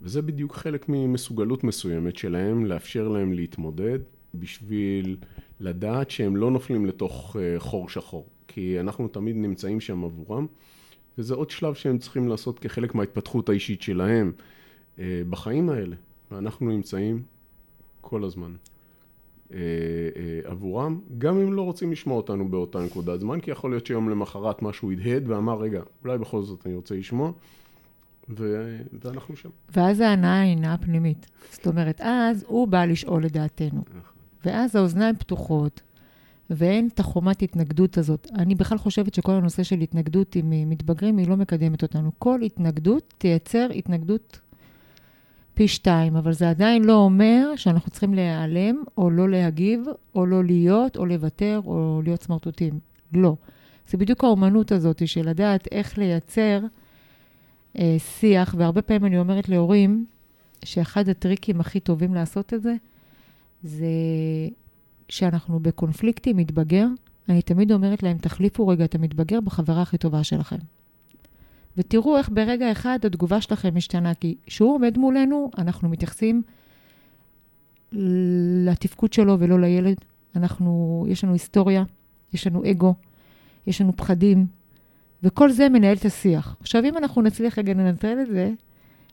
וזה 0.01 0.21
בדיוק 0.21 0.55
חלק 0.55 0.85
ממסוגלות 0.89 1.63
מסוימת 1.63 2.17
שלהם, 2.17 2.65
לאפשר 2.65 3.07
להם 3.07 3.33
להתמודד 3.33 3.99
בשביל 4.35 5.17
לדעת 5.59 6.11
שהם 6.11 6.35
לא 6.35 6.51
נופלים 6.51 6.85
לתוך 6.85 7.35
חור 7.57 7.89
שחור. 7.89 8.27
כי 8.47 8.79
אנחנו 8.79 9.07
תמיד 9.07 9.35
נמצאים 9.35 9.79
שם 9.79 10.03
עבורם. 10.03 10.47
וזה 11.17 11.33
עוד 11.33 11.49
שלב 11.49 11.73
שהם 11.73 11.97
צריכים 11.97 12.27
לעשות 12.27 12.59
כחלק 12.59 12.95
מההתפתחות 12.95 13.49
האישית 13.49 13.81
שלהם 13.81 14.31
אה, 14.99 15.21
בחיים 15.29 15.69
האלה. 15.69 15.95
ואנחנו 16.31 16.69
נמצאים 16.69 17.23
כל 18.01 18.23
הזמן 18.23 18.53
אה, 19.53 19.57
אה, 20.15 20.51
עבורם, 20.51 20.99
גם 21.17 21.39
אם 21.39 21.53
לא 21.53 21.61
רוצים 21.61 21.91
לשמוע 21.91 22.17
אותנו 22.17 22.49
באותה 22.49 22.79
נקודת 22.79 23.19
זמן, 23.19 23.39
כי 23.39 23.51
יכול 23.51 23.71
להיות 23.71 23.85
שיום 23.85 24.09
למחרת 24.09 24.61
משהו 24.61 24.91
הדהד 24.91 25.29
ואמר, 25.29 25.59
רגע, 25.59 25.81
אולי 26.03 26.17
בכל 26.17 26.43
זאת 26.43 26.67
אני 26.67 26.75
רוצה 26.75 26.95
לשמוע. 26.95 27.31
ו... 28.29 28.75
ואנחנו 29.03 29.35
שם. 29.35 29.49
ואז 29.75 29.99
ההנאה 29.99 30.41
היא 30.41 30.57
הנאה 30.57 30.77
פנימית. 30.77 31.27
זאת 31.51 31.67
אומרת, 31.67 32.01
אז 32.01 32.45
הוא 32.47 32.67
בא 32.67 32.85
לשאול 32.85 33.25
את 33.25 33.31
דעתנו. 33.31 33.83
נכון. 33.89 34.17
ואז 34.45 34.75
האוזניים 34.75 35.15
פתוחות, 35.15 35.81
ואין 36.49 36.89
את 36.93 36.99
החומת 36.99 37.41
התנגדות 37.41 37.97
הזאת. 37.97 38.27
אני 38.35 38.55
בכלל 38.55 38.77
חושבת 38.77 39.13
שכל 39.13 39.31
הנושא 39.31 39.63
של 39.63 39.79
התנגדות 39.79 40.35
עם 40.35 40.69
מתבגרים, 40.69 41.17
היא 41.17 41.27
לא 41.27 41.37
מקדמת 41.37 41.83
אותנו. 41.83 42.11
כל 42.19 42.41
התנגדות 42.41 43.13
תייצר 43.17 43.67
התנגדות, 43.75 44.39
פי 45.53 45.67
שתיים, 45.67 46.15
אבל 46.15 46.33
זה 46.33 46.49
עדיין 46.49 46.83
לא 46.83 46.95
אומר 46.95 47.53
שאנחנו 47.55 47.91
צריכים 47.91 48.13
להיעלם, 48.13 48.83
או 48.97 49.09
לא 49.09 49.29
להגיב, 49.29 49.85
או 50.15 50.25
לא 50.25 50.43
להיות, 50.43 50.97
או 50.97 51.05
לוותר, 51.05 51.61
או 51.65 52.01
להיות 52.03 52.23
סמרטוטים. 52.23 52.79
לא. 53.13 53.35
זה 53.89 53.97
בדיוק 53.97 54.23
האומנות 54.23 54.71
הזאת 54.71 55.07
של 55.07 55.29
לדעת 55.29 55.67
איך 55.71 55.97
לייצר 55.97 56.59
אה, 57.77 57.95
שיח, 57.99 58.55
והרבה 58.57 58.81
פעמים 58.81 59.05
אני 59.05 59.19
אומרת 59.19 59.49
להורים, 59.49 60.05
שאחד 60.65 61.09
הטריקים 61.09 61.59
הכי 61.59 61.79
טובים 61.79 62.13
לעשות 62.13 62.53
את 62.53 62.61
זה, 62.61 62.75
זה 63.63 63.87
שאנחנו 65.09 65.59
בקונפליקטים 65.59 66.37
מתבגר, 66.37 66.87
אני 67.29 67.41
תמיד 67.41 67.71
אומרת 67.71 68.03
להם, 68.03 68.17
תחליפו 68.17 68.67
רגע 68.67 68.85
את 68.85 68.95
המתבגר 68.95 69.41
בחברה 69.41 69.81
הכי 69.81 69.97
טובה 69.97 70.23
שלכם. 70.23 70.57
ותראו 71.77 72.17
איך 72.17 72.29
ברגע 72.33 72.71
אחד 72.71 72.99
התגובה 73.03 73.41
שלכם 73.41 73.75
משתנה, 73.75 74.13
כי 74.13 74.35
כשהוא 74.45 74.75
עומד 74.75 74.97
מולנו, 74.97 75.51
אנחנו 75.57 75.89
מתייחסים 75.89 76.41
לתפקוד 78.65 79.13
שלו 79.13 79.39
ולא 79.39 79.59
לילד. 79.59 79.97
אנחנו, 80.35 81.05
יש 81.09 81.23
לנו 81.23 81.33
היסטוריה, 81.33 81.83
יש 82.33 82.47
לנו 82.47 82.71
אגו, 82.71 82.93
יש 83.67 83.81
לנו 83.81 83.95
פחדים, 83.95 84.45
וכל 85.23 85.51
זה 85.51 85.69
מנהל 85.69 85.97
את 85.97 86.05
השיח. 86.05 86.57
עכשיו, 86.61 86.83
אם 86.85 86.97
אנחנו 86.97 87.21
נצליח 87.21 87.57
רגע 87.57 87.73
לנטרל 87.73 88.17
את 88.21 88.27
זה, 88.27 88.51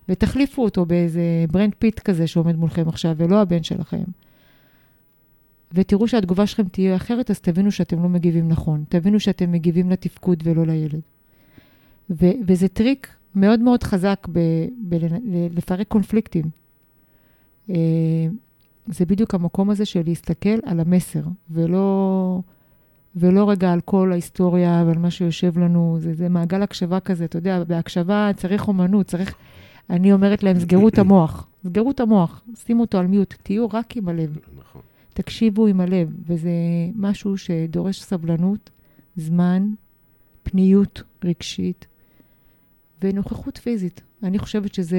ותחליפו 0.09 0.63
אותו 0.63 0.87
באיזה 0.87 1.45
ברד 1.51 1.75
פיט 1.79 1.99
כזה 2.01 2.27
שעומד 2.27 2.57
מולכם 2.57 2.89
עכשיו, 2.89 3.15
ולא 3.17 3.41
הבן 3.41 3.63
שלכם, 3.63 4.05
ותראו 5.75 6.09
שהתגובה 6.09 6.47
שלכם 6.47 6.69
תהיה 6.69 6.97
אחרת, 6.97 7.31
אז 7.31 7.41
תבינו 7.41 7.71
שאתם 7.71 8.03
לא 8.03 8.09
מגיבים 8.09 8.49
נכון. 8.49 8.85
תבינו 8.89 9.21
שאתם 9.21 9.53
מגיבים 9.53 9.91
לתפקוד 9.91 10.43
ולא 10.45 10.67
לילד. 10.67 11.01
ו- 12.11 12.37
וזה 12.47 12.69
טריק 12.69 13.09
מאוד 13.35 13.61
מאוד 13.61 13.83
חזק 13.83 14.29
בלפרק 14.79 15.89
קונפליקטים. 15.89 16.45
אה, 17.71 17.75
זה 18.87 19.07
בדיוק 19.07 19.35
המקום 19.35 19.71
הזה 19.71 19.85
של 19.85 20.03
להסתכל 20.05 20.59
על 20.65 20.81
המסר, 20.81 21.23
ולא, 21.51 22.41
ולא 23.17 23.51
רגע 23.51 23.73
על 23.73 23.81
כל 23.81 24.13
ההיסטוריה 24.13 24.85
ועל 24.87 24.99
מה 24.99 25.11
שיושב 25.11 25.59
לנו. 25.59 25.97
זה, 26.01 26.15
זה 26.15 26.29
מעגל 26.29 26.63
הקשבה 26.63 27.01
כזה, 27.01 27.25
אתה 27.25 27.39
יודע, 27.39 27.65
בהקשבה 27.65 28.31
צריך 28.37 28.69
אומנות, 28.69 29.07
צריך... 29.07 29.35
אני 29.91 30.13
אומרת 30.13 30.43
להם, 30.43 30.59
סגרו 30.61 30.89
את 30.89 30.99
המוח. 30.99 31.49
סגרו 31.65 31.91
את 31.91 32.01
המוח, 32.01 32.43
שימו 32.55 32.81
אותו 32.81 32.99
על 32.99 33.07
מיוט, 33.07 33.35
תהיו 33.43 33.67
רק 33.73 33.97
עם 33.97 34.09
הלב. 34.09 34.39
נכון. 34.59 34.83
תקשיבו 35.15 35.67
עם 35.67 35.81
הלב, 35.81 36.09
וזה 36.27 36.51
משהו 36.95 37.39
שדורש 37.39 38.03
סבלנות, 38.03 38.71
זמן, 39.17 39.71
פניות 40.43 41.03
רגשית 41.25 41.87
ונוכחות 43.03 43.59
פיזית. 43.59 44.03
אני 44.23 44.39
חושבת 44.39 44.75
שזה, 44.75 44.99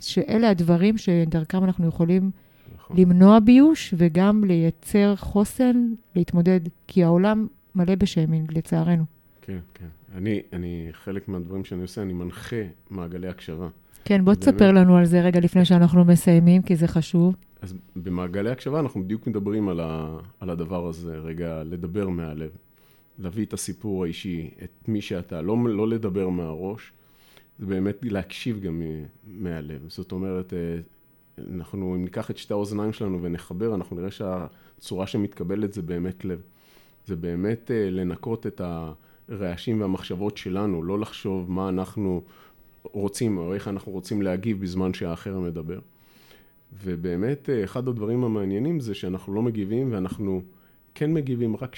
שאלה 0.00 0.50
הדברים 0.50 0.98
שדרכם 0.98 1.64
אנחנו 1.64 1.88
יכולים 1.88 2.30
נכון. 2.74 2.96
למנוע 2.96 3.40
ביוש 3.40 3.94
וגם 3.96 4.44
לייצר 4.44 5.16
חוסן 5.16 5.92
להתמודד, 6.16 6.60
כי 6.86 7.04
העולם 7.04 7.46
מלא 7.74 7.94
בשיימינג, 7.94 8.58
לצערנו. 8.58 9.04
כן, 9.50 9.58
כן. 9.74 10.16
אני, 10.18 10.42
אני, 10.52 10.88
חלק 10.92 11.28
מהדברים 11.28 11.64
שאני 11.64 11.82
עושה, 11.82 12.02
אני 12.02 12.12
מנחה 12.12 12.62
מעגלי 12.90 13.28
הקשבה. 13.28 13.68
כן, 14.04 14.24
בוא 14.24 14.34
תספר 14.34 14.72
לנו 14.72 14.96
על 14.96 15.04
זה 15.04 15.20
רגע 15.20 15.40
לפני 15.40 15.64
שאנחנו 15.64 16.04
מסיימים, 16.04 16.62
כי 16.62 16.76
זה 16.76 16.88
חשוב. 16.88 17.36
אז 17.60 17.74
במעגלי 17.96 18.50
הקשבה 18.50 18.80
אנחנו 18.80 19.04
בדיוק 19.04 19.26
מדברים 19.26 19.68
על, 19.68 19.80
ה, 19.80 20.18
על 20.40 20.50
הדבר 20.50 20.86
הזה, 20.86 21.18
רגע, 21.18 21.62
לדבר 21.64 22.08
מהלב. 22.08 22.50
להביא 23.18 23.44
את 23.44 23.52
הסיפור 23.52 24.04
האישי, 24.04 24.50
את 24.64 24.88
מי 24.88 25.00
שאתה, 25.00 25.42
לא, 25.42 25.56
לא 25.68 25.88
לדבר 25.88 26.28
מהראש, 26.28 26.92
זה 27.58 27.66
באמת 27.66 27.96
להקשיב 28.02 28.60
גם 28.60 28.82
מהלב. 29.26 29.84
זאת 29.88 30.12
אומרת, 30.12 30.52
אה, 30.54 30.80
אנחנו, 31.54 31.94
אם 31.94 32.04
ניקח 32.04 32.30
את 32.30 32.36
שתי 32.36 32.52
האוזניים 32.52 32.92
שלנו 32.92 33.22
ונחבר, 33.22 33.74
אנחנו 33.74 33.96
נראה 33.96 34.10
שהצורה 34.10 35.06
שמתקבלת 35.06 35.72
זה 35.72 35.82
באמת 35.82 36.24
לב. 36.24 36.40
זה 37.06 37.16
באמת 37.16 37.70
אה, 37.70 37.90
לנקות 37.90 38.46
את 38.46 38.60
הרעשים 39.30 39.80
והמחשבות 39.80 40.36
שלנו, 40.36 40.82
לא 40.82 40.98
לחשוב 40.98 41.50
מה 41.50 41.68
אנחנו 41.68 42.22
רוצים 42.82 43.38
או 43.38 43.54
איך 43.54 43.68
אנחנו 43.68 43.92
רוצים 43.92 44.22
להגיב 44.22 44.60
בזמן 44.60 44.94
שהאחר 44.94 45.38
מדבר. 45.38 45.78
ובאמת, 46.84 47.50
אה, 47.50 47.64
אחד 47.64 47.88
הדברים 47.88 48.24
המעניינים 48.24 48.80
זה 48.80 48.94
שאנחנו 48.94 49.34
לא 49.34 49.42
מגיבים 49.42 49.92
ואנחנו 49.92 50.42
כן 50.94 51.12
מגיבים 51.12 51.56
רק 51.56 51.76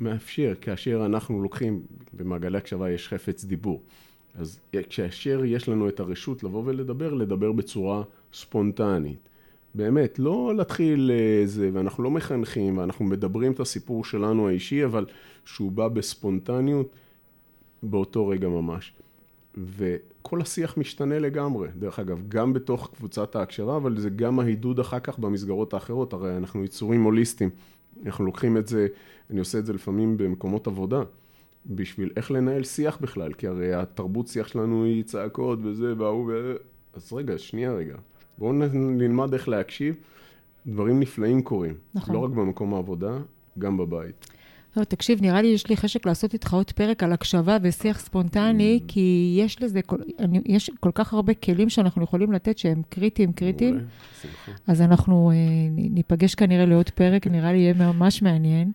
שמאפשר, 0.00 0.54
כאשר 0.60 1.06
אנחנו 1.06 1.42
לוקחים, 1.42 1.82
במעגלי 2.12 2.58
הקשבה 2.58 2.90
יש 2.90 3.08
חפץ 3.08 3.44
דיבור. 3.44 3.82
אז 4.34 4.60
כאשר 4.90 5.44
יש 5.44 5.68
לנו 5.68 5.88
את 5.88 6.00
הרשות 6.00 6.42
לבוא 6.42 6.62
ולדבר, 6.66 7.14
לדבר 7.14 7.52
בצורה 7.52 8.02
ספונטנית. 8.32 9.28
באמת, 9.74 10.18
לא 10.18 10.52
להתחיל 10.56 11.10
אה, 11.14 11.70
ואנחנו 11.72 12.02
לא 12.02 12.10
מחנכים, 12.10 12.78
ואנחנו 12.78 13.04
מדברים 13.04 13.52
את 13.52 13.60
הסיפור 13.60 14.04
שלנו 14.04 14.48
האישי, 14.48 14.84
אבל 14.84 15.06
שהוא 15.44 15.72
בא 15.72 15.88
בספונטניות 15.88 16.88
באותו 17.82 18.28
רגע 18.28 18.48
ממש. 18.48 18.92
וכל 19.56 20.40
השיח 20.40 20.76
משתנה 20.76 21.18
לגמרי, 21.18 21.68
דרך 21.78 21.98
אגב, 21.98 22.22
גם 22.28 22.52
בתוך 22.52 22.90
קבוצת 22.96 23.36
ההקשבה, 23.36 23.76
אבל 23.76 24.00
זה 24.00 24.10
גם 24.10 24.40
העידוד 24.40 24.80
אחר 24.80 25.00
כך 25.00 25.18
במסגרות 25.18 25.74
האחרות, 25.74 26.12
הרי 26.12 26.36
אנחנו 26.36 26.64
יצורים 26.64 27.02
הוליסטיים, 27.02 27.50
אנחנו 28.06 28.24
לוקחים 28.24 28.56
את 28.56 28.66
זה, 28.66 28.86
אני 29.30 29.38
עושה 29.38 29.58
את 29.58 29.66
זה 29.66 29.72
לפעמים 29.72 30.16
במקומות 30.16 30.66
עבודה, 30.66 31.02
בשביל 31.66 32.10
איך 32.16 32.30
לנהל 32.30 32.64
שיח 32.64 32.98
בכלל, 33.00 33.32
כי 33.32 33.46
הרי 33.46 33.74
התרבות 33.74 34.28
שיח 34.28 34.48
שלנו 34.48 34.84
היא 34.84 35.04
צעקות 35.04 35.58
וזה 35.62 35.94
וההוא, 35.98 36.30
ו... 36.32 36.54
אז 36.94 37.12
רגע, 37.12 37.38
שנייה 37.38 37.72
רגע, 37.72 37.96
בואו 38.38 38.52
נלמד 38.72 39.32
איך 39.32 39.48
להקשיב, 39.48 39.94
דברים 40.66 41.00
נפלאים 41.00 41.42
קורים, 41.42 41.74
נכון. 41.94 42.14
לא 42.14 42.24
רק 42.24 42.30
במקום 42.30 42.74
העבודה, 42.74 43.18
גם 43.58 43.76
בבית. 43.76 44.26
לא, 44.76 44.84
תקשיב, 44.84 45.22
נראה 45.22 45.42
לי 45.42 45.48
יש 45.48 45.68
לי 45.68 45.76
חשק 45.76 46.06
לעשות 46.06 46.34
איתך 46.34 46.54
עוד 46.54 46.72
פרק 46.72 47.02
על 47.02 47.12
הקשבה 47.12 47.56
ושיח 47.62 48.00
ספונטני, 48.00 48.80
mm. 48.82 48.84
כי 48.88 49.36
יש 49.40 49.62
לזה, 49.62 49.82
כל, 49.82 49.96
אני, 50.18 50.40
יש 50.46 50.70
כל 50.80 50.90
כך 50.94 51.12
הרבה 51.12 51.34
כלים 51.34 51.68
שאנחנו 51.68 52.02
יכולים 52.02 52.32
לתת 52.32 52.58
שהם 52.58 52.82
קריטיים, 52.88 53.32
קריטיים. 53.32 53.80
אז 54.66 54.80
אנחנו 54.82 55.30
אה, 55.30 55.36
ניפגש 55.70 56.34
כנראה 56.34 56.66
לעוד 56.66 56.90
פרק, 56.90 57.26
נראה 57.26 57.52
לי 57.52 57.58
יהיה 57.58 57.74
ממש 57.74 58.22
מעניין. 58.22 58.72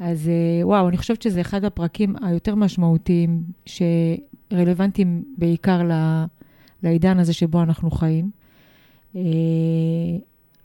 אז 0.00 0.28
אה, 0.28 0.66
וואו, 0.66 0.88
אני 0.88 0.96
חושבת 0.96 1.22
שזה 1.22 1.40
אחד 1.40 1.64
הפרקים 1.64 2.14
היותר 2.22 2.54
משמעותיים, 2.54 3.42
שרלוונטיים 3.66 5.22
בעיקר 5.38 5.80
לעידן 6.82 7.18
הזה 7.18 7.32
שבו 7.32 7.62
אנחנו 7.62 7.90
חיים. 7.90 8.37
אה, 9.16 9.20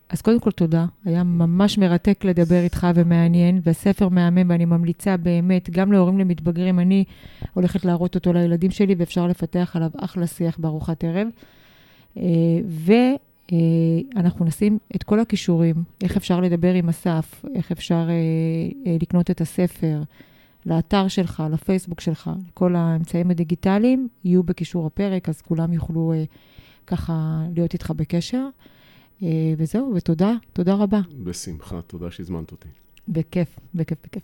אז 0.10 0.22
קודם 0.22 0.40
כל 0.40 0.52
תודה, 0.52 0.86
היה 1.06 1.24
ממש 1.24 1.78
מרתק 1.78 2.26
לדבר 2.26 2.64
איתך 2.64 2.88
ומעניין, 2.96 3.62
והספר 3.64 4.10
מהמם, 4.10 4.50
ואני 4.50 4.66
ממליצה 4.66 5.18
באמת, 5.18 5.70
גם 5.70 5.92
להורים 5.92 6.20
למתבגרים, 6.20 6.80
אני 6.80 7.04
הולכת 7.54 7.86
להראות 7.86 8.16
אותו 8.16 8.34
לילדים 8.34 8.72
שלי, 8.72 8.96
ואפשר 8.98 9.28
לפתח 9.28 9.72
עליו 9.76 9.90
אחלה 9.98 10.28
שיח 10.28 10.58
בארוחת 10.58 11.04
ערב. 11.04 11.28
אה, 12.18 12.60
ואנחנו 14.16 14.46
נשים 14.46 14.78
את 14.96 15.04
כל 15.04 15.20
הכישורים, 15.20 15.76
איך 16.04 16.18
אפשר 16.18 16.40
לדבר 16.40 16.74
עם 16.74 16.90
אסף, 16.90 17.46
איך 17.56 17.72
אפשר 17.72 18.10
אה, 18.10 18.14
אה, 18.92 18.98
לקנות 19.02 19.32
את 19.32 19.42
הספר, 19.42 20.02
לאתר 20.66 21.08
שלך, 21.08 21.44
לפייסבוק 21.52 22.02
שלך, 22.02 22.32
כל 22.54 22.76
האמצעים 22.76 23.32
הדיגיטליים 23.32 24.08
יהיו 24.24 24.44
בקישור 24.44 24.86
הפרק, 24.86 25.30
אז 25.30 25.42
כולם 25.42 25.74
יוכלו 25.74 26.14
ככה 26.88 27.42
להיות 27.56 27.74
איתך 27.74 27.92
בקשר. 27.92 28.46
אה, 29.24 29.54
וזהו, 29.58 29.92
ותודה, 29.96 30.34
תודה 30.54 30.74
רבה. 30.74 31.00
בשמחה, 31.24 31.82
תודה 31.82 32.12
שהזמנת 32.12 32.52
אותי. 32.52 32.68
בכיף, 33.08 33.60
בכיף, 33.76 33.98
בכיף. 34.06 34.24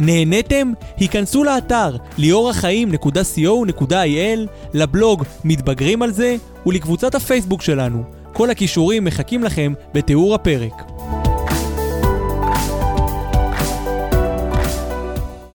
נהניתם? 0.00 0.72
היכנסו 0.96 1.44
לאתר 1.44 1.96
ליאורחיים.co.il, 2.18 4.48
לבלוג 4.74 5.24
מתבגרים 5.44 6.02
על 6.02 6.12
זה 6.12 6.36
ולקבוצת 6.66 7.14
הפייסבוק 7.14 7.62
שלנו. 7.62 8.02
כל 8.32 8.50
הכישורים 8.50 9.04
מחכים 9.04 9.44
לכם 9.44 9.72
בתיאור 9.94 10.34
הפרק. 10.34 10.82